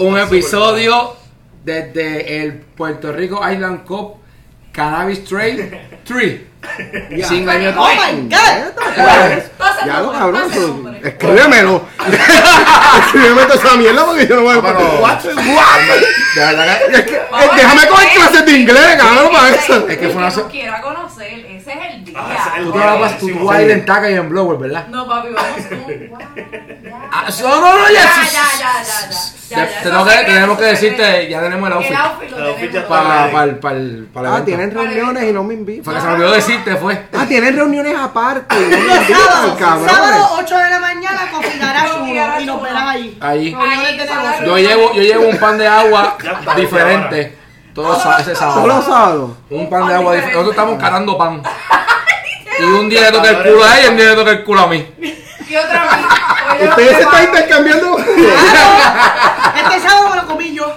un 0.00 0.18
episodio 0.18 1.14
desde 1.66 2.42
el 2.42 2.52
Puerto 2.54 3.12
Rico 3.12 3.40
Island 3.46 3.84
Cup 3.84 4.18
Cannabis 4.72 5.24
Trade 5.24 6.00
3. 6.04 6.40
Ya. 7.10 7.28
Sin 7.28 7.48
años. 7.48 7.74
Oh 7.76 7.88
my 7.88 8.22
God. 8.22 8.30
Ya 9.84 10.00
lo 10.00 10.12
cabrón, 10.12 10.48
pasa 11.18 11.46
escríbemelo. 12.12 13.00
escríbeme 13.06 13.42
toda 13.42 13.54
esa 13.54 13.76
mierda 13.76 14.04
porque 14.06 14.26
yo 14.26 14.36
no 14.36 14.42
voy 14.42 14.58
a 14.58 14.62
pero- 14.62 15.00
What? 15.00 15.18
De 16.34 16.40
verdad 16.40 16.78
que, 16.78 16.96
Es 16.96 17.02
que- 17.06 17.14
eh, 17.16 17.50
déjame 17.56 17.86
coger 17.88 18.08
clases 18.14 18.46
de 18.46 18.52
inglés, 18.52 18.96
cabrón, 18.98 19.32
para 19.32 19.48
eso. 19.54 19.88
Es 19.88 19.98
que 19.98 20.08
fue 20.08 20.16
una 20.22 20.30
quiera 20.50 20.80
conocer, 20.82 21.46
ese 21.46 21.72
es 21.72 21.94
el 21.94 22.04
día. 22.04 22.18
Ah, 22.18 22.54
tú 22.60 22.72
te 22.72 22.78
vas 22.78 23.56
a 23.56 23.62
ir 23.62 23.70
en 23.70 23.84
taca 23.86 24.10
y 24.10 24.14
en 24.14 24.28
blower, 24.28 24.58
¿verdad? 24.58 24.86
No, 24.88 25.06
papi, 25.08 25.28
vamos 25.34 25.56
tú. 25.68 25.74
Wow, 26.10 26.18
ya. 26.36 27.08
Ah, 27.10 27.24
no, 27.42 27.60
no, 27.60 27.78
no, 27.78 27.88
ya. 27.90 28.00
Ya, 29.48 29.62
ya, 29.64 29.66
ya, 29.66 30.26
tenemos 30.26 30.58
que 30.58 30.64
decirte, 30.64 31.28
ya 31.28 31.40
tenemos 31.40 31.68
el 31.68 31.72
outfit. 31.74 31.90
El 31.92 31.96
outfit 31.96 32.30
lo 32.30 32.36
El 32.38 32.46
outfit 32.48 32.72
ya 32.72 32.86
tenemos. 32.86 33.50
está. 33.50 33.60
Para, 34.12 34.36
Ah, 34.36 34.44
tienen 34.44 34.70
reuniones 34.72 35.24
y 35.24 35.32
no 35.32 35.44
me 35.44 35.54
invitan. 35.54 35.84
Fue 35.84 35.94
que 35.94 36.00
se 36.00 36.06
me 36.06 36.12
olvidó 36.14 36.32
decirte, 36.32 36.76
fue. 36.76 37.06
Ah, 37.16 37.24
tienen 37.28 37.54
reuniones 37.56 37.96
aparte. 37.98 38.54
me 38.56 39.06
sábado 39.14 39.56
cabrones. 39.58 40.20
8 40.32 40.58
de 40.58 40.70
la 40.70 40.78
mañana 40.80 41.30
Cocinarás 41.32 41.90
uno 42.02 42.12
y 42.12 43.18
ahí. 43.20 43.56
Yo 44.44 44.58
llevo, 44.58 44.92
yo 44.94 45.02
llevo 45.02 45.28
un 45.28 45.38
pan 45.38 45.58
de 45.58 45.66
agua 45.66 46.16
diferente. 46.56 47.36
Todos 47.74 47.98
ese 48.20 48.32
Todos 48.32 48.38
sábado. 48.38 48.66
los 48.66 48.84
sábados. 48.84 49.30
Un 49.50 49.68
pan 49.68 49.86
de 49.86 49.94
agua 49.94 50.14
diferente. 50.14 50.38
Nosotros 50.38 50.56
estamos 50.56 50.80
cargando 50.82 51.18
pan. 51.18 51.42
Y 52.58 52.62
un 52.62 52.88
día 52.88 53.02
le 53.02 53.12
toca 53.12 53.28
el 53.28 53.36
culo 53.42 53.64
a 53.64 53.78
ella 53.78 53.86
y 53.86 53.90
un 53.90 53.96
día 53.98 54.06
le 54.06 54.14
toca 54.14 54.30
el 54.30 54.44
culo 54.44 54.60
a 54.62 54.66
mí. 54.66 54.94
Y 55.46 55.56
otra 55.56 55.82
vez. 55.84 56.68
Ustedes 56.70 56.96
se 56.96 57.02
están 57.02 57.24
intercambiando. 57.24 57.98
Este 59.56 59.80
sábado 59.80 60.08
me 60.10 60.16
lo 60.16 60.26
comí 60.26 60.54
yo. 60.54 60.74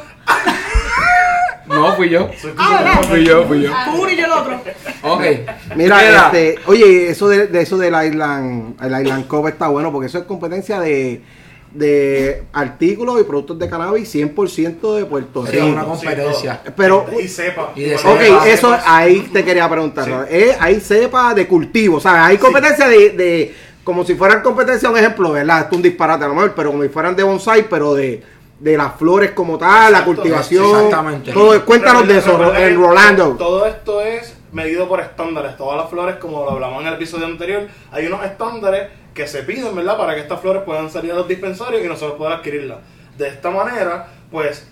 No, 1.69 1.95
fui 1.95 2.09
yo. 2.09 2.29
Ah. 2.57 3.01
Fui 3.07 3.23
yo, 3.23 3.45
fui 3.45 3.61
yo. 3.61 3.69
Tú 3.85 4.01
uno 4.01 4.09
y 4.11 4.15
yo 4.17 4.25
el 4.25 4.31
otro. 4.31 4.59
Ok. 5.03 5.23
Mira, 5.75 6.25
este, 6.27 6.55
oye, 6.65 7.09
eso 7.09 7.29
de, 7.29 7.47
de 7.47 7.61
eso 7.61 7.77
del 7.77 7.93
Island, 8.05 8.75
el 8.81 9.01
Island 9.03 9.27
Cup 9.27 9.47
está 9.47 9.67
bueno 9.67 9.91
porque 9.91 10.07
eso 10.07 10.17
es 10.17 10.23
competencia 10.25 10.79
de, 10.79 11.21
de 11.73 12.43
artículos 12.53 13.21
y 13.21 13.23
productos 13.23 13.59
de 13.59 13.69
cannabis 13.69 14.13
100% 14.13 14.95
de 14.95 15.05
Puerto 15.05 15.45
Sí, 15.45 15.51
Rico. 15.53 15.65
una 15.67 15.85
competencia. 15.85 16.61
Pero- 16.75 17.05
y 17.21 17.27
sepa. 17.27 17.71
Y 17.75 17.81
de 17.83 17.95
Ok, 17.95 18.01
sepa, 18.21 18.47
eso 18.47 18.77
ahí 18.85 19.29
te 19.31 19.43
quería 19.45 19.69
preguntar. 19.69 20.05
Sí. 20.05 20.11
Eh, 20.35 20.55
hay 20.59 20.79
cepa 20.79 21.33
de 21.35 21.47
cultivo, 21.47 21.99
¿sabes? 21.99 22.21
Hay 22.23 22.37
competencia 22.37 22.87
de, 22.87 23.09
de- 23.11 23.55
como 23.83 24.03
si 24.03 24.15
fueran 24.15 24.41
competencia, 24.41 24.89
un 24.89 24.97
ejemplo, 24.97 25.31
¿verdad? 25.31 25.59
Esto 25.61 25.69
es 25.71 25.77
un 25.77 25.81
disparate 25.83 26.23
a 26.25 26.27
lo 26.27 26.33
mejor, 26.35 26.53
pero 26.55 26.71
como 26.71 26.83
si 26.83 26.89
fueran 26.89 27.15
de 27.15 27.23
bonsai, 27.23 27.67
pero 27.69 27.93
de, 27.95 28.21
de 28.59 28.77
las 28.77 28.95
flores 28.95 29.31
como 29.31 29.57
tal, 29.57 29.91
la 29.91 30.03
cultivación. 30.03 30.65
exactamente. 30.65 31.31
Todo, 31.31 31.65
cuéntanos 31.65 32.07
de 32.07 32.17
eso, 32.17 32.55
en 32.55 32.75
Rolando. 32.77 33.35
Todo 33.37 33.65
esto 33.65 34.01
es 34.01 34.37
medido 34.51 34.87
por 34.87 34.99
estándares. 34.99 35.55
Todas 35.57 35.77
las 35.77 35.89
flores, 35.89 36.15
como 36.15 36.43
lo 36.43 36.51
hablamos 36.51 36.81
en 36.81 36.87
el 36.87 36.93
episodio 36.95 37.25
anterior, 37.25 37.67
hay 37.91 38.07
unos 38.07 38.23
estándares 38.25 38.89
que 39.13 39.27
se 39.27 39.43
piden, 39.43 39.75
¿verdad? 39.75 39.97
Para 39.97 40.15
que 40.15 40.21
estas 40.21 40.39
flores 40.39 40.63
puedan 40.63 40.89
salir 40.89 41.11
a 41.11 41.15
los 41.15 41.27
dispensarios 41.27 41.83
y 41.83 41.87
nosotros 41.87 42.17
poder 42.17 42.33
adquirirlas. 42.33 42.79
De 43.17 43.27
esta 43.27 43.49
manera, 43.49 44.07
pues, 44.31 44.67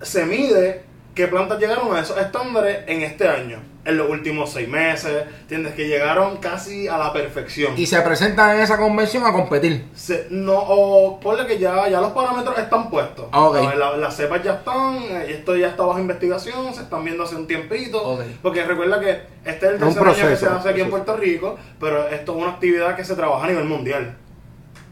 se 0.00 0.26
mide 0.26 0.84
qué 1.14 1.28
plantas 1.28 1.58
llegaron 1.58 1.94
a 1.94 2.00
esos 2.00 2.16
estándares 2.18 2.80
en 2.86 3.02
este 3.02 3.28
año. 3.28 3.71
En 3.84 3.96
los 3.98 4.08
últimos 4.08 4.52
seis 4.52 4.68
meses, 4.68 5.24
¿entiendes? 5.40 5.74
Que 5.74 5.88
llegaron 5.88 6.36
casi 6.36 6.86
a 6.86 6.96
la 6.98 7.12
perfección. 7.12 7.74
Y 7.76 7.86
se 7.86 8.00
presentan 8.02 8.54
en 8.54 8.62
esa 8.62 8.76
convención 8.78 9.24
a 9.26 9.32
competir. 9.32 9.86
Se- 9.96 10.28
no, 10.30 10.54
o 10.56 11.18
ponle 11.18 11.46
que 11.46 11.58
ya, 11.58 11.88
ya 11.88 12.00
los 12.00 12.12
parámetros 12.12 12.56
están 12.58 12.88
puestos. 12.90 13.26
Ah, 13.32 13.42
ok. 13.48 13.56
¿sabes? 13.56 13.78
La- 13.78 13.96
las 13.96 14.14
cepas 14.16 14.40
ya 14.44 14.52
están, 14.54 14.98
eh, 15.02 15.26
esto 15.30 15.56
ya 15.56 15.66
está 15.66 15.82
bajo 15.82 15.98
investigación, 15.98 16.72
se 16.72 16.82
están 16.82 17.04
viendo 17.04 17.24
hace 17.24 17.34
un 17.34 17.48
tiempito. 17.48 18.00
Ok. 18.02 18.20
Porque 18.40 18.64
recuerda 18.64 19.00
que 19.00 19.10
este 19.44 19.66
es 19.66 19.72
el 19.72 19.74
Es 19.74 19.94
tercer 19.94 20.02
año 20.06 20.28
que 20.28 20.36
se 20.36 20.46
hace 20.46 20.68
aquí 20.68 20.80
en. 20.82 20.90
Puerto 20.90 21.16
Rico, 21.16 21.58
pero 21.80 22.06
esto 22.06 22.32
es 22.36 22.38
una 22.42 22.50
actividad 22.52 22.94
que 22.94 23.04
se 23.04 23.16
trabaja 23.16 23.46
a 23.46 23.48
nivel 23.48 23.64
mundial. 23.64 24.16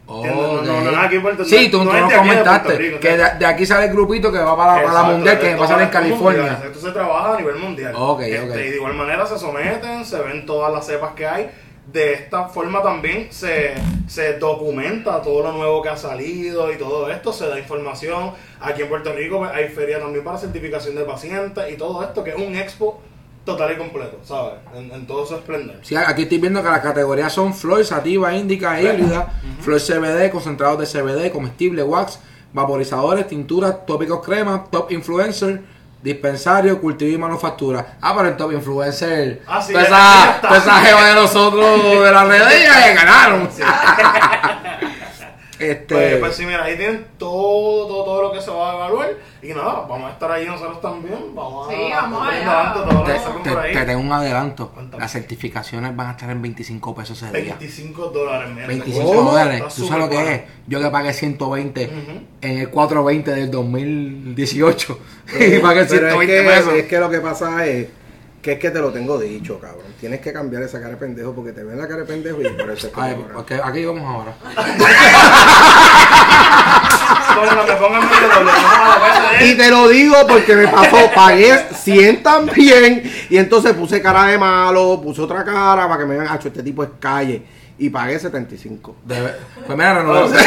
¿Entiendes? 0.07 0.35
No, 0.67 0.81
no, 0.81 0.91
no, 0.91 1.01
aquí 1.01 1.15
en 1.15 1.21
Puerto- 1.21 1.45
Sí, 1.45 1.65
no- 1.65 1.71
tú, 1.79 1.83
no 1.85 1.91
tú 1.91 1.97
nos 1.97 2.13
comentaste 2.13 2.77
Rico, 2.77 2.99
que 2.99 3.17
de, 3.17 3.23
de 3.39 3.45
aquí 3.45 3.65
sale 3.65 3.85
el 3.85 3.91
grupito 3.93 4.31
que 4.31 4.39
va 4.39 4.57
para, 4.57 4.81
para 4.83 4.93
la 4.93 5.03
mundial, 5.03 5.39
que 5.39 5.55
va 5.55 5.65
a 5.65 5.67
salir 5.67 5.83
en 5.83 5.89
mundial, 5.89 5.91
California. 5.91 6.59
Esto 6.65 6.79
se 6.87 6.91
trabaja 6.91 7.33
a 7.35 7.37
nivel 7.37 7.55
mundial. 7.55 7.93
Ok, 7.95 8.21
Este, 8.21 8.39
ok. 8.49 8.55
Y 8.55 8.69
de 8.69 8.75
igual 8.75 8.93
manera 8.95 9.25
se 9.25 9.37
someten, 9.39 10.03
se 10.05 10.19
ven 10.21 10.45
todas 10.45 10.71
las 10.73 10.85
cepas 10.85 11.11
que 11.13 11.25
hay. 11.27 11.49
De 11.91 12.13
esta 12.13 12.47
forma 12.47 12.81
también 12.83 13.27
se, 13.31 13.73
se 14.07 14.37
documenta 14.37 15.21
todo 15.21 15.43
lo 15.43 15.51
nuevo 15.53 15.81
que 15.81 15.89
ha 15.89 15.97
salido 15.97 16.71
y 16.71 16.77
todo 16.77 17.09
esto, 17.09 17.33
se 17.33 17.47
da 17.47 17.57
información. 17.57 18.31
Aquí 18.59 18.81
en 18.83 18.89
Puerto 18.89 19.11
Rico 19.13 19.43
hay 19.45 19.67
feria 19.69 19.99
también 19.99 20.23
para 20.23 20.37
certificación 20.37 20.95
de 20.95 21.03
pacientes 21.03 21.63
y 21.71 21.77
todo 21.77 22.03
esto, 22.03 22.23
que 22.23 22.29
es 22.31 22.35
un 22.35 22.55
expo 22.55 23.01
total 23.45 23.73
y 23.73 23.77
completo, 23.77 24.19
¿sabes? 24.23 24.53
En, 24.75 24.91
en 24.91 25.07
todo 25.07 25.25
su 25.25 25.35
esplendor. 25.35 25.77
Sí, 25.81 25.95
aquí 25.95 26.23
estoy 26.23 26.37
viendo 26.37 26.61
que 26.61 26.69
las 26.69 26.81
categorías 26.81 27.33
son 27.33 27.53
flor, 27.53 27.83
sativa, 27.83 28.33
índica 28.35 28.79
e 28.79 28.83
híbrida, 28.83 29.33
flor 29.61 29.79
CBD, 29.79 30.29
concentrados 30.31 30.79
de 30.79 30.85
CBD, 30.85 31.31
comestible, 31.31 31.83
wax, 31.83 32.19
vaporizadores, 32.53 33.27
tinturas, 33.27 33.85
tópicos 33.85 34.23
cremas, 34.23 34.69
top 34.69 34.91
influencer, 34.91 35.61
dispensario, 36.01 36.79
cultivo 36.81 37.11
y 37.11 37.17
manufactura. 37.17 37.97
Ah, 38.01 38.13
pero 38.15 38.29
el 38.29 38.37
top 38.37 38.51
influencer. 38.53 39.41
Ah, 39.47 39.61
sí, 39.61 39.71
toda 39.73 39.85
esa, 39.85 40.57
esa 40.57 40.79
jeva 40.81 41.07
de 41.09 41.15
nosotros 41.15 41.83
de 42.03 42.11
las 42.11 42.27
redes 42.27 42.63
ya 42.63 42.93
ganaron. 42.93 43.49
Este. 45.63 45.95
Pues, 45.95 46.17
pues 46.17 46.35
sí, 46.35 46.45
mira, 46.45 46.63
ahí 46.63 46.75
tienen 46.77 47.05
todo, 47.17 47.87
todo, 47.87 48.03
todo 48.05 48.21
lo 48.23 48.31
que 48.31 48.41
se 48.41 48.49
va 48.51 48.71
a 48.71 48.75
evaluar. 48.75 49.09
Y 49.43 49.49
nada, 49.49 49.85
vamos 49.87 50.09
a 50.09 50.13
estar 50.13 50.31
ahí 50.31 50.45
nosotros 50.45 50.81
también. 50.81 51.33
Vamos 51.35 51.67
a 51.67 51.71
Sí, 51.71 51.77
vamos 51.91 52.23
darle 52.25 52.39
allá. 52.41 52.51
adelante 52.59 52.79
todo 52.89 52.99
lo 52.99 53.03
te, 53.03 53.13
te- 53.13 53.49
por 53.55 53.59
ahí. 53.59 53.73
te 53.73 53.85
tengo 53.85 54.01
un 54.01 54.11
adelanto. 54.11 54.69
Cuéntame. 54.69 55.01
Las 55.01 55.11
certificaciones 55.11 55.95
van 55.95 56.07
a 56.07 56.11
estar 56.11 56.29
en 56.29 56.41
25 56.41 56.95
pesos 56.95 57.21
ese 57.21 57.31
día. 57.41 57.55
25 57.59 58.07
dólares, 58.09 58.49
mira. 58.53 58.67
25 58.67 59.05
¿Cómo? 59.13 59.31
dólares. 59.31 59.61
Está 59.67 59.75
¿Tú 59.75 59.87
sabes 59.87 60.03
lo 60.03 60.09
que 60.09 60.33
es? 60.33 60.41
Yo 60.67 60.81
que 60.81 60.89
pagué 60.89 61.13
120 61.13 61.85
Ujú. 61.85 62.21
en 62.41 62.57
el 62.59 62.69
420 62.69 63.31
del 63.31 63.51
2018. 63.51 64.99
y 65.39 65.59
pagué 65.59 65.81
Eh, 65.81 65.85
Pero 65.89 66.07
es 66.07 66.27
120 66.27 66.27
que, 66.27 66.41
pesos. 66.49 66.73
es 66.73 66.85
que 66.85 66.99
lo 66.99 67.09
que 67.09 67.19
pasa 67.19 67.65
es 67.65 67.87
que 68.41 68.53
es 68.53 68.59
que 68.59 68.71
te 68.71 68.79
lo 68.79 68.91
tengo 68.91 69.19
dicho, 69.19 69.59
cabrón. 69.59 69.85
Tienes 69.99 70.19
que 70.21 70.33
cambiar 70.33 70.63
esa 70.63 70.79
cara 70.79 70.91
de 70.93 70.97
pendejo 70.97 71.33
porque 71.33 71.51
te 71.51 71.63
ven 71.63 71.77
la 71.77 71.87
cara 71.87 72.01
de 72.01 72.07
pendejo 72.07 72.41
y 72.41 72.49
por 72.49 72.71
eso 72.71 72.87
es 72.87 72.93
que 72.93 73.01
Ay, 73.01 73.13
te 73.15 73.21
cobran. 73.21 73.37
ok, 73.37 73.51
aquí 73.63 73.85
vamos 73.85 74.03
ahora. 74.03 74.35
Y 79.41 79.55
te 79.55 79.69
lo 79.69 79.87
digo 79.89 80.15
porque 80.27 80.55
me 80.55 80.67
pasó, 80.67 80.97
pagué 81.15 81.57
100 81.73 82.23
también 82.23 83.03
y 83.29 83.37
entonces 83.37 83.73
puse 83.73 84.01
cara 84.01 84.25
de 84.25 84.37
malo, 84.37 84.99
puse 85.01 85.21
otra 85.21 85.43
cara 85.43 85.87
para 85.87 85.99
que 85.99 86.05
me 86.05 86.15
vean, 86.17 86.27
"Acho, 86.29 86.49
este 86.49 86.61
tipo 86.63 86.83
es 86.83 86.89
calle 86.99 87.41
y 87.81 87.89
pagué 87.89 88.19
75. 88.19 88.95
Debe- 89.07 89.33
Pues 89.65 89.75
mira, 89.77 89.93
renové. 89.95 90.37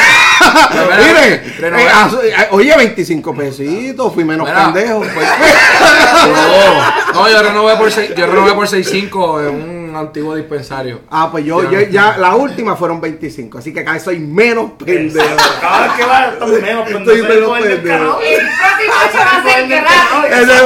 Mire, 0.99 1.43
renové- 1.59 2.49
oye, 2.51 2.76
25 2.76 3.35
pesitos, 3.35 4.12
fui 4.14 4.24
menos 4.24 4.47
Mira, 4.49 4.66
pendejo. 4.72 4.99
pues- 5.01 5.12
no, 6.26 7.12
no, 7.22 7.28
yo 7.30 7.43
renové 7.43 7.76
por 7.76 7.91
seis- 7.91 8.14
yo 8.16 8.26
renové 8.26 8.53
por 8.53 8.68
6.5 8.68 9.49
en 9.49 9.55
un 9.91 9.97
antiguo 9.97 10.35
dispensario. 10.37 11.01
Ah, 11.11 11.28
pues 11.30 11.45
yo, 11.45 11.68
yo 11.70 11.80
ya, 11.82 12.16
la 12.18 12.35
última 12.37 12.76
fueron 12.76 13.01
25, 13.01 13.59
así 13.59 13.72
que 13.72 13.82
cada 13.82 13.95
vez 13.95 14.03
soy 14.05 14.18
menos 14.20 14.72
pendejo. 14.85 15.26
Cada 15.61 15.82
vez 15.87 15.93
que 15.97 16.05
va, 16.05 16.32
menos 16.61 16.89
Estoy 16.91 17.22
pendejo. 17.22 17.53
menos 17.53 17.59
Ese 17.59 17.68
es 17.68 17.74
el 17.74 17.80
pendejo. 17.82 18.20
El 18.22 19.07
próximo 19.07 19.51
año 19.55 19.76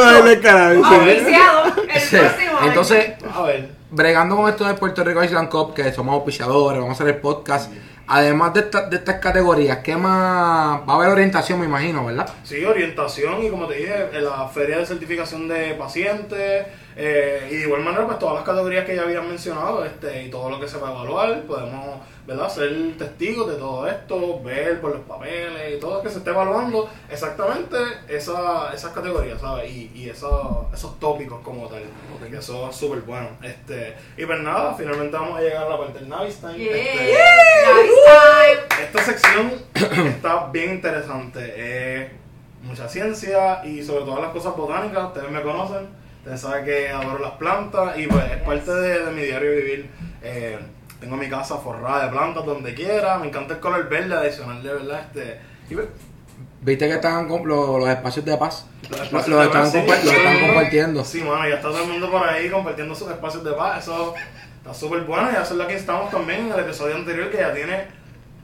va 0.00 0.10
a 0.10 0.12
ser 0.12 0.24
que 0.24 0.30
Ese 0.30 0.40
carajo. 0.40 0.74
sí. 0.74 0.80
Oficiado. 0.96 1.62
El 1.88 2.20
año. 2.20 2.58
Entonces, 2.66 3.00
A 3.34 3.42
ver. 3.42 3.77
Bregando 3.90 4.36
con 4.36 4.48
esto 4.48 4.66
de 4.66 4.74
Puerto 4.74 5.04
Rico 5.04 5.22
Island 5.22 5.48
Cup, 5.48 5.74
que 5.74 5.92
somos 5.92 6.14
auspiciadores, 6.14 6.80
vamos 6.80 6.98
a 6.98 7.02
hacer 7.02 7.14
el 7.14 7.20
podcast. 7.20 7.72
Además 8.08 8.54
de, 8.54 8.60
esta- 8.60 8.88
de 8.88 8.96
estas 8.96 9.16
categorías, 9.16 9.78
¿qué 9.78 9.96
más? 9.96 10.80
Va 10.88 10.92
a 10.92 10.96
haber 10.96 11.08
orientación, 11.10 11.60
me 11.60 11.66
imagino, 11.66 12.04
¿verdad? 12.06 12.28
Sí, 12.42 12.64
orientación 12.64 13.44
y 13.44 13.50
como 13.50 13.66
te 13.66 13.74
dije, 13.74 14.08
en 14.12 14.24
la 14.24 14.48
feria 14.48 14.78
de 14.78 14.86
certificación 14.86 15.46
de 15.46 15.74
pacientes 15.74 16.66
eh, 16.96 17.48
y 17.50 17.56
de 17.56 17.62
igual 17.62 17.82
manera 17.82 18.06
pues 18.06 18.18
todas 18.18 18.34
las 18.36 18.44
categorías 18.44 18.84
que 18.84 18.96
ya 18.96 19.02
habían 19.02 19.28
mencionado 19.28 19.84
este 19.84 20.24
y 20.24 20.30
todo 20.30 20.50
lo 20.50 20.58
que 20.58 20.66
se 20.68 20.78
va 20.78 20.88
a 20.88 20.92
evaluar, 20.92 21.42
podemos 21.42 22.00
¿verdad? 22.26 22.48
ser 22.50 22.70
testigos 22.98 23.48
de 23.50 23.56
todo 23.56 23.86
esto, 23.88 24.42
ver 24.42 24.80
por 24.80 24.92
los 24.96 25.00
papeles 25.06 25.76
y 25.76 25.80
todo 25.80 25.98
lo 25.98 26.02
que 26.02 26.10
se 26.10 26.18
esté 26.18 26.30
evaluando 26.30 26.88
exactamente 27.08 27.76
esa, 28.08 28.72
esas 28.74 28.92
categorías, 28.92 29.40
¿sabes? 29.40 29.70
Y, 29.70 29.90
y 29.94 30.10
eso- 30.10 30.66
esos 30.74 30.98
tópicos 30.98 31.40
como 31.44 31.68
tal, 31.68 31.84
que 32.28 32.36
eso 32.36 32.68
es 32.68 32.76
súper 32.76 33.00
bueno. 33.02 33.28
Este, 33.42 33.94
y 34.16 34.26
pues 34.26 34.40
nada, 34.40 34.74
finalmente 34.76 35.16
vamos 35.16 35.38
a 35.38 35.40
llegar 35.40 35.64
a 35.64 35.68
la 35.70 35.78
parte 35.78 36.00
del 36.00 36.08
Navis 36.08 36.36
Time. 36.40 36.58
Yeah. 36.58 36.76
Este, 36.76 37.14
Nice 37.82 37.94
time. 38.04 38.84
esta 38.84 39.02
sección 39.02 39.52
está 40.08 40.46
bien 40.48 40.74
interesante. 40.74 41.40
Eh, 41.56 42.10
mucha 42.62 42.88
ciencia 42.88 43.64
y 43.64 43.82
sobre 43.82 44.04
todo 44.04 44.20
las 44.20 44.30
cosas 44.32 44.56
botánicas. 44.56 45.04
Ustedes 45.06 45.30
me 45.30 45.42
conocen. 45.42 45.88
Ustedes 46.18 46.40
saben 46.40 46.64
que 46.64 46.88
adoro 46.90 47.18
las 47.20 47.32
plantas 47.32 47.98
y 47.98 48.06
pues 48.06 48.24
es 48.30 48.42
parte 48.42 48.70
de, 48.72 49.04
de 49.04 49.10
mi 49.12 49.22
diario 49.22 49.50
vivir. 49.52 49.90
Eh, 50.22 50.58
tengo 51.00 51.16
mi 51.16 51.28
casa 51.28 51.56
forrada 51.58 52.06
de 52.06 52.10
plantas 52.10 52.44
donde 52.44 52.74
quiera. 52.74 53.18
Me 53.18 53.28
encanta 53.28 53.54
el 53.54 53.60
color 53.60 53.88
verde 53.88 54.14
adicional 54.16 54.62
de 54.62 54.72
verdad. 54.72 55.00
Este, 55.14 55.40
y 55.70 55.74
pues, 55.74 55.86
¿Viste 56.60 56.88
que 56.88 56.94
estaban 56.94 57.28
los, 57.28 57.46
los 57.46 57.88
espacios 57.88 58.24
de 58.24 58.36
paz? 58.36 58.66
los 58.90 58.90
Los, 58.90 59.00
espacios 59.06 59.28
los 59.28 59.38
de 59.38 59.46
están, 59.46 59.62
paz, 59.62 59.72
sí. 59.72 59.78
compa- 59.78 60.04
los 60.04 60.12
están 60.14 60.40
compartiendo. 60.46 61.04
Sí, 61.04 61.20
mano, 61.22 61.48
ya 61.48 61.54
está 61.54 61.68
todo 61.68 61.82
el 61.84 61.88
mundo 61.88 62.10
por 62.10 62.28
ahí 62.28 62.50
compartiendo 62.50 62.94
sus 62.96 63.08
espacios 63.10 63.44
de 63.44 63.52
paz. 63.52 63.84
Eso 63.84 64.12
está 64.68 64.74
súper 64.74 65.02
bueno. 65.02 65.30
Y 65.30 65.34
eso 65.34 65.42
es 65.42 65.52
lo 65.52 65.66
que 65.66 65.74
estamos 65.74 66.10
también 66.10 66.46
en 66.46 66.52
el 66.52 66.60
episodio 66.60 66.96
anterior, 66.96 67.30
que 67.30 67.38
ya 67.38 67.52
tiene 67.54 67.86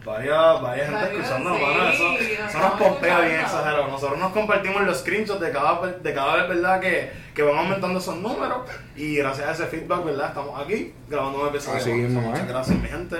varias, 0.04 0.60
varias 0.60 0.90
gente 0.90 1.16
escuchando, 1.16 1.54
sí, 1.54 1.62
mano. 1.62 1.88
Eso, 1.88 2.08
nos 2.08 2.20
eso 2.20 2.58
nos 2.58 2.72
pompea 2.72 3.20
bien 3.20 3.40
exagerado. 3.40 3.88
Nosotros 3.88 4.18
nos 4.18 4.32
compartimos 4.32 4.82
los 4.82 4.98
screenshots 5.00 5.40
de 5.40 5.50
cada, 5.50 5.86
de 5.86 6.14
cada 6.14 6.36
vez, 6.36 6.48
¿verdad? 6.48 6.80
Que, 6.80 7.12
que 7.34 7.42
van 7.42 7.58
aumentando 7.58 7.98
esos 7.98 8.16
números. 8.16 8.58
Y 8.96 9.16
gracias 9.16 9.48
a 9.48 9.52
ese 9.52 9.66
feedback, 9.66 10.04
¿verdad? 10.04 10.28
Estamos 10.28 10.60
aquí 10.60 10.94
grabando 11.08 11.42
un 11.42 11.48
episodio. 11.48 11.78
Así 11.78 11.90
más. 11.90 11.98
mismo, 11.98 12.20
Muchas 12.20 12.40
¿eh? 12.40 12.46
gracias, 12.48 12.78
mi 12.78 12.88
gente. 12.88 13.16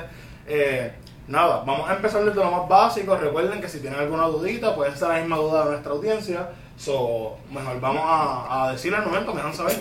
Eh, 0.47 0.93
nada, 1.29 1.63
vamos 1.65 1.89
a 1.89 1.95
empezar 1.95 2.25
desde 2.25 2.43
lo 2.43 2.51
más 2.51 2.69
básico. 2.69 3.17
Recuerden 3.17 3.61
que 3.61 3.69
si 3.69 3.81
tienen 3.81 3.99
alguna 3.99 4.25
dudita, 4.25 4.75
puede 4.75 4.97
ser 4.97 5.09
la 5.09 5.17
misma 5.17 5.37
duda 5.37 5.65
de 5.65 5.71
nuestra 5.73 5.93
audiencia. 5.93 6.49
So, 6.77 7.39
mejor 7.51 7.81
vamos 7.81 8.03
a, 8.05 8.65
a 8.65 8.73
decirle 8.73 8.99
al 8.99 9.07
momento, 9.07 9.33
me 9.33 9.37
dejan 9.37 9.55
saber. 9.55 9.77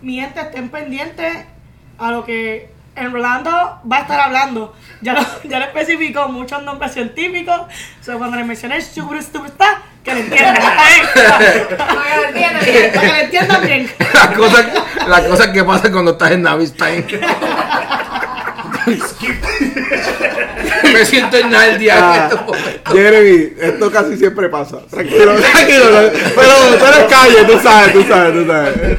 Mi 0.00 0.18
gente, 0.18 0.40
estén 0.40 0.70
pendientes 0.70 1.46
a 1.98 2.10
lo 2.10 2.24
que 2.24 2.70
en 2.94 3.12
Rolando 3.12 3.50
va 3.90 3.96
a 3.98 4.00
estar 4.00 4.20
hablando. 4.20 4.74
Ya 5.02 5.12
lo, 5.14 5.20
ya 5.48 5.58
lo 5.58 5.64
especificó 5.66 6.28
muchos 6.28 6.62
nombres 6.62 6.92
científicos. 6.94 7.60
O 8.00 8.04
sea, 8.04 8.16
cuando 8.16 8.36
le 8.36 8.44
mencioné 8.44 8.80
superstar, 8.80 9.78
que 10.04 10.12
lo 10.14 10.20
entiendan. 10.20 10.56
¿está 10.56 11.38
que 11.74 12.16
lo 12.16 12.24
entiendan 12.28 12.64
bien. 12.64 12.92
Para 12.94 13.00
que 13.00 13.08
lo 13.08 13.14
entiendan 13.16 13.62
bien. 13.66 13.90
La 14.14 14.32
cosa, 14.34 14.66
la 15.08 15.24
cosa 15.28 15.52
que 15.52 15.64
pasa 15.64 15.90
cuando 15.92 16.12
estás 16.12 16.30
en 16.32 16.42
Navistime. 16.42 17.04
Me 20.92 21.04
siento 21.04 21.36
en 21.36 21.50
Nardia 21.50 21.96
en 21.98 22.04
Ah, 22.04 22.28
este 22.30 22.44
momento. 22.44 22.92
Jeremy, 22.92 23.52
esto 23.60 23.90
casi 23.90 24.16
siempre 24.16 24.48
pasa. 24.48 24.78
Tranquilo, 24.88 25.34
tranquilo. 25.34 25.84
no- 25.90 26.08
Pero 26.36 26.78
tú 26.78 26.84
eres 26.86 27.04
calle, 27.12 27.44
tú 27.44 27.58
sabes, 27.60 27.92
tú 27.92 28.02
sabes, 28.04 28.32
tú 28.32 28.46
sabes. 28.46 28.98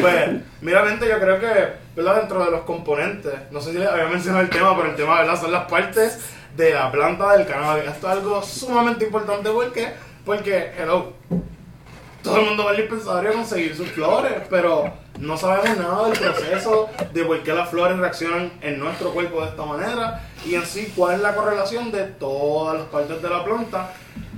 Pues, 0.00 0.30
mira, 0.60 0.86
gente, 0.86 1.08
yo 1.08 1.18
creo 1.18 1.40
que, 1.40 1.83
¿verdad? 1.94 2.16
Dentro 2.16 2.44
de 2.44 2.50
los 2.50 2.62
componentes, 2.62 3.32
no 3.50 3.60
sé 3.60 3.72
si 3.72 3.78
les 3.78 3.88
había 3.88 4.06
mencionado 4.06 4.42
el 4.42 4.50
tema, 4.50 4.76
pero 4.76 4.90
el 4.90 4.96
tema, 4.96 5.20
¿verdad? 5.20 5.40
Son 5.40 5.52
las 5.52 5.64
partes 5.66 6.18
de 6.56 6.72
la 6.72 6.90
planta 6.90 7.36
del 7.36 7.46
cannabis. 7.46 7.84
Esto 7.84 8.06
es 8.08 8.12
algo 8.12 8.42
sumamente 8.42 9.04
importante 9.04 9.50
porque, 9.50 9.92
porque, 10.24 10.72
hello, 10.78 11.12
todo 12.22 12.38
el 12.38 12.46
mundo 12.46 12.64
va 12.64 12.70
al 12.70 12.76
dispensario 12.78 13.30
a 13.30 13.32
conseguir 13.34 13.76
sus 13.76 13.90
flores, 13.90 14.32
pero 14.48 14.92
no 15.20 15.36
sabemos 15.36 15.76
nada 15.76 16.08
del 16.08 16.18
proceso, 16.18 16.88
de 17.12 17.24
por 17.24 17.42
qué 17.42 17.52
las 17.52 17.68
flores 17.68 17.98
reaccionan 17.98 18.52
en 18.60 18.78
nuestro 18.78 19.10
cuerpo 19.12 19.42
de 19.42 19.48
esta 19.48 19.64
manera 19.64 20.22
y 20.44 20.54
en 20.54 20.64
sí 20.66 20.92
cuál 20.96 21.16
es 21.16 21.20
la 21.20 21.34
correlación 21.34 21.92
de 21.92 22.04
todas 22.04 22.78
las 22.78 22.86
partes 22.88 23.22
de 23.22 23.28
la 23.28 23.44
planta 23.44 23.92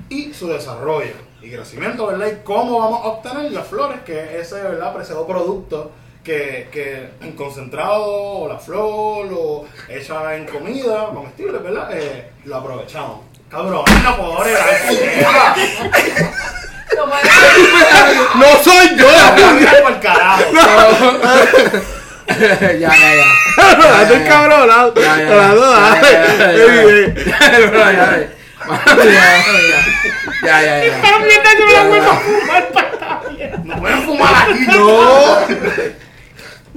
y 0.08 0.34
su 0.34 0.48
desarrollo 0.48 1.14
y 1.40 1.50
crecimiento, 1.50 2.06
¿verdad? 2.06 2.26
Y 2.26 2.44
cómo 2.44 2.80
vamos 2.80 3.04
a 3.04 3.08
obtener 3.08 3.52
las 3.52 3.66
flores, 3.66 4.00
que 4.04 4.20
es 4.20 4.52
ese, 4.52 4.62
¿verdad? 4.62 4.94
Preciado 4.94 5.26
producto 5.26 5.92
que, 6.26 6.68
que 6.72 7.08
en 7.20 7.32
concentrado, 7.36 8.02
o 8.04 8.48
la 8.48 8.58
flor, 8.58 9.28
o 9.32 9.64
hecha 9.88 10.34
en 10.34 10.44
comida, 10.44 11.06
comestible, 11.14 11.58
¿verdad? 11.58 11.88
Eh, 11.92 12.32
lo 12.46 12.56
aprovechamos. 12.56 13.20
Cabrón, 13.48 13.84
no 14.02 14.16
puedo 14.16 14.38
¡No 18.34 18.46
soy 18.64 18.96
yo! 18.96 19.08
Anda 19.08 19.72
por 19.82 20.00
carajo. 20.00 20.42
ya, 22.40 22.72
ya, 22.74 22.90
ya. 22.90 23.26
Rolando 23.76 24.14
es 24.14 24.28
cabrón, 24.28 24.68
Ya, 24.96 25.16
ya, 25.16 25.22
ya. 25.22 25.76
Ya, 30.42 30.56
ya, 30.62 30.74
ya, 30.82 30.90
ya, 30.90 31.82
la. 31.84 32.12
No 33.62 33.72
pueden 33.76 34.02
fumar 34.02 34.34
aquí, 34.50 34.66
No. 34.66 36.05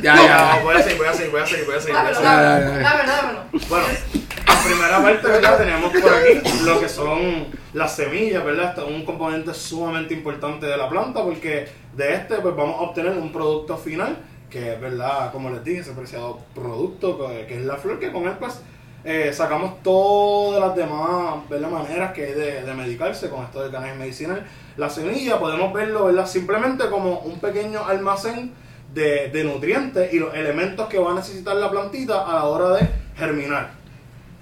Ya, 0.01 0.15
ya. 0.15 0.59
voy 0.63 0.75
a 0.75 0.81
seguir, 0.81 0.97
voy 0.97 1.07
a 1.07 1.13
seguir, 1.13 1.31
voy 1.31 1.41
a 1.41 1.45
seguir, 1.45 1.65
voy 1.65 1.75
a 1.75 1.79
seguir. 1.79 1.95
Dámelo, 1.95 2.21
dámelo, 2.21 2.79
dámelo, 2.79 3.11
dámelo. 3.11 3.39
Bueno, 3.67 3.85
en 3.87 4.71
primera 4.71 5.01
parte, 5.01 5.27
¿verdad? 5.27 5.57
Tenemos 5.57 5.91
por 5.91 6.13
aquí 6.13 6.63
lo 6.63 6.79
que 6.79 6.89
son 6.89 7.47
las 7.73 7.95
semillas, 7.95 8.43
¿verdad? 8.43 8.69
Esto 8.69 8.87
es 8.87 8.95
un 8.95 9.05
componente 9.05 9.53
sumamente 9.53 10.13
importante 10.13 10.65
de 10.65 10.77
la 10.77 10.89
planta 10.89 11.23
porque 11.23 11.67
de 11.95 12.13
este 12.13 12.35
pues 12.35 12.55
vamos 12.55 12.77
a 12.79 12.81
obtener 12.83 13.11
un 13.11 13.31
producto 13.31 13.77
final 13.77 14.17
que 14.49 14.73
es, 14.73 14.81
¿verdad? 14.81 15.31
Como 15.31 15.49
les 15.49 15.63
dije, 15.63 15.81
ese 15.81 15.91
preciado 15.91 16.39
producto 16.55 17.27
que, 17.27 17.45
que 17.45 17.57
es 17.57 17.65
la 17.65 17.75
flor 17.75 17.99
que 17.99 18.11
con 18.11 18.23
él 18.23 18.33
pues 18.39 18.61
eh, 19.03 19.31
sacamos 19.33 19.81
todas 19.83 20.59
las 20.59 20.75
demás 20.75 21.47
¿verdad? 21.49 21.69
maneras 21.69 22.13
que 22.13 22.25
hay 22.25 22.33
de, 22.33 22.63
de 22.63 22.73
medicarse 22.73 23.29
con 23.29 23.43
esto 23.43 23.61
del 23.61 23.71
cannabis 23.71 23.95
medicinal. 23.95 24.45
La 24.77 24.89
semilla 24.89 25.39
podemos 25.39 25.71
verlo, 25.73 26.05
¿verdad? 26.05 26.25
Simplemente 26.25 26.89
como 26.89 27.19
un 27.19 27.39
pequeño 27.39 27.85
almacén 27.85 28.53
de, 28.93 29.43
nutrientes 29.43 30.13
y 30.13 30.19
los 30.19 30.33
elementos 30.33 30.87
que 30.87 30.99
va 30.99 31.11
a 31.11 31.15
necesitar 31.15 31.55
la 31.55 31.69
plantita 31.69 32.25
a 32.25 32.33
la 32.35 32.43
hora 32.45 32.69
de 32.75 32.87
germinar. 33.15 33.71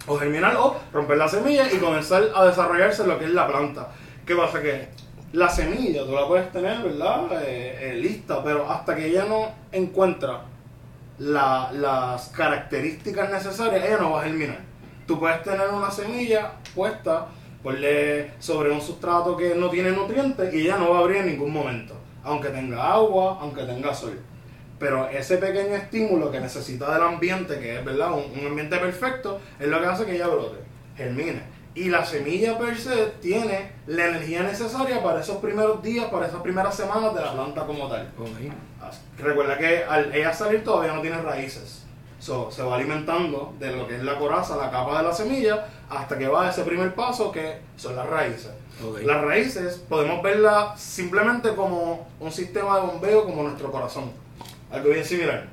O 0.07 0.17
germinar 0.17 0.55
o 0.55 0.77
romper 0.93 1.17
la 1.17 1.27
semilla 1.27 1.71
y 1.71 1.77
comenzar 1.77 2.23
a 2.33 2.45
desarrollarse 2.45 3.05
lo 3.05 3.19
que 3.19 3.25
es 3.25 3.31
la 3.31 3.47
planta. 3.47 3.89
¿Qué 4.25 4.35
pasa? 4.35 4.61
Que 4.61 4.87
la 5.33 5.49
semilla 5.49 6.05
tú 6.05 6.13
la 6.13 6.27
puedes 6.27 6.51
tener, 6.51 6.81
¿verdad? 6.81 7.25
Eh, 7.43 7.77
eh, 7.81 7.93
lista, 7.95 8.41
pero 8.43 8.69
hasta 8.71 8.95
que 8.95 9.07
ella 9.07 9.25
no 9.25 9.51
encuentra 9.71 10.41
la- 11.19 11.71
las 11.73 12.29
características 12.29 13.29
necesarias, 13.29 13.83
ella 13.85 13.97
no 13.97 14.11
va 14.11 14.21
a 14.21 14.23
germinar. 14.23 14.59
Tú 15.05 15.19
puedes 15.19 15.41
tener 15.43 15.67
una 15.69 15.91
semilla 15.91 16.53
puesta, 16.75 17.27
ponle 17.63 18.31
sobre 18.39 18.71
un 18.71 18.79
sustrato 18.81 19.35
que 19.35 19.55
no 19.55 19.69
tiene 19.69 19.91
nutrientes 19.91 20.53
y 20.53 20.61
ella 20.61 20.77
no 20.77 20.91
va 20.91 20.97
a 20.97 21.01
abrir 21.01 21.17
en 21.17 21.27
ningún 21.27 21.51
momento, 21.51 21.95
aunque 22.23 22.49
tenga 22.49 22.93
agua, 22.93 23.37
aunque 23.41 23.63
tenga 23.63 23.93
sol. 23.93 24.17
Pero 24.79 25.07
ese 25.09 25.37
pequeño 25.37 25.75
estímulo 25.75 26.31
que 26.31 26.39
necesita 26.39 26.93
del 26.93 27.03
ambiente, 27.03 27.59
que 27.59 27.79
es 27.79 27.85
verdad 27.85 28.11
un, 28.11 28.25
un 28.39 28.47
ambiente 28.47 28.77
perfecto, 28.77 29.39
es 29.59 29.67
lo 29.67 29.79
que 29.79 29.87
hace 29.87 30.05
que 30.05 30.15
ella 30.15 30.27
brote, 30.27 30.57
germine. 30.95 31.41
Y 31.73 31.89
la 31.89 32.03
semilla 32.05 32.57
per 32.57 32.77
se 32.77 33.05
tiene 33.21 33.71
la 33.85 34.05
energía 34.07 34.41
necesaria 34.43 35.01
para 35.03 35.21
esos 35.21 35.37
primeros 35.37 35.81
días, 35.83 36.05
para 36.05 36.27
esas 36.27 36.41
primeras 36.41 36.75
semanas 36.75 37.13
de 37.13 37.21
la 37.21 37.33
planta 37.33 37.65
como 37.65 37.87
tal. 37.87 38.11
As- 38.81 39.01
Recuerda 39.19 39.57
que 39.57 39.83
al 39.83 40.13
ella 40.13 40.33
salir 40.33 40.63
todavía 40.63 40.93
no 40.93 41.01
tiene 41.01 41.21
raíces. 41.21 41.83
So, 42.19 42.49
se 42.49 42.63
va 42.63 42.75
alimentando 42.75 43.53
de 43.59 43.75
lo 43.75 43.87
que 43.87 43.95
es 43.97 44.03
la 44.03 44.17
coraza, 44.17 44.57
la 44.57 44.71
capa 44.71 44.97
de 44.97 45.03
la 45.03 45.13
semilla, 45.13 45.67
hasta 45.87 46.17
que 46.17 46.27
va 46.27 46.47
a 46.47 46.49
ese 46.49 46.63
primer 46.63 46.95
paso 46.95 47.31
que 47.31 47.59
son 47.75 47.95
las 47.95 48.07
raíces. 48.07 48.49
Ok. 48.83 49.01
Las 49.03 49.21
raíces 49.23 49.83
podemos 49.87 50.23
verlas 50.23 50.79
simplemente 50.81 51.53
como 51.55 52.07
un 52.19 52.31
sistema 52.31 52.79
de 52.79 52.87
bombeo 52.87 53.23
como 53.25 53.43
nuestro 53.43 53.71
corazón. 53.71 54.11
Algo 54.71 54.89
bien 54.89 55.05
similar. 55.05 55.45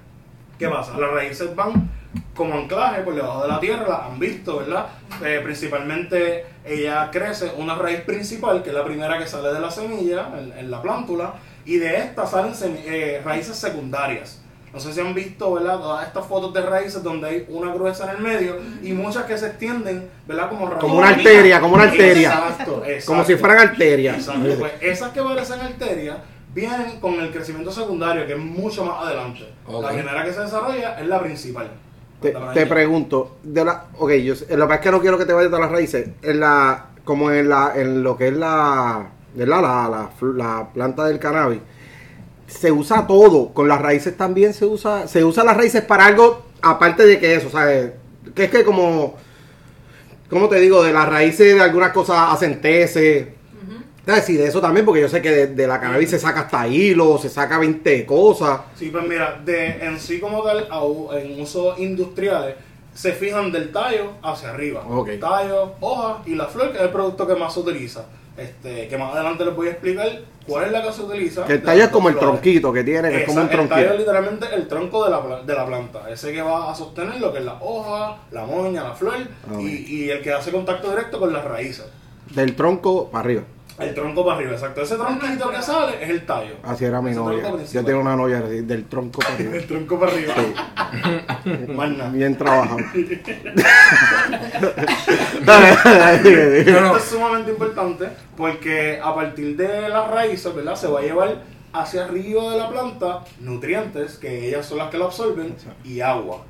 ¿Qué 0.59 0.69
pasa? 0.69 0.97
Las 0.99 1.11
raíces 1.11 1.55
van 1.55 1.91
como 2.35 2.55
anclaje 2.55 3.03
por 3.03 3.15
debajo 3.15 3.43
de 3.43 3.49
la 3.49 3.61
tierra, 3.61 3.89
las 3.89 4.03
han 4.03 4.19
visto, 4.19 4.59
¿verdad? 4.59 4.87
Eh, 5.25 5.41
principalmente 5.43 6.47
ella 6.65 7.09
crece 7.11 7.53
una 7.57 7.75
raíz 7.75 8.01
principal, 8.01 8.63
que 8.63 8.71
es 8.71 8.75
la 8.75 8.85
primera 8.85 9.19
que 9.19 9.27
sale 9.27 9.53
de 9.53 9.61
la 9.61 9.71
semilla, 9.71 10.31
en, 10.39 10.53
en 10.57 10.71
la 10.71 10.81
plántula, 10.81 11.35
y 11.65 11.79
de 11.79 11.97
esta 11.97 12.27
salen 12.27 12.53
eh, 12.63 13.21
raíces 13.25 13.57
secundarias. 13.57 14.41
No 14.73 14.81
sé 14.81 14.93
si 14.93 15.01
han 15.01 15.15
visto, 15.15 15.53
¿verdad? 15.53 15.79
Todas 15.79 16.07
estas 16.09 16.27
fotos 16.27 16.53
de 16.53 16.63
raíces 16.63 17.01
donde 17.01 17.29
hay 17.29 17.47
una 17.49 17.73
gruesa 17.73 18.11
en 18.11 18.17
el 18.17 18.23
medio 18.23 18.57
y 18.83 18.93
muchas 18.93 19.25
que 19.25 19.39
se 19.39 19.47
extienden, 19.47 20.11
¿verdad? 20.27 20.49
Como 20.49 20.67
raíces. 20.67 20.81
Como 20.81 20.99
una 20.99 21.09
arteria, 21.11 21.61
como 21.61 21.75
una 21.77 21.85
arteria. 21.85 22.33
Exacto, 22.33 22.83
exacto. 22.85 23.07
Como 23.07 23.25
si 23.25 23.37
fueran 23.37 23.59
arterias. 23.59 24.17
Exacto, 24.17 24.57
pues 24.59 24.73
esas 24.81 25.13
que 25.13 25.23
parecen 25.23 25.61
arterias 25.61 26.17
vienen 26.55 27.01
con 27.01 27.15
el 27.15 27.31
crecimiento 27.33 27.73
secundario, 27.73 28.27
que 28.27 28.33
es 28.33 28.39
mucho 28.39 28.85
más 28.85 29.05
adelante. 29.05 29.49
La 29.69 29.89
primera 29.89 30.25
que 30.25 30.33
se 30.33 30.41
desarrolla 30.41 30.99
es 30.99 31.07
la 31.07 31.21
principal. 31.21 31.71
Te, 32.55 32.67
pregunto, 32.67 33.37
de 33.43 33.65
la, 33.65 33.85
ok, 33.99 34.13
yo, 34.13 34.35
lo 34.35 34.47
que 34.47 34.57
pasa 34.57 34.75
es 34.77 34.81
que 34.81 34.91
no 34.91 35.01
quiero 35.01 35.19
que 35.19 35.27
te 35.27 35.35
vayas 35.35 35.53
de 35.53 35.59
las 35.59 35.71
raíces, 35.71 36.09
en 36.23 36.41
la, 36.41 36.87
como 37.05 37.31
en 37.31 37.51
la, 37.51 37.73
en 37.75 38.03
lo 38.03 38.17
que 38.17 38.29
es 38.29 38.35
la. 38.35 39.11
La, 39.37 39.47
la, 39.47 40.11
la 40.37 40.69
planta 40.73 41.07
del 41.07 41.19
cannabis, 41.19 41.61
se 42.47 42.71
usa 42.71 43.05
todo, 43.05 43.53
con 43.53 43.67
las 43.67 43.83
raíces 43.83 44.17
también 44.17 44.55
se 44.55 44.65
usa, 44.65 45.09
se 45.09 45.25
usa 45.25 45.43
las 45.43 45.57
raíces 45.57 45.83
para 45.83 46.07
algo 46.07 46.45
aparte 46.63 47.05
de 47.05 47.19
que 47.19 47.35
eso, 47.35 47.51
¿sabes? 47.51 47.91
Que 48.33 48.45
es 48.45 48.51
que 48.51 48.65
como, 48.65 49.17
¿cómo 50.31 50.49
te 50.49 50.61
digo? 50.61 50.85
De 50.85 50.93
las 50.93 51.09
raíces 51.09 51.55
de 51.55 51.61
algunas 51.61 51.93
cosas 51.93 52.33
hacen 52.33 52.61
¿sabes? 52.63 53.27
Sí, 54.23 54.37
de 54.37 54.47
eso 54.47 54.61
también, 54.61 54.85
porque 54.85 55.01
yo 55.01 55.09
sé 55.09 55.23
que 55.23 55.31
de, 55.31 55.47
de 55.49 55.67
la 55.67 55.81
cannabis 55.81 56.11
se 56.11 56.19
saca 56.19 56.41
hasta 56.41 56.67
hilo, 56.69 57.17
se 57.19 57.29
saca 57.31 57.59
20 57.59 58.05
cosas. 58.05 58.61
Sí, 58.77 58.91
pues 58.91 59.05
mira, 59.07 59.41
de 59.45 59.85
en 59.85 59.99
sí 59.99 60.21
como 60.21 60.43
tal, 60.43 60.69
en 61.15 61.41
usos 61.41 61.79
industriales, 61.79 62.55
se 62.93 63.13
fijan 63.13 63.51
del 63.51 63.73
tallo 63.73 64.13
hacia 64.23 64.51
arriba. 64.51 64.83
Tallo, 65.21 65.73
hoja 65.81 66.19
y 66.27 66.35
la 66.35 66.47
flor, 66.47 66.71
que 66.73 66.79
es 66.79 66.85
el 66.85 66.91
producto 66.91 67.27
que 67.27 67.35
más 67.35 67.55
se 67.55 67.61
utiliza. 67.61 68.05
Este, 68.37 68.89
que 68.89 68.99
más 68.99 69.15
adelante 69.15 69.45
les 69.45 69.55
voy 69.55 69.69
a 69.69 69.71
explicar 69.71 70.09
cuál 70.47 70.65
es 70.67 70.73
la 70.73 70.83
que 70.83 70.93
se 70.93 71.03
utiliza. 71.03 71.45
Que 71.45 71.53
el 71.55 71.63
tallo 71.63 71.85
es 71.85 71.89
como 71.91 72.09
el 72.09 72.17
flores. 72.17 72.41
tronquito 72.41 72.73
que 72.73 72.83
tiene, 72.85 73.09
que 73.11 73.21
es 73.23 73.27
como 73.27 73.39
un 73.41 73.45
Exacto, 73.47 73.63
El 73.63 73.69
tallo 73.69 73.81
es 73.83 73.87
tronquito. 73.89 74.13
literalmente 74.13 74.47
el 74.55 74.69
tronco 74.69 75.05
de 75.05 75.11
la, 75.13 75.43
de 75.43 75.55
la 75.55 75.67
planta. 75.67 76.11
Ese 76.11 76.33
que 76.33 76.43
va 76.43 76.71
a 76.71 76.75
sostener 76.75 77.21
lo 77.21 77.33
que 77.33 77.39
es 77.39 77.45
la 77.45 77.55
hoja, 77.61 78.19
la 78.33 78.45
moña, 78.45 78.83
la 78.85 78.93
flor 78.93 79.15
Ah, 79.49 79.61
y, 79.61 79.67
y 79.89 80.11
el 80.11 80.21
que 80.21 80.33
hace 80.33 80.51
contacto 80.51 80.91
directo 80.91 81.19
con 81.21 81.33
las 81.33 81.45
raíces. 81.45 81.87
Del 82.35 82.55
tronco 82.57 83.09
para 83.11 83.25
arriba. 83.25 83.43
El 83.79 83.93
tronco 83.93 84.25
para 84.25 84.37
arriba, 84.37 84.53
exacto. 84.53 84.83
Ese 84.83 84.95
tronquito 84.97 85.51
que 85.51 85.61
sale 85.61 86.03
es 86.03 86.09
el 86.11 86.25
tallo. 86.25 86.55
Así 86.63 86.85
era 86.85 87.03
mi 87.03 87.11
Ese 87.11 87.19
novia. 87.19 87.39
tronco 87.41 87.51
Yo 87.51 87.57
principal. 87.57 87.85
tengo 87.85 88.01
una 88.01 88.17
novia 88.17 88.39
así, 88.39 88.61
del 88.61 88.85
tronco 88.85 89.19
para 89.21 89.35
arriba. 89.35 89.57
El 89.57 89.67
tronco 89.67 89.99
para 89.99 90.13
arriba. 90.13 90.35
Más 91.75 91.91
nada. 91.91 92.11
Bien 92.11 92.37
trabajado. 92.39 92.79
Esto 95.45 96.97
es 96.97 97.05
sumamente 97.05 97.51
importante 97.51 98.09
porque 98.37 99.01
a 99.03 99.15
partir 99.15 99.57
de 99.57 99.89
las 99.89 100.11
raíces, 100.11 100.55
¿verdad? 100.55 100.77
Se 100.77 100.87
va 100.89 101.01
a 101.01 101.03
llevar 101.03 101.43
hacia 101.73 102.05
arriba 102.05 102.53
de 102.53 102.59
la 102.59 102.69
planta 102.71 103.21
nutrientes, 103.41 104.17
que 104.19 104.49
ellas 104.49 104.65
son 104.67 104.79
las 104.79 104.91
que 104.91 104.99
lo 104.99 105.07
absorben, 105.07 105.57
y 105.83 106.01
agua. 106.01 106.43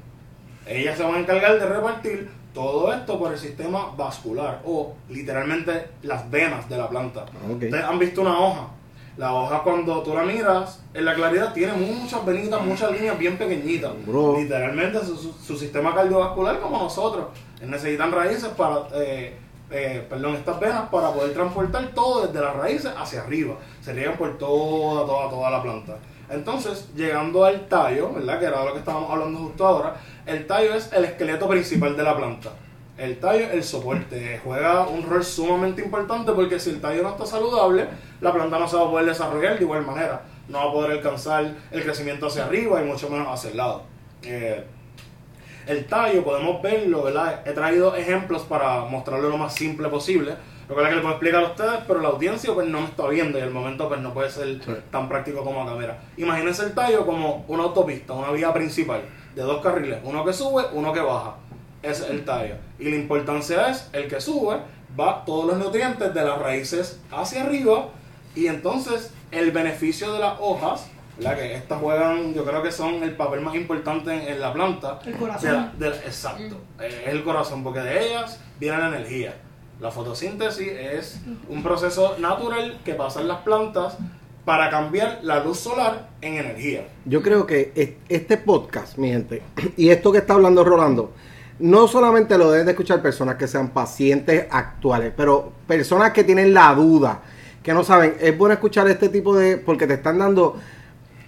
Ellas 0.66 0.96
se 0.96 1.02
van 1.02 1.14
a 1.14 1.18
encargar 1.20 1.58
de 1.58 1.66
repartir 1.66 2.28
Todo 2.54 2.92
esto 2.94 3.18
por 3.18 3.32
el 3.32 3.38
sistema 3.38 3.92
vascular 3.96 4.62
o 4.64 4.94
literalmente 5.10 5.88
las 6.02 6.30
venas 6.30 6.68
de 6.68 6.78
la 6.78 6.88
planta. 6.88 7.22
Ok. 7.22 7.64
Ustedes 7.64 7.84
han 7.84 7.98
visto 7.98 8.20
una 8.22 8.38
hoja. 8.38 8.68
La 9.16 9.32
hoja 9.32 9.62
cuando 9.62 10.02
tú 10.02 10.14
la 10.14 10.22
miras, 10.22 10.82
en 10.92 11.04
la 11.04 11.14
claridad 11.14 11.52
tiene 11.52 11.72
muchas 11.72 12.24
venitas, 12.24 12.60
muchas 12.62 12.90
líneas 12.92 13.18
bien 13.18 13.36
pequeñitas. 13.36 13.92
Bro. 14.06 14.38
Literalmente 14.38 15.00
su, 15.04 15.16
su- 15.16 15.32
su 15.32 15.56
sistema 15.56 15.94
cardiovascular 15.94 16.60
como 16.60 16.78
nosotros. 16.78 17.26
Necesitan 17.60 18.10
raíces 18.12 18.48
para, 18.56 18.88
eh, 18.94 19.36
eh, 19.70 20.06
perdón, 20.08 20.34
estas 20.36 20.58
venas 20.60 20.88
para 20.90 21.12
poder 21.12 21.32
transportar 21.32 21.88
todo 21.94 22.26
desde 22.26 22.40
las 22.40 22.54
raíces 22.56 22.92
hacia 22.96 23.22
arriba. 23.22 23.54
Se 23.80 23.92
riegan 23.92 24.16
por 24.16 24.36
toda, 24.38 25.06
toda, 25.06 25.30
toda 25.30 25.50
la 25.50 25.62
planta. 25.62 25.96
Entonces, 26.30 26.88
llegando 26.94 27.44
al 27.44 27.68
tallo, 27.68 28.12
¿verdad? 28.12 28.40
Que 28.40 28.46
era 28.46 28.64
lo 28.64 28.72
que 28.72 28.78
estábamos 28.78 29.10
hablando 29.10 29.38
justo 29.40 29.66
ahora, 29.66 29.96
el 30.26 30.46
tallo 30.46 30.74
es 30.74 30.92
el 30.92 31.04
esqueleto 31.04 31.48
principal 31.48 31.96
de 31.96 32.02
la 32.02 32.16
planta. 32.16 32.50
El 32.96 33.18
tallo, 33.18 33.50
el 33.50 33.64
soporte, 33.64 34.40
juega 34.44 34.86
un 34.86 35.02
rol 35.02 35.24
sumamente 35.24 35.82
importante 35.82 36.32
porque 36.32 36.60
si 36.60 36.70
el 36.70 36.80
tallo 36.80 37.02
no 37.02 37.10
está 37.10 37.26
saludable, 37.26 37.88
la 38.20 38.32
planta 38.32 38.58
no 38.58 38.68
se 38.68 38.76
va 38.76 38.82
a 38.82 38.90
poder 38.90 39.06
desarrollar 39.06 39.58
de 39.58 39.64
igual 39.64 39.84
manera. 39.84 40.22
No 40.48 40.58
va 40.58 40.64
a 40.64 40.72
poder 40.72 40.92
alcanzar 40.92 41.54
el 41.70 41.82
crecimiento 41.82 42.26
hacia 42.26 42.44
arriba 42.44 42.80
y 42.80 42.84
mucho 42.84 43.10
menos 43.10 43.26
hacia 43.28 43.50
el 43.50 43.56
lado. 43.56 43.82
Eh, 44.22 44.64
el 45.66 45.86
tallo 45.86 46.22
podemos 46.22 46.62
verlo, 46.62 47.02
¿verdad? 47.02 47.40
He 47.44 47.52
traído 47.52 47.96
ejemplos 47.96 48.42
para 48.42 48.84
mostrarlo 48.84 49.28
lo 49.28 49.38
más 49.38 49.54
simple 49.54 49.88
posible. 49.88 50.36
Lo 50.68 50.74
que 50.76 50.82
es 50.82 50.88
que 50.88 50.94
le 50.94 51.00
puedo 51.02 51.14
explicar 51.14 51.42
a 51.44 51.46
ustedes, 51.48 51.80
pero 51.86 52.00
la 52.00 52.08
audiencia 52.08 52.54
pues 52.54 52.66
no 52.68 52.80
me 52.80 52.86
está 52.86 53.06
viendo 53.08 53.38
y 53.38 53.42
el 53.42 53.50
momento 53.50 53.88
pues 53.88 54.00
no 54.00 54.14
puede 54.14 54.30
ser 54.30 54.60
tan 54.90 55.08
práctico 55.08 55.44
como 55.44 55.62
a 55.62 55.66
cámara. 55.66 55.98
Imagínense 56.16 56.64
el 56.64 56.72
tallo 56.74 57.04
como 57.04 57.44
una 57.48 57.64
autopista, 57.64 58.12
una 58.14 58.30
vía 58.30 58.52
principal 58.52 59.02
de 59.34 59.42
dos 59.42 59.62
carriles, 59.62 59.98
uno 60.04 60.24
que 60.24 60.32
sube, 60.32 60.64
uno 60.72 60.92
que 60.92 61.00
baja. 61.00 61.34
Ese 61.82 62.04
es 62.04 62.10
el 62.10 62.24
tallo. 62.24 62.54
Y 62.78 62.84
la 62.88 62.96
importancia 62.96 63.68
es, 63.68 63.90
el 63.92 64.08
que 64.08 64.20
sube 64.20 64.56
va 64.98 65.24
todos 65.26 65.46
los 65.46 65.58
nutrientes 65.58 66.14
de 66.14 66.24
las 66.24 66.38
raíces 66.38 67.00
hacia 67.12 67.42
arriba 67.42 67.88
y 68.34 68.46
entonces 68.46 69.12
el 69.32 69.50
beneficio 69.50 70.12
de 70.14 70.20
las 70.20 70.34
hojas, 70.40 70.86
¿verdad? 71.18 71.36
Que 71.36 71.54
estas 71.56 71.78
juegan, 71.80 72.32
yo 72.32 72.44
creo 72.44 72.62
que 72.62 72.72
son 72.72 73.02
el 73.02 73.14
papel 73.16 73.40
más 73.42 73.54
importante 73.54 74.12
en, 74.14 74.20
en 74.32 74.40
la 74.40 74.52
planta. 74.52 74.98
El 75.04 75.14
corazón. 75.16 75.50
De 75.50 75.56
la- 75.56 75.72
de 75.78 75.90
la- 75.90 75.96
exacto, 76.06 76.56
eh, 76.80 77.02
es 77.06 77.12
el 77.12 77.22
corazón, 77.22 77.62
porque 77.62 77.80
de 77.80 78.06
ellas 78.08 78.40
viene 78.58 78.78
la 78.78 78.88
energía. 78.88 79.34
La 79.80 79.90
fotosíntesis 79.90 80.68
es 80.68 81.20
un 81.48 81.62
proceso 81.62 82.16
natural 82.18 82.78
que 82.84 82.94
pasa 82.94 83.20
en 83.20 83.28
las 83.28 83.38
plantas 83.38 83.96
para 84.44 84.70
cambiar 84.70 85.20
la 85.22 85.42
luz 85.42 85.58
solar 85.58 86.10
en 86.20 86.34
energía. 86.34 86.86
Yo 87.04 87.22
creo 87.22 87.46
que 87.46 87.72
es- 87.74 87.90
este 88.08 88.36
podcast, 88.36 88.98
mi 88.98 89.08
gente, 89.08 89.42
y 89.76 89.88
esto 89.90 90.12
que 90.12 90.18
está 90.18 90.34
hablando 90.34 90.64
Rolando, 90.64 91.12
no 91.58 91.86
solamente 91.88 92.36
lo 92.36 92.50
deben 92.50 92.66
de 92.66 92.72
escuchar 92.72 93.00
personas 93.00 93.36
que 93.36 93.46
sean 93.48 93.70
pacientes 93.70 94.46
actuales, 94.50 95.12
pero 95.16 95.52
personas 95.66 96.12
que 96.12 96.24
tienen 96.24 96.52
la 96.52 96.74
duda, 96.74 97.22
que 97.62 97.72
no 97.72 97.84
saben, 97.84 98.16
es 98.20 98.36
bueno 98.36 98.54
escuchar 98.54 98.88
este 98.88 99.08
tipo 99.08 99.36
de, 99.36 99.56
porque 99.56 99.86
te 99.86 99.94
están 99.94 100.18
dando 100.18 100.56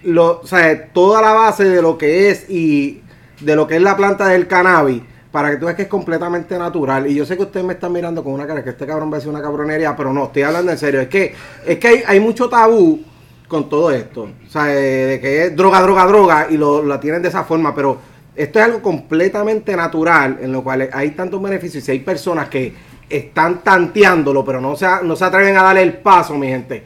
lo, 0.03 0.41
o 0.41 0.47
toda 0.93 1.23
la 1.23 1.33
base 1.33 1.65
de 1.65 1.81
lo 1.81 1.97
que 1.97 2.31
es 2.31 2.49
y 2.51 3.03
de 3.41 3.57
lo 3.57 3.67
que 3.67 3.77
es 3.77 3.83
la 3.83 3.97
planta 3.97 4.27
del 4.29 4.47
cannabis, 4.47 5.03
para 5.37 5.51
que 5.51 5.59
tú 5.59 5.67
veas 5.67 5.77
que 5.77 5.83
es 5.83 5.89
completamente 5.89 6.59
natural. 6.59 7.07
Y 7.11 7.15
yo 7.15 7.27
sé 7.27 7.37
que 7.37 7.43
ustedes 7.43 7.67
me 7.67 7.75
están 7.75 7.93
mirando 7.93 8.25
con 8.25 8.33
una 8.33 8.47
cara 8.47 8.65
que 8.65 8.71
este 8.71 8.87
cabrón 8.87 9.11
va 9.11 9.17
a 9.17 9.19
decir 9.19 9.29
una 9.29 9.43
cabronería, 9.43 9.95
pero 9.95 10.11
no, 10.11 10.25
estoy 10.25 10.41
hablando 10.41 10.73
en 10.73 10.79
serio. 10.79 10.99
Es 10.99 11.09
que, 11.09 11.35
es 11.67 11.79
que 11.79 11.89
hay, 11.89 12.03
hay 12.07 12.21
mucho 12.21 12.49
tabú 12.49 13.03
con 13.47 13.69
todo 13.69 13.91
esto. 13.91 14.23
O 14.23 14.51
sea, 14.51 14.65
de, 14.65 15.05
de 15.05 15.21
que 15.21 15.45
es 15.45 15.55
droga, 15.55 15.83
droga, 15.83 16.07
droga, 16.07 16.47
y 16.49 16.57
lo, 16.57 16.83
la 16.83 16.99
tienen 16.99 17.21
de 17.21 17.29
esa 17.29 17.45
forma, 17.45 17.75
pero 17.75 17.99
esto 18.35 18.59
es 18.59 18.65
algo 18.65 18.81
completamente 18.81 19.77
natural, 19.77 20.39
en 20.41 20.53
lo 20.53 20.65
cual 20.65 20.89
hay 20.91 21.11
tantos 21.11 21.43
beneficios. 21.43 21.83
Y 21.83 21.85
si 21.85 21.93
hay 21.93 21.99
personas 21.99 22.49
que 22.49 22.73
están 23.07 23.63
tanteándolo, 23.63 24.43
pero 24.43 24.59
no 24.59 24.75
se, 24.75 24.87
no 25.03 25.17
se 25.17 25.25
atreven 25.27 25.59
a 25.59 25.65
darle 25.65 25.83
el 25.83 25.99
paso, 25.99 26.33
mi 26.39 26.47
gente. 26.47 26.83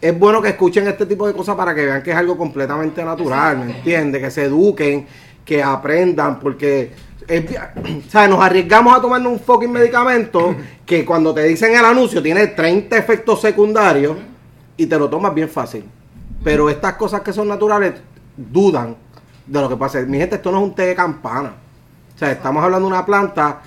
Es 0.00 0.16
bueno 0.16 0.40
que 0.40 0.50
escuchen 0.50 0.86
este 0.86 1.04
tipo 1.04 1.26
de 1.26 1.32
cosas 1.32 1.56
para 1.56 1.74
que 1.74 1.84
vean 1.84 2.00
que 2.04 2.12
es 2.12 2.16
algo 2.16 2.38
completamente 2.38 3.04
natural, 3.04 3.58
¿me 3.58 3.76
entiendes? 3.76 4.22
Que 4.22 4.30
se 4.30 4.44
eduquen, 4.44 5.04
que 5.44 5.60
aprendan, 5.64 6.38
porque 6.38 7.07
o 8.06 8.10
sea, 8.10 8.26
nos 8.26 8.40
arriesgamos 8.40 8.96
a 8.96 9.00
tomarnos 9.00 9.32
un 9.32 9.40
fucking 9.40 9.70
medicamento 9.70 10.56
que 10.86 11.04
cuando 11.04 11.34
te 11.34 11.42
dicen 11.44 11.74
el 11.74 11.84
anuncio 11.84 12.22
tiene 12.22 12.46
30 12.48 12.96
efectos 12.96 13.40
secundarios 13.40 14.16
y 14.76 14.86
te 14.86 14.98
lo 14.98 15.10
tomas 15.10 15.34
bien 15.34 15.48
fácil. 15.48 15.84
Pero 16.42 16.70
estas 16.70 16.94
cosas 16.94 17.20
que 17.20 17.32
son 17.32 17.48
naturales 17.48 17.94
dudan 18.36 18.96
de 19.46 19.60
lo 19.60 19.68
que 19.68 19.76
pasa. 19.76 20.00
Mi 20.00 20.18
gente, 20.18 20.36
esto 20.36 20.50
no 20.50 20.58
es 20.58 20.64
un 20.64 20.74
té 20.74 20.86
de 20.86 20.94
campana. 20.94 21.52
O 22.14 22.18
sea, 22.18 22.32
estamos 22.32 22.62
hablando 22.62 22.88
de 22.88 22.94
una 22.94 23.04
planta 23.04 23.60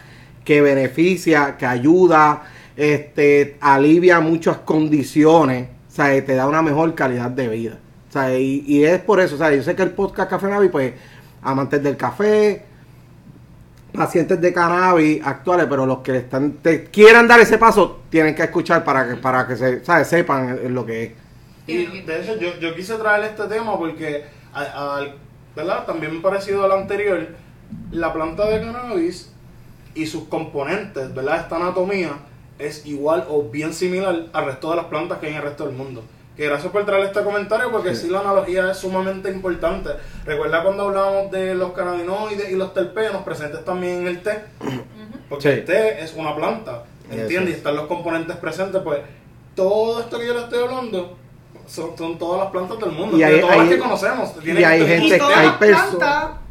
que 0.43 0.61
beneficia, 0.61 1.55
que 1.57 1.65
ayuda, 1.65 2.43
este, 2.75 3.57
alivia 3.61 4.19
muchas 4.19 4.57
condiciones, 4.57 5.67
o 5.87 5.91
sea, 5.93 6.25
te 6.25 6.35
da 6.35 6.47
una 6.47 6.61
mejor 6.61 6.95
calidad 6.95 7.29
de 7.29 7.47
vida. 7.47 7.79
O 8.09 8.11
sea, 8.11 8.37
y, 8.37 8.63
y 8.65 8.83
es 8.83 8.99
por 8.99 9.19
eso, 9.19 9.35
o 9.35 9.37
sea, 9.37 9.53
yo 9.53 9.61
sé 9.61 9.75
que 9.75 9.83
el 9.83 9.91
podcast 9.91 10.29
Café 10.29 10.47
Navi, 10.47 10.69
pues, 10.69 10.93
amantes 11.43 11.81
del 11.83 11.95
café, 11.95 12.65
pacientes 13.93 14.39
de 14.41 14.53
cannabis 14.53 15.21
actuales, 15.25 15.67
pero 15.69 15.85
los 15.85 15.99
que 15.99 16.17
están, 16.17 16.53
te 16.61 16.85
quieran 16.85 17.27
dar 17.27 17.39
ese 17.39 17.57
paso, 17.57 18.01
tienen 18.09 18.35
que 18.35 18.43
escuchar 18.43 18.83
para 18.83 19.07
que, 19.07 19.15
para 19.17 19.47
que 19.47 19.55
se, 19.55 19.83
¿sabes? 19.85 20.07
sepan 20.07 20.73
lo 20.73 20.85
que 20.85 21.03
es. 21.03 21.11
Y 21.67 22.01
de 22.01 22.21
hecho, 22.21 22.37
yo, 22.37 22.57
yo 22.59 22.75
quise 22.75 22.95
traer 22.95 23.25
este 23.25 23.43
tema 23.47 23.77
porque, 23.77 24.25
a- 24.53 24.95
al- 24.97 25.15
¿verdad? 25.55 25.85
También 25.85 26.21
parecido 26.21 26.63
al 26.65 26.71
anterior, 26.71 27.27
la 27.91 28.13
planta 28.13 28.47
de 28.49 28.61
cannabis 28.61 29.31
y 29.93 30.05
sus 30.07 30.23
componentes, 30.25 31.13
¿verdad? 31.13 31.41
Esta 31.41 31.57
anatomía 31.57 32.11
es 32.59 32.85
igual 32.85 33.25
o 33.29 33.43
bien 33.49 33.73
similar 33.73 34.27
al 34.33 34.45
resto 34.45 34.69
de 34.71 34.77
las 34.77 34.85
plantas 34.85 35.19
que 35.19 35.27
hay 35.27 35.33
en 35.33 35.37
el 35.39 35.43
resto 35.43 35.65
del 35.65 35.75
mundo. 35.75 36.03
Que 36.41 36.47
gracias 36.47 36.71
por 36.71 36.83
traer 36.87 37.05
este 37.05 37.21
comentario 37.23 37.69
porque 37.71 37.93
sí, 37.93 38.09
la 38.09 38.21
analogía 38.21 38.71
es 38.71 38.77
sumamente 38.77 39.29
importante. 39.29 39.91
Recuerda 40.25 40.63
cuando 40.63 40.87
hablábamos 40.87 41.29
de 41.29 41.53
los 41.53 41.71
cannabinoides 41.71 42.49
y 42.49 42.55
los 42.55 42.73
terpenos 42.73 43.21
presentes 43.21 43.63
también 43.63 43.97
en 44.01 44.07
el 44.07 44.23
té. 44.23 44.39
Porque 45.29 45.43
Sí. 45.43 45.49
el 45.49 45.65
té 45.65 46.01
es 46.03 46.15
una 46.15 46.35
planta, 46.35 46.85
¿entiendes? 47.11 47.53
Y 47.53 47.57
están 47.57 47.75
los 47.75 47.85
componentes 47.85 48.35
presentes, 48.37 48.81
pues 48.83 49.01
todo 49.55 49.99
esto 49.99 50.17
que 50.17 50.25
yo 50.25 50.33
le 50.33 50.39
estoy 50.39 50.63
hablando 50.63 51.15
son, 51.67 51.95
son 51.95 52.17
todas 52.17 52.41
las 52.41 52.51
plantas 52.51 52.79
del 52.79 52.89
mundo, 52.91 53.17
Y 53.17 53.19
de 53.19 53.25
hay- 53.27 53.39
todas 53.41 53.53
hay- 53.53 53.59
las 53.59 53.69
que 53.69 53.77
conocemos. 53.79 54.31
y 54.43 54.49
hay 54.63 54.87
gente- 54.87 55.15
y 55.15 55.19
todas 55.19 55.37
hay 55.37 55.45
las 55.45 55.55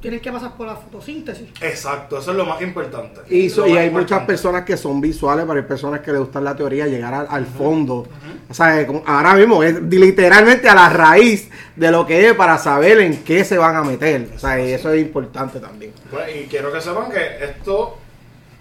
tienen 0.01 0.21
que 0.21 0.33
pasar 0.33 0.55
por 0.57 0.67
la 0.67 0.77
fotosíntesis. 0.77 1.49
Exacto, 1.61 2.19
eso 2.19 2.31
es 2.31 2.37
lo 2.37 2.47
más 2.47 2.61
importante. 2.63 3.21
Y, 3.29 3.51
so- 3.51 3.63
Lo 3.63 3.69
y 3.69 3.73
más 3.73 3.81
hay 3.83 3.91
muchas 3.91 4.23
personas 4.25 4.65
que 4.65 4.77
son 4.77 5.01
visuales, 5.01 5.45
pero 5.47 5.61
hay 5.61 5.67
personas 5.67 6.01
que 6.01 6.11
les 6.11 6.21
gustan 6.21 6.45
la 6.45 6.57
teoría, 6.57 6.87
llegar 6.87 7.13
al, 7.13 7.27
al 7.29 7.47
fondo. 7.47 8.07
O 8.49 8.55
sea, 8.55 8.87
como 8.87 9.03
ahora 9.07 9.35
mismo 9.35 9.63
es 9.63 9.81
literalmente 9.83 10.69
a 10.69 10.75
la 10.75 10.89
raíz 10.89 11.51
de 11.77 11.91
lo 11.91 12.07
que 12.07 12.29
es 12.29 12.35
para 12.35 12.57
saber 12.59 12.99
en 13.01 13.23
qué 13.25 13.45
se 13.45 13.59
van 13.59 13.77
a 13.77 13.83
meter. 13.85 14.29
O 14.35 14.39
sea, 14.39 14.59
y 14.65 14.73
eso 14.73 14.93
es 14.93 15.01
importante 15.03 15.61
también. 15.61 15.93
Pues, 16.11 16.35
y 16.35 16.47
quiero 16.49 16.73
que 16.73 16.81
sepan 16.81 17.11
que 17.11 17.45
esto, 17.45 17.99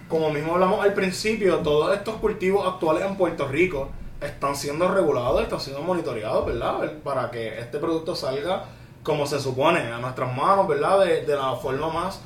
como 0.08 0.30
mismo 0.30 0.54
hablamos 0.54 0.84
al 0.84 0.92
principio, 0.92 1.56
todos 1.58 1.96
estos 1.96 2.16
cultivos 2.16 2.66
actuales 2.66 3.04
en 3.06 3.16
Puerto 3.16 3.48
Rico 3.48 3.90
están 4.20 4.54
siendo 4.54 4.92
regulados, 4.92 5.42
están 5.42 5.60
siendo 5.60 5.82
monitoreados, 5.82 6.44
¿verdad? 6.44 6.92
Para 7.02 7.30
que 7.30 7.58
este 7.58 7.78
producto 7.78 8.14
salga 8.14 8.64
como 9.02 9.26
se 9.26 9.40
supone, 9.40 9.80
a 9.80 9.98
nuestras 9.98 10.34
manos, 10.36 10.68
¿verdad? 10.68 11.00
De, 11.04 11.22
de 11.22 11.36
la 11.36 11.54
forma 11.56 11.88
más, 11.88 12.20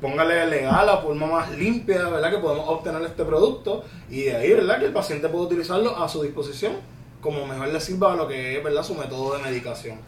póngale 0.00 0.46
legal, 0.46 0.86
la 0.86 0.98
forma 0.98 1.26
más 1.26 1.50
limpia, 1.52 2.08
¿verdad? 2.08 2.30
Que 2.30 2.38
podemos 2.38 2.68
obtener 2.68 3.02
este 3.02 3.24
producto 3.24 3.84
y 4.08 4.22
de 4.22 4.36
ahí, 4.36 4.52
¿verdad? 4.52 4.78
Que 4.78 4.86
el 4.86 4.92
paciente 4.92 5.28
puede 5.28 5.44
utilizarlo 5.46 5.96
a 5.96 6.08
su 6.08 6.22
disposición 6.22 6.72
como 7.20 7.46
mejor 7.46 7.68
le 7.68 7.80
sirva 7.80 8.12
a 8.12 8.16
lo 8.16 8.26
que 8.26 8.56
es, 8.56 8.64
¿verdad? 8.64 8.82
Su 8.82 8.94
método 8.94 9.36
de 9.36 9.42
medicación. 9.42 9.98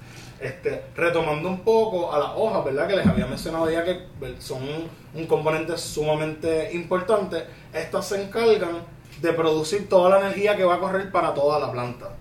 Este, 0.41 0.87
retomando 0.97 1.49
un 1.49 1.61
poco 1.61 2.13
a 2.13 2.19
las 2.19 2.31
hojas, 2.35 2.65
¿verdad? 2.65 2.89
Que 2.89 2.97
les 2.97 3.07
había 3.07 3.27
mencionado 3.27 3.71
ya 3.71 3.85
que 3.85 4.07
son 4.39 4.63
un, 4.63 4.89
un 5.15 5.27
componente 5.27 5.77
sumamente 5.79 6.73
importante. 6.73 7.45
Estas 7.73 8.09
se 8.09 8.23
encargan 8.23 8.85
de 9.21 9.33
producir 9.33 9.89
toda 9.89 10.11
la 10.11 10.27
energía 10.27 10.57
que 10.57 10.65
va 10.65 10.75
a 10.75 10.81
correr 10.81 11.13
para 11.13 11.33
toda 11.33 11.61
la 11.61 11.71
planta. 11.71 12.17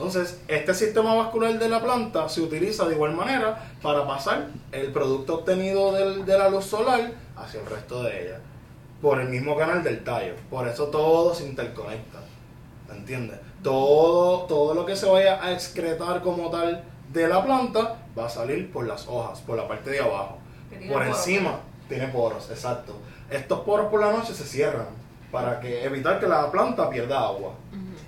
Entonces, 0.00 0.38
este 0.46 0.74
sistema 0.74 1.14
vascular 1.14 1.58
de 1.58 1.70
la 1.70 1.80
planta 1.82 2.28
se 2.28 2.42
utiliza 2.42 2.84
de 2.84 2.94
igual 2.96 3.14
manera 3.14 3.70
para 3.80 4.06
pasar 4.06 4.48
el 4.70 4.92
producto 4.92 5.36
obtenido 5.36 5.90
del- 5.92 6.26
de 6.26 6.38
la 6.38 6.50
luz 6.50 6.66
solar 6.66 7.12
hacia 7.34 7.60
el 7.60 7.66
resto 7.66 8.02
de 8.02 8.26
ella. 8.26 8.40
Por 9.00 9.22
el 9.22 9.30
mismo 9.30 9.56
canal 9.56 9.82
del 9.82 10.04
tallo. 10.04 10.34
Por 10.50 10.68
eso 10.68 10.88
todo 10.88 11.34
se 11.34 11.46
interconecta. 11.46 12.18
¿Me 12.90 12.94
entiendes? 12.98 13.38
Todo, 13.62 14.40
todo 14.42 14.74
lo 14.74 14.84
que 14.84 14.94
se 14.96 15.06
vaya 15.08 15.42
a 15.42 15.52
excretar 15.52 16.20
como 16.20 16.50
tal 16.50 16.84
de 17.14 17.26
la 17.26 17.42
planta 17.42 17.96
va 18.18 18.26
a 18.26 18.28
salir 18.28 18.70
por 18.70 18.86
las 18.86 19.08
hojas, 19.08 19.40
por 19.40 19.56
la 19.56 19.66
parte 19.66 19.88
de 19.88 20.00
abajo. 20.00 20.36
Por 20.88 21.04
poros, 21.04 21.06
encima 21.08 21.60
tiene 21.88 22.08
poros, 22.08 22.50
exacto. 22.50 22.92
Estos 23.30 23.60
poros 23.60 23.86
por 23.86 24.00
la 24.00 24.12
noche 24.12 24.34
se 24.34 24.44
cierran 24.44 24.88
para 25.32 25.58
que 25.58 25.84
evitar 25.84 26.20
que 26.20 26.26
la 26.26 26.50
planta 26.50 26.90
pierda 26.90 27.18
agua. 27.28 27.52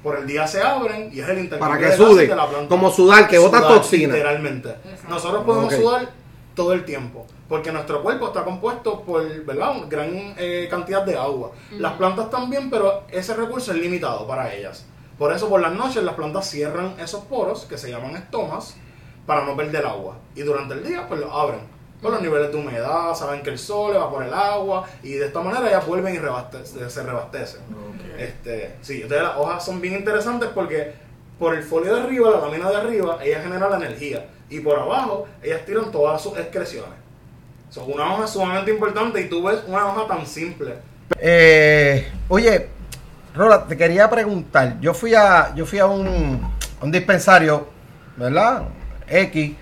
Por 0.03 0.17
el 0.19 0.27
día 0.27 0.47
se 0.47 0.63
abren 0.63 1.11
y 1.13 1.21
es 1.21 1.29
el 1.29 1.39
intercambio 1.41 1.77
Para 1.77 1.79
que 1.79 1.87
de 1.87 1.97
sude, 1.97 2.27
de 2.29 2.37
la 2.37 2.49
planta. 2.49 2.69
como 2.69 2.91
sudar, 2.91 3.27
que 3.29 3.39
bota 3.39 3.67
toxina. 3.67 4.15
Literalmente. 4.15 4.69
Exacto. 4.71 5.09
Nosotros 5.09 5.45
podemos 5.45 5.73
sudar 5.75 6.09
todo 6.55 6.73
el 6.73 6.85
tiempo. 6.85 7.27
Porque 7.49 7.73
nuestro 7.73 8.03
cuerpo 8.03 8.27
está 8.29 8.45
compuesto 8.45 9.01
por, 9.03 9.27
¿verdad? 9.45 9.77
Una 9.77 9.87
gran 9.87 10.35
eh, 10.37 10.67
cantidad 10.71 11.03
de 11.03 11.17
agua. 11.17 11.51
Las 11.73 11.95
plantas 11.95 12.31
también, 12.31 12.69
pero 12.71 13.05
ese 13.11 13.35
recurso 13.35 13.73
es 13.73 13.79
limitado 13.79 14.27
para 14.27 14.53
ellas. 14.55 14.85
Por 15.19 15.33
eso 15.33 15.49
por 15.49 15.61
las 15.61 15.73
noches 15.73 16.03
las 16.05 16.15
plantas 16.15 16.49
cierran 16.49 16.95
esos 17.01 17.25
poros, 17.25 17.65
que 17.65 17.77
se 17.79 17.91
llaman 17.91 18.15
estomas, 18.17 18.77
para 19.27 19.45
no 19.45 19.57
perder 19.57 19.85
agua. 19.87 20.17
Y 20.37 20.43
durante 20.43 20.75
el 20.75 20.85
día, 20.87 21.07
pues 21.09 21.21
los 21.21 21.33
abren. 21.33 21.61
Con 22.01 22.13
los 22.13 22.23
niveles 22.23 22.53
de 22.53 22.57
humedad, 22.59 23.13
saben 23.15 23.43
que 23.43 23.51
el 23.51 23.59
sol 23.59 23.97
va 23.97 24.09
por 24.09 24.23
el 24.23 24.33
agua, 24.33 24.85
y 25.03 25.15
de 25.15 25.27
esta 25.27 25.41
manera 25.41 25.67
ellas 25.69 25.85
vuelven 25.87 26.15
y 26.15 26.19
rebaste- 26.19 26.65
se 26.89 27.03
reabastecen. 27.03 27.61
Este, 28.19 28.75
sí, 28.83 29.03
entonces 29.03 29.23
las 29.23 29.37
hojas 29.37 29.65
son 29.65 29.81
bien 29.81 29.95
interesantes 29.95 30.49
porque 30.55 30.93
por 31.39 31.55
el 31.55 31.63
folio 31.63 31.95
de 31.95 32.03
arriba, 32.03 32.31
la 32.31 32.41
lámina 32.41 32.69
de 32.69 32.77
arriba, 32.77 33.19
ellas 33.23 33.43
generan 33.45 33.71
la 33.71 33.77
energía. 33.77 34.27
Y 34.51 34.61
por 34.61 34.79
abajo, 34.79 35.29
ellas 35.43 35.61
tiran 35.65 35.93
todas 35.93 36.21
sus 36.21 36.37
excreciones. 36.37 36.91
Son 37.71 37.91
una 37.93 38.15
hoja 38.15 38.27
sumamente 38.27 38.71
importante 38.71 39.21
y 39.21 39.29
tú 39.29 39.43
ves 39.43 39.61
una 39.67 39.87
hoja 39.87 40.07
tan 40.09 40.27
simple. 40.27 40.75
Eh, 41.21 42.09
oye, 42.29 42.69
Rola, 43.35 43.67
te 43.67 43.77
quería 43.77 44.11
preguntar. 44.11 44.81
Yo 44.81 44.95
fui 44.95 45.15
a, 45.15 45.55
yo 45.55 45.65
fui 45.65 45.79
a 45.79 45.87
un, 45.87 46.41
un 46.81 46.91
dispensario, 46.91 47.69
¿verdad? 48.17 48.65
X. 49.07 49.55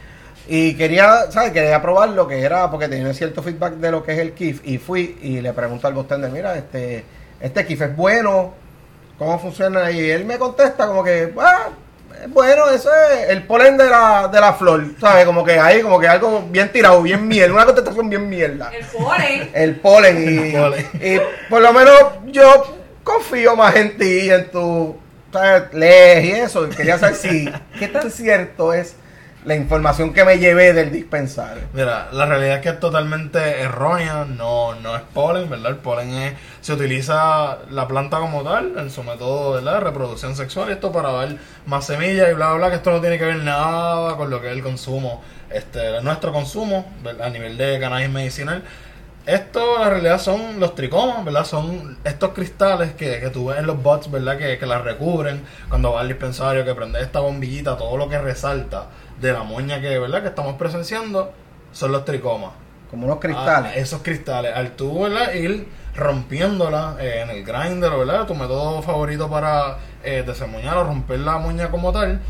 Y 0.48 0.74
quería, 0.74 1.30
¿sabes? 1.30 1.50
Quería 1.50 1.82
probar 1.82 2.10
lo 2.10 2.28
que 2.28 2.40
era, 2.40 2.70
porque 2.70 2.88
tenía 2.88 3.12
cierto 3.12 3.42
feedback 3.42 3.74
de 3.74 3.90
lo 3.90 4.04
que 4.04 4.12
es 4.12 4.18
el 4.20 4.32
KIF. 4.32 4.60
Y 4.64 4.78
fui 4.78 5.18
y 5.20 5.40
le 5.40 5.52
pregunto 5.52 5.88
al 5.88 5.94
bartender, 5.94 6.30
mira, 6.30 6.56
este, 6.56 7.04
este 7.40 7.64
KIF 7.66 7.82
es 7.82 7.96
bueno, 7.96 8.54
¿cómo 9.18 9.38
funciona? 9.38 9.90
Y 9.90 10.10
él 10.10 10.24
me 10.24 10.38
contesta 10.38 10.86
como 10.86 11.02
que, 11.04 11.32
ah, 11.38 11.68
es 12.22 12.30
bueno, 12.30 12.70
eso 12.70 12.90
es 13.12 13.28
el 13.30 13.42
polen 13.44 13.76
de 13.76 13.88
la, 13.90 14.28
de 14.28 14.40
la 14.40 14.54
flor, 14.54 14.84
¿sabes? 15.00 15.24
Como 15.26 15.44
que 15.44 15.58
ahí, 15.58 15.82
como 15.82 15.98
que 16.00 16.08
algo 16.08 16.42
bien 16.50 16.72
tirado, 16.72 17.02
bien 17.02 17.26
miel, 17.28 17.52
una 17.52 17.66
contestación 17.66 18.08
bien 18.08 18.28
mierda 18.28 18.70
El 18.72 18.86
polen. 18.86 19.50
el 19.54 19.76
polen 19.76 20.46
y, 20.46 20.52
polen. 20.56 20.86
y 20.94 21.18
por 21.50 21.60
lo 21.62 21.72
menos 21.72 21.98
yo 22.26 22.76
confío 23.04 23.54
más 23.54 23.76
en 23.76 23.96
ti 23.98 24.20
y 24.22 24.30
en 24.30 24.50
tu 24.50 24.96
¿sabes? 25.32 25.72
lees 25.74 26.24
y 26.24 26.30
eso 26.32 26.66
y 26.66 26.70
quería 26.70 26.98
saber 26.98 27.16
si 27.16 27.48
qué 27.78 27.88
tan 27.88 28.10
cierto 28.10 28.72
es 28.72 28.96
la 29.46 29.54
información 29.54 30.12
que 30.12 30.24
me 30.24 30.38
llevé 30.38 30.72
del 30.72 30.90
dispensario 30.90 31.62
Mira, 31.72 32.08
la 32.12 32.26
realidad 32.26 32.56
es 32.56 32.62
que 32.62 32.68
es 32.70 32.80
totalmente 32.80 33.60
errónea, 33.60 34.24
no, 34.24 34.74
no 34.74 34.96
es 34.96 35.02
polen, 35.14 35.48
¿verdad? 35.48 35.70
El 35.70 35.76
polen 35.76 36.12
es, 36.14 36.34
se 36.60 36.72
utiliza 36.72 37.58
la 37.70 37.86
planta 37.86 38.18
como 38.18 38.42
tal 38.42 38.72
en 38.76 38.90
su 38.90 39.04
método 39.04 39.60
de 39.60 39.80
reproducción 39.80 40.34
sexual, 40.34 40.70
esto 40.70 40.90
para 40.90 41.12
dar 41.12 41.36
más 41.64 41.86
semillas 41.86 42.28
y 42.28 42.34
bla, 42.34 42.48
bla, 42.48 42.56
bla, 42.56 42.70
que 42.70 42.76
esto 42.76 42.90
no 42.90 43.00
tiene 43.00 43.18
que 43.18 43.24
ver 43.24 43.36
nada 43.36 44.16
con 44.16 44.30
lo 44.30 44.40
que 44.40 44.48
es 44.48 44.52
el 44.52 44.64
consumo, 44.64 45.22
este, 45.48 46.02
nuestro 46.02 46.32
consumo 46.32 46.92
a 47.22 47.30
nivel 47.30 47.56
de 47.56 47.78
cannabis 47.78 48.10
medicinal. 48.10 48.64
Esto, 49.26 49.78
la 49.80 49.90
realidad, 49.90 50.20
son 50.20 50.60
los 50.60 50.76
tricomas, 50.76 51.24
¿verdad? 51.24 51.44
Son 51.44 51.98
estos 52.04 52.30
cristales 52.30 52.92
que, 52.94 53.18
que 53.18 53.30
tú 53.30 53.46
ves 53.46 53.58
en 53.58 53.66
los 53.66 53.82
bots, 53.82 54.08
¿verdad? 54.08 54.38
Que, 54.38 54.56
que 54.56 54.66
las 54.66 54.82
recubren 54.82 55.42
cuando 55.68 55.92
vas 55.92 56.02
al 56.02 56.08
dispensario, 56.08 56.64
que 56.64 56.74
prende 56.74 57.00
esta 57.00 57.18
bombillita, 57.20 57.76
todo 57.76 57.96
lo 57.96 58.08
que 58.08 58.18
resalta 58.18 58.86
de 59.20 59.32
la 59.32 59.42
moña 59.42 59.80
que, 59.80 59.98
¿verdad? 59.98 60.22
Que 60.22 60.28
estamos 60.28 60.54
presenciando 60.56 61.32
son 61.72 61.92
los 61.92 62.04
tricomas. 62.04 62.52
como 62.90 63.06
unos 63.06 63.18
cristales 63.18 63.72
Ah, 63.74 63.78
esos 63.78 64.02
cristales. 64.02 64.54
Al 64.54 64.70
tú, 64.76 65.02
¿verdad? 65.02 65.34
Ir 65.34 65.66
rompiéndola 65.94 66.96
eh, 67.00 67.22
en 67.22 67.30
el 67.30 67.44
grinder, 67.44 67.90
¿verdad? 67.90 68.26
Tu 68.26 68.34
método 68.34 68.80
favorito 68.82 69.28
para 69.28 69.78
eh, 70.04 70.22
desemmoñar 70.26 70.76
o 70.78 70.84
romper 70.84 71.18
la 71.20 71.38
moña 71.38 71.68
como 71.70 71.92
tal. 71.92 72.20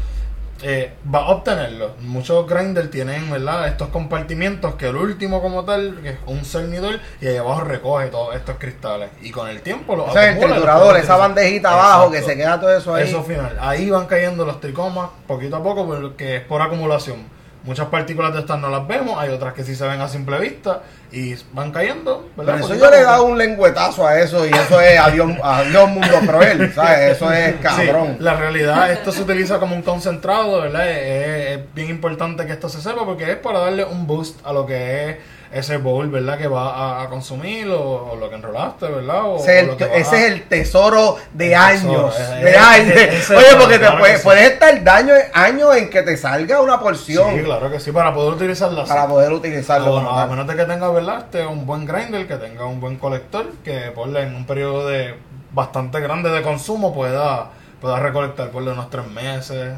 Eh, 0.63 0.93
va 1.13 1.21
a 1.21 1.29
obtenerlo. 1.29 1.95
Muchos 2.01 2.47
grinders 2.49 2.91
tienen, 2.91 3.31
¿verdad? 3.31 3.69
Estos 3.69 3.89
compartimientos 3.89 4.75
que 4.77 4.89
el 4.89 4.97
último 4.97 5.43
como 5.43 5.65
tal, 5.65 6.01
que 6.03 6.11
es 6.11 6.19
un 6.27 6.45
cernidor, 6.45 7.01
y 7.21 7.27
ahí 7.27 7.37
abajo 7.37 7.63
recoge 7.63 8.07
todos 8.07 8.35
estos 8.35 8.57
cristales. 8.59 9.11
Y 9.23 9.31
con 9.31 9.49
el 9.49 9.61
tiempo 9.61 9.97
los 9.97 10.09
o 10.09 10.13
sea 10.13 10.33
el 10.33 10.39
triturador 10.39 10.97
esa 10.97 11.17
bandejita 11.17 11.73
abajo 11.73 12.11
que 12.11 12.23
se 12.23 12.37
queda 12.37 12.61
todo 12.61 12.77
eso 12.77 12.95
ahí 12.95 13.09
Eso 13.09 13.23
final. 13.23 13.57
Ahí 13.61 13.91
van 13.91 14.07
cayendo 14.07 14.45
los 14.45 14.61
tricomas 14.61 15.11
poquito 15.27 15.57
a 15.57 15.63
poco 15.63 15.87
porque 15.87 16.37
es 16.37 16.43
por 16.43 16.63
acumulación. 16.63 17.36
Muchas 17.67 17.89
partículas 17.89 18.33
de 18.33 18.41
estas 18.41 18.59
no 18.61 18.69
las 18.71 18.87
vemos, 18.87 19.19
hay 19.19 19.29
otras 19.31 19.53
que 19.53 19.65
sí 19.65 19.75
se 19.75 19.87
ven 19.87 20.01
a 20.01 20.09
simple 20.09 20.39
vista 20.39 20.81
y 21.13 21.35
van 21.53 21.73
cayendo. 21.73 22.29
¿verdad? 22.37 22.55
pero 22.61 22.67
eso 22.67 22.75
yo 22.77 22.91
le 22.91 22.99
he 23.01 23.03
dado 23.03 23.25
un 23.25 23.37
lengüetazo 23.37 24.07
a 24.07 24.19
eso 24.21 24.47
y 24.47 24.51
eso 24.51 24.81
es 24.81 24.99
adiós, 24.99 25.33
adiós 25.43 25.89
mundo 25.89 26.19
cruel 26.27 26.73
¿sabes? 26.75 27.13
eso 27.17 27.33
es 27.33 27.55
cabrón 27.57 28.15
Sí, 28.19 28.23
la 28.25 28.35
realidad, 28.35 28.91
esto 28.93 29.11
se 29.13 29.23
utiliza 29.23 29.59
como 29.59 29.75
un 29.75 29.83
concentrado, 29.83 30.63
¿verdad? 30.63 30.89
Es, 30.89 30.97
es- 30.99 31.59
es 31.59 31.75
bien 31.75 31.91
importante 31.91 32.47
que 32.47 32.53
esto 32.53 32.69
se 32.69 32.81
sepa 32.81 33.05
porque 33.05 33.31
es 33.33 33.37
para 33.37 33.59
darle 33.61 33.85
un 33.85 34.07
boost 34.07 34.39
a 34.47 34.53
lo 34.53 34.65
que 34.67 35.11
es 35.11 35.17
ese 35.53 35.77
bowl, 35.79 36.09
¿verdad? 36.11 36.39
Que 36.39 36.49
va 36.49 36.75
a, 36.75 37.03
a 37.03 37.09
consumir 37.09 37.69
o, 37.69 38.11
o 38.13 38.17
lo 38.17 38.29
que 38.29 38.37
enrolaste, 38.37 38.87
¿verdad? 38.87 39.25
O, 39.25 39.37
Ese, 39.37 39.59
es 39.61 39.63
o 39.63 39.65
el, 39.65 39.67
lo 39.69 39.77
que 39.77 39.85
ese 40.01 40.17
a- 40.17 40.19
es 40.27 40.33
el 40.33 40.43
tesoro 40.49 41.17
de 41.33 41.47
El 41.49 41.55
años. 41.55 42.17
tesoro, 42.17 42.35
de 42.41 42.51
eh, 42.51 42.57
años. 42.57 42.93
ese 42.97 43.15
es 43.15 43.31
Oye, 43.31 43.57
porque 43.61 43.75
te 43.75 43.81
claro 43.81 43.99
puede, 43.99 44.13
que 44.13 44.19
sí. 44.19 44.25
puedes 44.25 44.53
estar 44.53 44.85
daño, 44.85 45.15
años 45.35 45.77
en 45.77 45.91
que 45.91 46.03
te 46.03 46.17
salga 46.17 46.61
una 46.61 46.81
porción 46.81 47.35
Sí, 47.37 47.43
claro 47.43 47.71
que 47.71 47.81
sí, 47.81 47.93
para 47.93 48.13
poder 48.13 48.35
utilizarla 48.35 48.83
así. 48.83 48.91
para 48.91 49.07
poder 49.07 49.33
utilizarlo. 49.33 49.91
Como 49.93 50.11
a 50.11 50.27
menos 50.27 50.47
de 50.47 50.57
que 50.57 50.65
tenga, 50.65 50.89
¿verdad? 50.91 51.19
Este, 51.21 51.47
un 51.47 51.67
buen 51.67 51.85
grinder, 51.87 52.27
que 52.27 52.37
tenga 52.37 52.65
un 52.67 52.81
buen 52.81 52.97
colector, 52.97 53.47
que 53.65 53.93
ponle 53.95 54.23
en 54.23 54.35
un 54.35 54.47
periodo 54.47 54.87
de 54.89 55.15
bastante 55.53 56.01
grande 56.01 56.29
de 56.31 56.43
consumo 56.43 56.93
pueda, 56.95 57.51
pueda 57.81 57.99
recolectar 57.99 58.51
por 58.51 58.63
unos 58.63 58.91
tres 58.91 59.07
meses. 59.09 59.75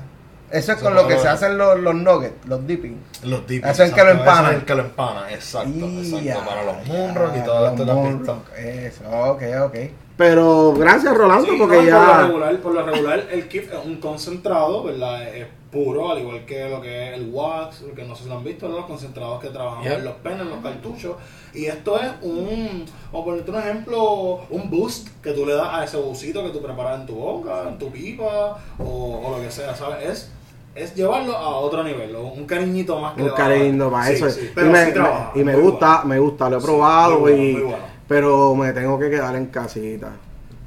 Eso 0.50 0.72
es 0.72 0.78
con 0.78 0.94
lo 0.94 1.06
que 1.06 1.18
se 1.18 1.28
hacen 1.28 1.58
los, 1.58 1.78
los 1.80 1.94
nuggets, 1.94 2.46
los 2.46 2.66
dipping. 2.66 2.98
Los 3.24 3.46
dips. 3.46 3.66
Eso 3.66 3.82
es 3.82 3.90
el 3.90 3.94
que 3.94 4.04
lo 4.04 4.10
exacto, 4.10 4.30
empana. 4.30 4.48
ese 4.48 4.56
es 4.56 4.60
el 4.60 4.66
que 4.66 4.74
lo 4.74 4.82
empana, 4.82 5.32
exacto. 5.32 5.86
exacto 5.86 6.44
para 6.46 6.64
los 6.64 6.86
munros 6.86 7.32
y 7.36 7.44
todo 7.44 7.68
esto 7.68 8.02
visto. 8.02 8.42
Eso, 8.56 9.04
ok, 9.10 9.42
ok. 9.64 9.76
Pero 10.16 10.74
gracias 10.76 11.16
Rolando, 11.16 11.48
Sí, 11.48 11.56
porque 11.56 11.76
no, 11.76 11.82
Por 11.82 11.84
lo, 11.84 12.12
ya... 12.12 12.22
regular, 12.22 12.56
por 12.58 12.74
lo 12.74 12.82
regular, 12.82 13.26
el 13.30 13.46
KIF 13.46 13.72
es 13.72 13.84
un 13.84 14.00
concentrado, 14.00 14.82
¿verdad? 14.82 15.28
Es 15.28 15.46
puro, 15.70 16.10
al 16.10 16.18
igual 16.18 16.44
que 16.44 16.68
lo 16.68 16.80
que 16.80 17.10
es 17.10 17.18
el 17.18 17.30
wax, 17.30 17.84
que 17.94 18.02
no 18.02 18.16
sé 18.16 18.24
si 18.24 18.28
lo 18.28 18.38
han 18.38 18.42
visto, 18.42 18.68
¿no? 18.68 18.76
los 18.78 18.86
concentrados 18.86 19.40
que 19.40 19.50
trabajamos 19.50 19.86
en 19.86 20.04
los 20.04 20.14
penes, 20.14 20.46
los 20.46 20.60
cartuchos. 20.60 21.16
Y 21.54 21.66
esto 21.66 22.00
es 22.00 22.10
un, 22.22 22.84
o 23.12 23.24
ponerte 23.24 23.50
un 23.50 23.58
ejemplo, 23.58 24.40
un 24.50 24.68
boost 24.70 25.08
que 25.22 25.32
tú 25.32 25.46
le 25.46 25.54
das 25.54 25.68
a 25.70 25.84
ese 25.84 25.98
busito 25.98 26.42
que 26.42 26.50
tú 26.50 26.60
preparas 26.60 27.00
en 27.00 27.06
tu 27.06 27.14
boca, 27.14 27.68
en 27.68 27.78
tu 27.78 27.90
pipa, 27.90 28.58
o, 28.78 29.22
o 29.24 29.36
lo 29.36 29.40
que 29.40 29.52
sea, 29.52 29.76
¿sabes? 29.76 30.08
Es, 30.08 30.32
es 30.78 30.94
llevarlo 30.94 31.36
a 31.36 31.56
otro 31.56 31.82
nivel, 31.84 32.14
un 32.16 32.46
cariñito 32.46 32.98
más 33.00 33.14
que 33.14 33.22
Un 33.22 33.28
para 33.30 33.36
Sí, 34.06 34.12
eso. 34.14 34.30
sí, 34.30 34.40
y 34.44 34.54
pero 34.54 34.70
me, 34.70 34.86
sí 34.86 34.92
trabaja, 34.92 35.32
me- 35.34 35.40
y 35.40 35.44
me 35.44 35.56
gusta, 35.56 35.86
bueno. 35.96 36.04
me 36.08 36.18
gusta, 36.18 36.50
lo 36.50 36.58
he 36.58 36.62
probado 36.62 37.18
muy 37.18 37.20
bueno, 37.32 37.42
y 37.44 37.52
muy 37.52 37.62
bueno. 37.62 37.84
pero 38.06 38.54
me 38.54 38.72
tengo 38.72 38.98
que 38.98 39.10
quedar 39.10 39.34
en 39.36 39.46
casita. 39.46 40.10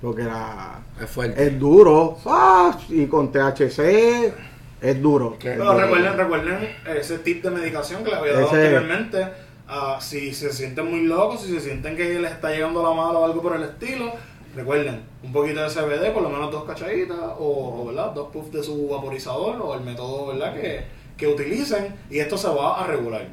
Porque 0.01 0.23
la, 0.23 0.79
Es 0.99 1.09
fuerte. 1.09 1.43
es 1.45 1.59
duro. 1.59 2.17
ah, 2.25 2.75
y 2.89 3.05
con 3.05 3.31
THC 3.31 4.33
es 4.81 5.01
duro. 5.01 5.33
Es 5.33 5.43
Pero 5.43 5.65
duro. 5.65 5.79
recuerden, 5.79 6.17
recuerden 6.17 6.69
ese 6.97 7.19
tip 7.19 7.43
de 7.43 7.51
medicación 7.51 8.03
que 8.03 8.09
les 8.09 8.19
había 8.19 8.33
dado 8.33 8.47
Ese- 8.47 8.55
anteriormente. 8.55 9.27
Ah, 9.73 9.99
si 10.01 10.33
se 10.33 10.51
sienten 10.51 10.89
muy 10.89 11.01
locos, 11.05 11.41
si 11.43 11.53
se 11.53 11.59
sienten 11.61 11.95
que 11.95 12.19
les 12.19 12.31
está 12.31 12.49
llegando 12.49 12.81
la 12.83 12.89
mala 12.89 13.19
o 13.19 13.25
algo 13.25 13.41
por 13.41 13.55
el 13.55 13.63
estilo, 13.63 14.11
recuerden, 14.55 15.01
un 15.23 15.31
poquito 15.31 15.61
de 15.61 15.69
CBD, 15.69 16.11
por 16.13 16.23
lo 16.23 16.29
menos 16.29 16.51
dos 16.51 16.63
cachaditas, 16.65 17.17
o, 17.39 17.81
o, 17.81 17.85
¿verdad? 17.87 18.11
dos 18.11 18.29
puffs 18.31 18.51
de 18.51 18.63
su 18.63 18.87
vaporizador, 18.87 19.61
o 19.61 19.73
el 19.73 19.81
método 19.81 20.27
¿verdad? 20.27 20.53
Que, 20.53 20.83
que 21.17 21.27
utilicen, 21.27 21.95
y 22.09 22.19
esto 22.19 22.37
se 22.37 22.47
va 22.49 22.83
a 22.83 22.87
regular. 22.87 23.27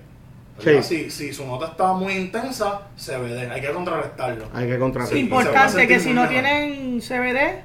Si, 0.83 1.09
si 1.11 1.33
su 1.33 1.47
nota 1.47 1.66
está 1.66 1.93
muy 1.93 2.14
intensa, 2.14 2.83
CBD, 2.97 3.49
hay 3.51 3.61
que 3.61 3.71
contrarrestarlo. 3.71 4.47
Hay 4.53 4.66
que 4.66 4.79
contratar. 4.79 5.12
Sí. 5.12 5.21
Importante 5.21 5.87
que 5.87 6.01
si 6.01 6.12
no 6.12 6.23
mejor. 6.23 6.29
tienen 6.31 7.01
CBD, 7.01 7.62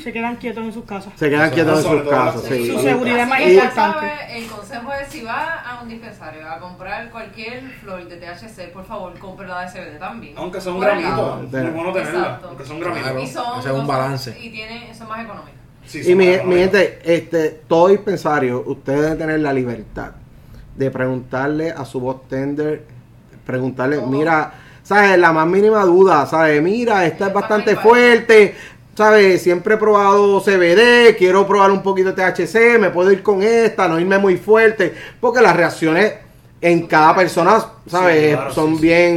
se 0.00 0.12
quedan 0.12 0.36
quietos 0.36 0.64
en 0.64 0.72
sus 0.72 0.84
casas. 0.84 1.12
Se 1.16 1.28
quedan 1.30 1.46
Eso- 1.46 1.54
quietos 1.54 1.84
en 1.84 1.90
sus 1.92 2.10
casas. 2.10 2.42
Sí, 2.42 2.54
sí. 2.66 2.70
Su 2.72 2.78
seguridad 2.80 3.18
es 3.20 3.28
más 3.28 3.38
Así 3.38 3.46
que 3.48 3.54
ya 3.54 3.64
importante. 3.64 3.98
sabe, 4.00 4.38
el 4.38 4.46
consejo 4.46 4.92
es 4.92 5.08
si 5.08 5.22
va 5.22 5.60
a 5.60 5.82
un 5.82 5.88
dispensario 5.88 6.48
a 6.50 6.58
comprar 6.58 7.10
cualquier 7.10 7.62
flor 7.80 8.08
de 8.08 8.16
THC, 8.16 8.68
por 8.72 8.84
favor, 8.84 9.18
compre 9.18 9.46
la 9.46 9.60
de 9.62 9.68
CBD 9.68 9.98
también. 9.98 10.34
Aunque 10.36 10.60
sea 10.60 10.72
un 10.72 10.78
Por 10.78 10.88
el 10.88 11.00
gramito, 11.00 11.16
lado. 11.50 11.66
es 11.68 11.74
bueno 11.74 11.92
tenerla, 11.92 12.18
Exacto. 12.20 12.48
aunque 12.48 12.64
sea 12.64 12.74
un 12.74 12.80
gramito. 12.80 13.02
Claro. 13.04 13.20
Y 13.20 13.26
son, 13.26 13.58
Ese 13.60 13.68
es 13.68 13.72
un 13.74 13.78
son- 13.80 13.86
balance. 13.86 14.38
Y 14.40 14.50
tiene, 14.50 14.94
son 14.94 15.08
más 15.08 15.24
económicas. 15.24 15.54
Sí, 15.86 15.98
Y 15.98 16.04
son 16.04 16.16
mi, 16.16 16.24
gente, 16.26 16.98
este, 17.04 17.50
todo 17.68 17.88
dispensario, 17.88 18.62
ustedes 18.66 19.02
deben 19.02 19.18
tener 19.18 19.40
la 19.40 19.52
libertad 19.52 20.12
de 20.76 20.90
preguntarle 20.90 21.70
a 21.70 21.84
su 21.84 22.00
voz 22.00 22.26
tender, 22.26 22.84
preguntarle, 23.46 23.96
Todo. 23.98 24.06
mira, 24.06 24.52
¿sabes? 24.82 25.18
La 25.18 25.32
más 25.32 25.46
mínima 25.46 25.84
duda, 25.84 26.26
¿sabes? 26.26 26.62
Mira, 26.62 27.04
esta 27.06 27.26
es 27.28 27.32
bastante 27.34 27.76
fuerte, 27.76 28.56
¿sabes? 28.96 29.42
Siempre 29.42 29.74
he 29.74 29.78
probado 29.78 30.40
CBD, 30.40 31.16
quiero 31.16 31.46
probar 31.46 31.70
un 31.70 31.82
poquito 31.82 32.12
de 32.12 32.22
THC, 32.22 32.78
me 32.78 32.90
puedo 32.90 33.10
ir 33.12 33.22
con 33.22 33.42
esta, 33.42 33.88
no 33.88 33.98
irme 34.00 34.18
muy 34.18 34.36
fuerte, 34.36 34.94
porque 35.20 35.40
las 35.42 35.56
reacciones 35.56 36.14
en 36.60 36.86
cada 36.86 37.14
persona, 37.14 37.62
¿sabes? 37.86 38.30
Sí, 38.30 38.32
claro, 38.34 38.52
Son 38.52 38.70
sí, 38.70 38.76
sí. 38.76 38.82
bien 38.82 39.14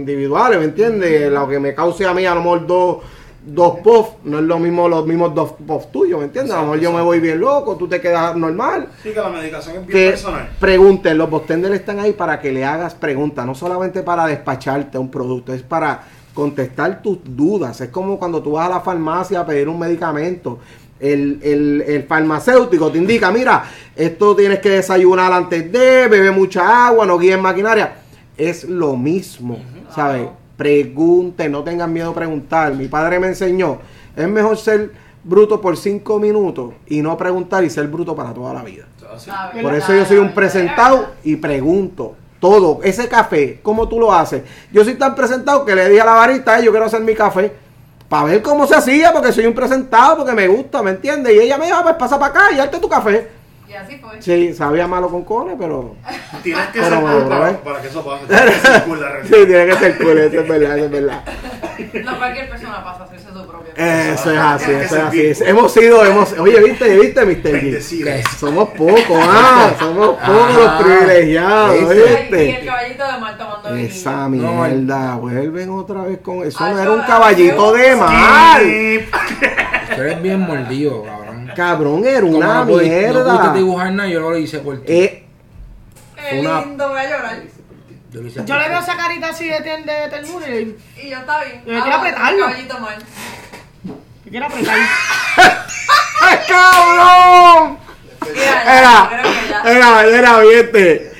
individuales, 0.00 0.58
¿me 0.58 0.66
entiendes? 0.66 1.30
Lo 1.32 1.48
que 1.48 1.58
me 1.58 1.74
cause 1.74 2.04
a 2.06 2.12
mí 2.12 2.26
a 2.26 2.34
lo 2.34 2.40
mejor 2.42 2.66
dos 2.66 2.96
dos 3.42 3.78
puffs, 3.82 4.10
no 4.24 4.38
es 4.38 4.44
lo 4.44 4.58
mismo 4.58 4.86
los 4.86 5.06
mismos 5.06 5.34
dos 5.34 5.52
puffs 5.66 5.90
tuyos, 5.90 6.18
¿me 6.18 6.26
entiendes? 6.26 6.52
A 6.52 6.56
lo 6.58 6.64
mejor 6.64 6.80
yo 6.80 6.92
me 6.92 7.00
voy 7.00 7.20
bien 7.20 7.40
loco, 7.40 7.74
tú 7.74 7.88
te 7.88 7.98
quedas 7.98 8.36
normal. 8.36 8.88
Sí, 9.02 9.12
que 9.12 9.18
la 9.20 9.30
medicación 9.30 9.76
es 9.76 9.86
bien 9.86 9.98
Que 9.98 10.10
personal. 10.10 10.50
pregunten, 10.60 11.16
los 11.16 11.30
bostenders 11.30 11.74
están 11.74 12.00
ahí 12.00 12.12
para 12.12 12.38
que 12.38 12.52
le 12.52 12.66
hagas 12.66 12.94
preguntas, 12.94 13.46
no 13.46 13.54
solamente 13.54 14.02
para 14.02 14.26
despacharte 14.26 14.98
un 14.98 15.10
producto, 15.10 15.54
es 15.54 15.62
para 15.62 16.02
contestar 16.40 17.02
tus 17.02 17.18
dudas. 17.22 17.78
Es 17.82 17.90
como 17.90 18.18
cuando 18.18 18.42
tú 18.42 18.52
vas 18.52 18.66
a 18.66 18.70
la 18.70 18.80
farmacia 18.80 19.40
a 19.40 19.46
pedir 19.46 19.68
un 19.68 19.78
medicamento. 19.78 20.58
El, 20.98 21.38
el- 21.42 21.82
el 21.86 22.02
farmacéutico 22.04 22.90
te 22.90 22.98
indica, 22.98 23.30
mira, 23.30 23.64
esto 23.94 24.34
tienes 24.34 24.58
que 24.60 24.70
desayunar 24.70 25.32
antes 25.32 25.70
de, 25.70 26.08
bebe 26.08 26.30
mucha 26.30 26.86
agua, 26.88 27.04
no 27.06 27.18
guíes 27.18 27.38
maquinaria. 27.40 27.92
Es 28.36 28.64
lo 28.64 28.96
mismo, 28.96 29.58
¿sabes? 29.94 30.28
Pregunten, 30.56 31.52
no 31.52 31.62
tengan 31.62 31.92
miedo 31.92 32.10
a 32.10 32.14
preguntar. 32.14 32.74
Mi 32.74 32.86
padre 32.88 33.18
me 33.18 33.26
enseñó, 33.28 33.78
es 34.16 34.28
mejor 34.28 34.56
ser 34.56 34.92
bruto 35.22 35.60
por 35.60 35.76
cinco 35.76 36.18
minutos 36.18 36.72
y 36.86 37.02
no 37.02 37.16
preguntar 37.18 37.64
y 37.64 37.70
ser 37.70 37.86
bruto 37.88 38.14
para 38.14 38.32
toda 38.32 38.54
la 38.54 38.62
vida. 38.62 38.84
Ah, 39.30 39.50
Por 39.60 39.74
eso 39.74 39.94
yo 39.94 40.04
soy 40.06 40.18
un 40.18 40.32
presentado 40.32 41.08
y 41.24 41.36
pregunto 41.36 42.14
todo. 42.40 42.80
Ese 42.82 43.08
café, 43.08 43.60
¿cómo 43.62 43.88
tú 43.88 44.00
lo 44.00 44.12
haces? 44.12 44.42
Yo 44.72 44.82
soy 44.82 44.94
tan 44.94 45.14
presentado 45.14 45.64
que 45.64 45.74
le 45.74 45.88
dije 45.88 46.00
a 46.00 46.06
la 46.06 46.14
barista, 46.14 46.58
"Eh, 46.58 46.64
yo 46.64 46.70
quiero 46.70 46.86
hacer 46.86 47.00
mi 47.02 47.14
café. 47.14 47.52
Para 48.08 48.24
ver 48.24 48.42
cómo 48.42 48.66
se 48.66 48.74
hacía, 48.74 49.12
porque 49.12 49.30
soy 49.30 49.46
un 49.46 49.54
presentado, 49.54 50.16
porque 50.16 50.32
me 50.32 50.48
gusta, 50.48 50.82
¿me 50.82 50.90
entiendes? 50.90 51.32
Y 51.34 51.38
ella 51.38 51.58
me 51.58 51.66
dijo, 51.66 51.76
"Ah, 51.78 51.82
pues 51.84 51.94
pasa 51.94 52.18
para 52.18 52.32
acá 52.32 52.52
y 52.52 52.58
hazte 52.58 52.78
tu 52.78 52.88
café. 52.88 53.28
Y 53.70 53.74
así 53.74 53.98
fue. 53.98 54.20
Sí, 54.20 54.52
sabía 54.52 54.88
malo 54.88 55.08
con 55.08 55.22
cones, 55.22 55.54
pero... 55.56 55.94
Tienes 56.42 56.66
que 56.68 56.80
Pero 56.80 56.90
ser 56.90 57.00
cool 57.00 57.28
para, 57.28 57.50
¿eh? 57.50 57.58
para 57.62 57.80
que 57.80 57.86
eso 57.86 58.04
pase. 58.04 58.26
Tienes 58.28 58.54
que 58.56 58.66
ser 58.66 58.82
cool 58.82 59.00
la 59.00 59.22
Sí, 59.22 59.46
tiene 59.46 59.66
que 59.66 59.74
ser 59.74 59.98
cool, 59.98 60.18
eso 60.18 60.40
es 60.40 60.48
verdad, 60.48 60.76
eso 60.76 60.84
es 60.86 60.90
verdad. 60.90 61.24
No 62.04 62.18
cualquier 62.18 62.50
persona 62.50 62.84
pasa 62.84 63.04
a 63.04 63.06
hacerse 63.06 63.28
su 63.28 63.46
propio. 63.46 63.72
Eso 63.74 64.30
es 64.30 64.38
así, 64.38 64.70
eso 64.70 64.96
es 64.96 65.02
así. 65.02 65.44
Hemos 65.46 65.72
sido, 65.72 66.04
hemos... 66.04 66.32
Oye, 66.32 66.60
¿viste, 66.62 66.98
viste, 66.98 67.24
Mr. 67.24 67.62
G? 67.62 68.28
Somos 68.36 68.68
pocos, 68.70 69.18
ah, 69.18 69.72
somos 69.78 70.18
pocos 70.18 70.54
los 70.56 70.66
Ajá. 70.66 70.84
privilegiados, 70.84 71.88
¿Viste? 71.88 72.44
Y 72.44 72.50
el 72.50 72.66
caballito 72.66 73.06
de 73.06 73.18
mar 73.18 73.38
tomando. 73.38 73.74
Esa 73.76 74.28
mierda, 74.28 75.14
vuelven 75.16 75.70
otra 75.70 76.02
vez 76.02 76.18
con 76.18 76.46
eso. 76.46 76.58
Ah, 76.60 76.70
no 76.70 76.78
era 76.80 76.90
un 76.90 77.02
caballito 77.02 77.72
de 77.72 77.96
mar. 77.96 78.60
Tú 79.94 80.02
eres 80.02 80.22
bien 80.22 80.40
mordido, 80.40 81.02
cabrón. 81.04 81.19
Cabrón, 81.54 82.04
era 82.06 82.20
Como 82.20 82.36
una 82.38 82.54
no 82.54 82.66
pudiste- 82.66 83.06
No 83.06 83.12
mierda. 83.12 83.36
pudiste 83.38 83.58
dibujar 83.58 83.92
nada, 83.92 84.08
yo 84.08 84.20
lo 84.20 84.36
hice 84.38 84.58
por 84.60 84.80
ti. 84.82 84.92
Eh, 84.92 85.26
Qué 86.30 86.40
Una- 86.40 86.60
lindo, 86.60 86.88
voy 86.88 86.98
a 87.00 87.04
llorar. 87.10 87.42
Yo 88.12 88.20
lo 88.20 88.26
hice 88.28 88.40
Yo 88.40 88.44
por 88.46 88.56
le 88.56 88.64
ti. 88.64 88.70
veo 88.70 88.80
esa 88.80 88.96
carita 88.96 89.28
así 89.28 89.48
de, 89.48 89.60
ten- 89.60 89.86
de 89.86 90.08
ternura 90.10 90.48
y 90.48 90.76
Y 91.02 91.10
yo 91.10 91.18
está 91.18 91.44
bien. 91.44 91.62
Yo 91.66 91.82
quiero 91.82 91.96
apretarlo. 91.96 92.44
Caballito 92.46 92.78
mal. 92.78 92.96
quiere 94.28 94.46
apretar. 94.46 94.76
¡Ay, 96.22 96.38
cabrón! 96.48 97.78
Mira, 98.22 98.64
ya, 98.64 98.78
Era, 98.78 99.08
creo 99.08 99.22
que 99.32 99.48
ya. 99.48 99.62
era, 99.72 100.04
era, 100.06 100.38
fíjate. 100.40 101.12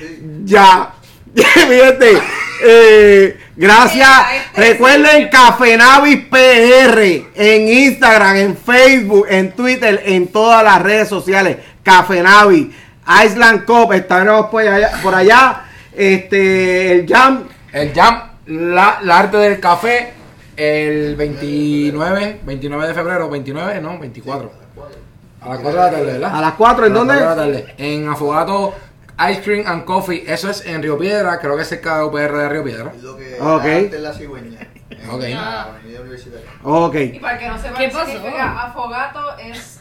Ya. 0.45 0.93
Fíjate. 1.35 2.21
Eh, 2.63 3.39
gracias. 3.55 4.09
Este 4.53 4.73
Recuerden 4.73 5.29
Café 5.29 5.77
Navis 5.77 6.25
PR 6.29 7.23
en 7.35 7.67
Instagram, 7.67 8.35
en 8.37 8.57
Facebook, 8.57 9.25
en 9.29 9.51
Twitter, 9.53 10.01
en 10.05 10.27
todas 10.27 10.63
las 10.63 10.81
redes 10.81 11.07
sociales. 11.09 11.57
Café 11.83 12.21
Navis, 12.21 12.67
Island 13.25 13.65
Cup, 13.65 13.93
estaremos 13.93 14.47
por 14.47 14.61
allá. 14.61 14.91
Por 15.01 15.15
allá. 15.15 15.63
Este, 15.93 16.91
el 16.91 17.07
Jam. 17.07 17.43
El 17.73 17.93
Jam, 17.93 18.21
la, 18.47 18.99
la 19.01 19.19
arte 19.19 19.37
del 19.37 19.59
café, 19.59 20.13
el 20.55 21.15
29, 21.15 22.41
29 22.43 22.87
de 22.87 22.93
febrero, 22.93 23.29
29, 23.29 23.81
no, 23.81 23.97
24. 23.97 24.51
A 25.41 25.49
las 25.49 25.59
4 25.59 25.71
de 25.71 25.77
la 25.85 25.91
tarde, 25.91 26.05
¿verdad? 26.13 26.35
A 26.35 26.41
las 26.41 26.53
4, 26.53 26.85
¿en 26.85 26.91
A 26.91 26.95
las 26.95 27.07
dónde? 27.07 27.23
la 27.25 27.35
tarde. 27.35 27.75
En 27.77 28.07
Afogato 28.07 28.75
Ice 29.29 29.41
Cream 29.43 29.67
and 29.67 29.85
Coffee. 29.85 30.23
Eso 30.27 30.49
es 30.49 30.65
en 30.65 30.81
Río 30.81 30.97
Piedra, 30.97 31.39
creo 31.39 31.55
que 31.55 31.61
es 31.63 31.67
cerca 31.69 31.97
de 31.99 32.03
UPR 32.05 32.37
de 32.37 32.49
Río 32.49 32.63
Piedra. 32.63 32.91
Lo 33.01 33.17
que 33.17 33.37
Ok. 33.39 33.65
antes 33.65 34.01
la 34.01 34.13
cigüeña. 34.13 34.59
en 34.89 35.09
Ok. 35.09 35.23
universitaria. 36.01 36.47
Ok. 36.63 36.95
Y 36.95 37.19
para 37.19 37.33
el 37.33 37.39
que 37.39 37.47
no 37.49 37.57
sepa 37.57 37.77
¿Qué 37.77 37.89
pasó? 37.89 38.05
significa 38.11 38.61
afogato 38.63 39.37
es 39.37 39.79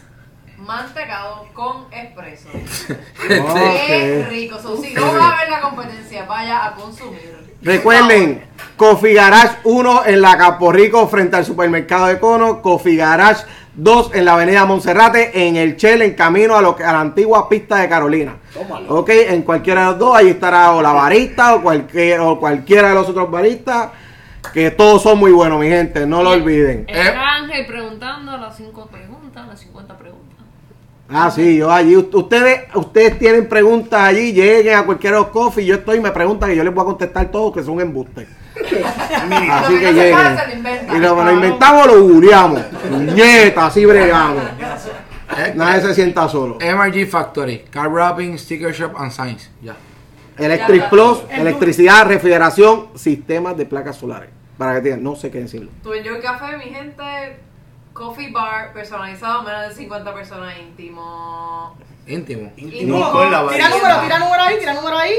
mantecado 0.59 1.47
con 1.55 1.93
espresso. 1.93 2.49
Qué 3.29 4.27
rico. 4.29 4.59
So, 4.59 4.77
si 4.77 4.93
no 4.95 5.03
va 5.19 5.31
a 5.33 5.41
ver 5.41 5.51
la 5.51 5.61
competencia, 5.61 6.25
vaya 6.27 6.67
a 6.67 6.75
consumir. 6.75 7.40
Recuerden, 7.63 8.43
Coffee 8.77 9.13
Garage 9.13 9.59
1 9.65 10.07
en 10.07 10.21
la 10.23 10.39
Capo 10.39 10.73
Rico 10.73 11.07
frente 11.09 11.37
al 11.37 11.45
supermercado 11.45 12.07
de 12.07 12.19
Cono, 12.19 12.63
Coffee 12.63 12.97
Garage 12.97 13.45
2 13.75 14.13
en 14.15 14.25
la 14.25 14.33
avenida 14.33 14.65
Monserrate, 14.65 15.47
en 15.47 15.57
el 15.57 15.77
Shell, 15.77 16.03
en 16.03 16.15
camino 16.15 16.57
a, 16.57 16.63
lo 16.63 16.75
que, 16.75 16.85
a 16.85 16.93
la 16.93 17.01
antigua 17.01 17.49
pista 17.49 17.77
de 17.77 17.89
Carolina. 17.89 18.37
Ok, 18.89 19.11
en 19.11 19.43
cualquiera 19.43 19.83
de 19.83 19.87
los 19.89 19.99
dos, 19.99 20.17
ahí 20.17 20.29
estará 20.29 20.73
o 20.73 20.81
la 20.81 20.93
barista 20.93 21.55
o, 21.55 21.63
cualquier, 21.63 22.21
o 22.21 22.41
cualquiera 22.41 22.89
de 22.89 22.95
los 22.95 23.09
otros 23.09 23.31
baristas, 23.31 23.91
que 24.55 24.71
todos 24.71 25.03
son 25.03 25.19
muy 25.19 25.31
buenos, 25.31 25.61
mi 25.61 25.69
gente, 25.69 26.07
no 26.07 26.23
lo 26.23 26.31
olviden. 26.31 26.87
Está 26.89 27.37
Ángel 27.37 27.67
preguntando 27.67 28.39
las 28.39 28.57
cinco 28.57 28.87
preguntas, 28.87 29.47
las 29.47 29.61
50 29.61 29.99
preguntas. 29.99 30.30
Ah, 31.13 31.31
sí, 31.31 31.57
yo 31.57 31.71
allí, 31.71 31.97
ustedes, 31.97 32.63
ustedes 32.75 33.19
tienen 33.19 33.49
preguntas 33.49 34.01
allí, 34.01 34.33
lleguen 34.33 34.77
a 34.77 34.85
cualquiera 34.85 35.17
de 35.17 35.23
los 35.23 35.33
coffee, 35.33 35.67
yo 35.67 35.75
estoy 35.75 35.99
y 35.99 36.01
me 36.01 36.13
preguntan 36.13 36.51
que 36.51 36.57
yo 36.57 36.63
les 36.63 36.73
voy 36.73 36.83
a 36.83 36.85
contestar 36.87 37.31
todo, 37.31 37.53
que 37.53 37.63
son 37.65 37.81
embustes. 37.81 38.29
Así 38.61 39.75
Lo 39.75 39.81
que 39.81 39.87
se 39.87 39.93
lleguen. 39.93 40.17
se 40.39 40.57
lo. 40.57 40.97
Y 40.97 41.01
lo 41.01 41.17
que 41.17 41.25
nos 41.25 41.33
inventamos 41.35 41.87
lo 41.87 42.03
googleamos. 42.03 42.61
Nieta, 43.15 43.67
así 43.67 43.85
bregamos. 43.85 44.43
Nadie 45.55 45.81
se 45.83 45.95
sienta 45.95 46.29
solo. 46.29 46.59
MRG 46.61 47.07
Factory, 47.09 47.65
Car 47.71 47.89
Wrapping, 47.91 48.39
Sticker 48.39 48.73
Shop 48.73 48.93
and 48.97 49.11
Signs. 49.11 49.51
Ya. 49.63 49.77
Electric 50.39 50.89
Plus, 50.91 51.19
electricidad, 51.31 52.07
refrigeración, 52.07 52.89
sistemas 52.95 53.57
de 53.57 53.67
placas 53.67 53.97
solares. 53.97 54.31
Para 54.59 54.75
que 54.75 54.81
tengan, 54.83 55.03
no 55.03 55.17
sé 55.17 55.31
qué 55.31 55.41
decirlo. 55.41 55.71
Tu 55.83 55.93
Enjoy 55.93 56.21
Café, 56.21 56.57
mi 56.57 56.65
gente. 56.65 57.03
Coffee 57.93 58.31
bar 58.31 58.73
personalizado, 58.73 59.43
menos 59.43 59.69
de 59.69 59.75
50 59.75 60.15
personas 60.15 60.55
íntimo. 60.59 61.77
Íntimo. 62.07 62.53
Íntimo 62.57 63.13
con 63.13 63.31
la 63.31 63.49
Tira 63.49 63.69
número, 63.69 64.01
tira 64.01 64.19
número 64.19 64.43
ahí, 64.43 64.59
tira 64.59 64.75
número 64.75 64.97
ahí. 64.97 65.15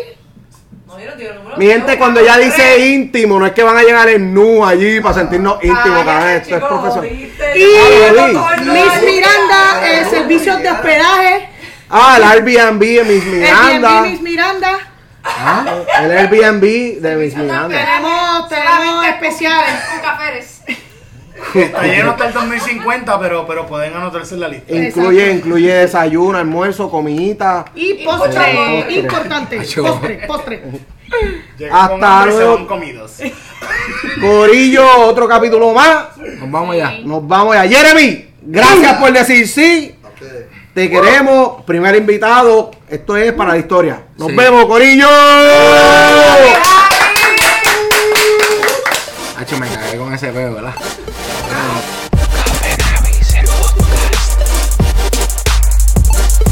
No, 0.87 0.99
yo 0.99 1.11
no 1.11 1.15
tengo 1.15 1.33
número. 1.35 1.57
Mi 1.57 1.67
gente, 1.67 1.97
cuando 1.97 2.21
ya 2.21 2.37
dice 2.37 2.87
íntimo, 2.87 3.39
no 3.39 3.45
es 3.45 3.53
que 3.53 3.63
van 3.63 3.77
a 3.77 3.83
llegar 3.83 4.09
en 4.09 4.33
nu 4.33 4.65
allí 4.65 4.99
para 4.99 5.15
sentirnos 5.15 5.63
íntimos, 5.63 6.03
cabrón. 6.03 6.29
Esto 6.29 6.55
es 6.55 6.63
profesional. 6.63 7.11
Y 7.55 8.69
Miss 8.69 9.03
Miranda, 9.05 9.81
eh, 9.83 10.05
servicios 10.09 10.61
de 10.61 10.71
hospedaje. 10.71 11.49
Ah, 11.89 12.15
el 12.17 12.23
Airbnb 12.23 12.79
de 12.79 13.03
Miss 13.03 13.25
Miranda. 13.25 13.67
Airbnb 13.67 14.11
Miss 14.11 14.21
Miranda. 14.21 14.79
Ah, 15.23 15.65
el 16.01 16.11
Airbnb 16.11 17.01
de 17.01 17.15
Miss 17.15 17.35
Miranda. 17.35 17.77
Tenemos, 17.77 18.49
tenemos 18.49 19.05
especiales. 19.05 19.73
Con 19.91 20.01
cafés. 20.01 20.60
Está 21.55 21.83
lleno 21.83 22.11
hasta 22.11 22.27
el 22.27 22.33
2050, 22.33 23.19
pero, 23.19 23.45
pero 23.47 23.65
pueden 23.67 23.93
anotarse 23.93 24.35
en 24.35 24.39
la 24.41 24.47
lista. 24.47 24.73
Incluye, 24.73 25.31
incluye 25.31 25.73
desayuno, 25.73 26.37
almuerzo, 26.37 26.89
comidita. 26.89 27.65
Y 27.75 28.05
postre. 28.05 28.33
postre, 28.33 28.93
importante. 28.95 29.57
Postre, 29.81 30.23
postre. 30.27 30.63
Hasta 31.71 32.25
luego. 32.27 32.67
comidos. 32.67 33.15
Corillo, 34.21 34.85
otro 35.01 35.27
capítulo 35.27 35.73
más. 35.73 36.17
Nos 36.17 36.49
vamos 36.51 36.75
ya. 36.75 36.91
Nos 37.03 37.27
vamos 37.27 37.55
ya. 37.55 37.63
Jeremy, 37.67 38.29
gracias 38.43 38.97
por 38.97 39.11
decir 39.11 39.47
sí. 39.47 39.95
Te 40.73 40.89
queremos. 40.89 41.63
Primer 41.65 41.95
invitado. 41.95 42.71
Esto 42.89 43.17
es 43.17 43.33
para 43.33 43.51
la 43.51 43.57
historia. 43.57 44.03
Nos 44.17 44.29
Sí. 44.29 44.35
vemos, 44.35 44.65
Corillo. 44.65 45.07
Hacho, 49.37 49.57
me 49.57 49.67
cagué 49.67 49.97
con 49.97 50.13
ese 50.13 50.27
peo, 50.31 50.53
¿verdad? 50.53 50.73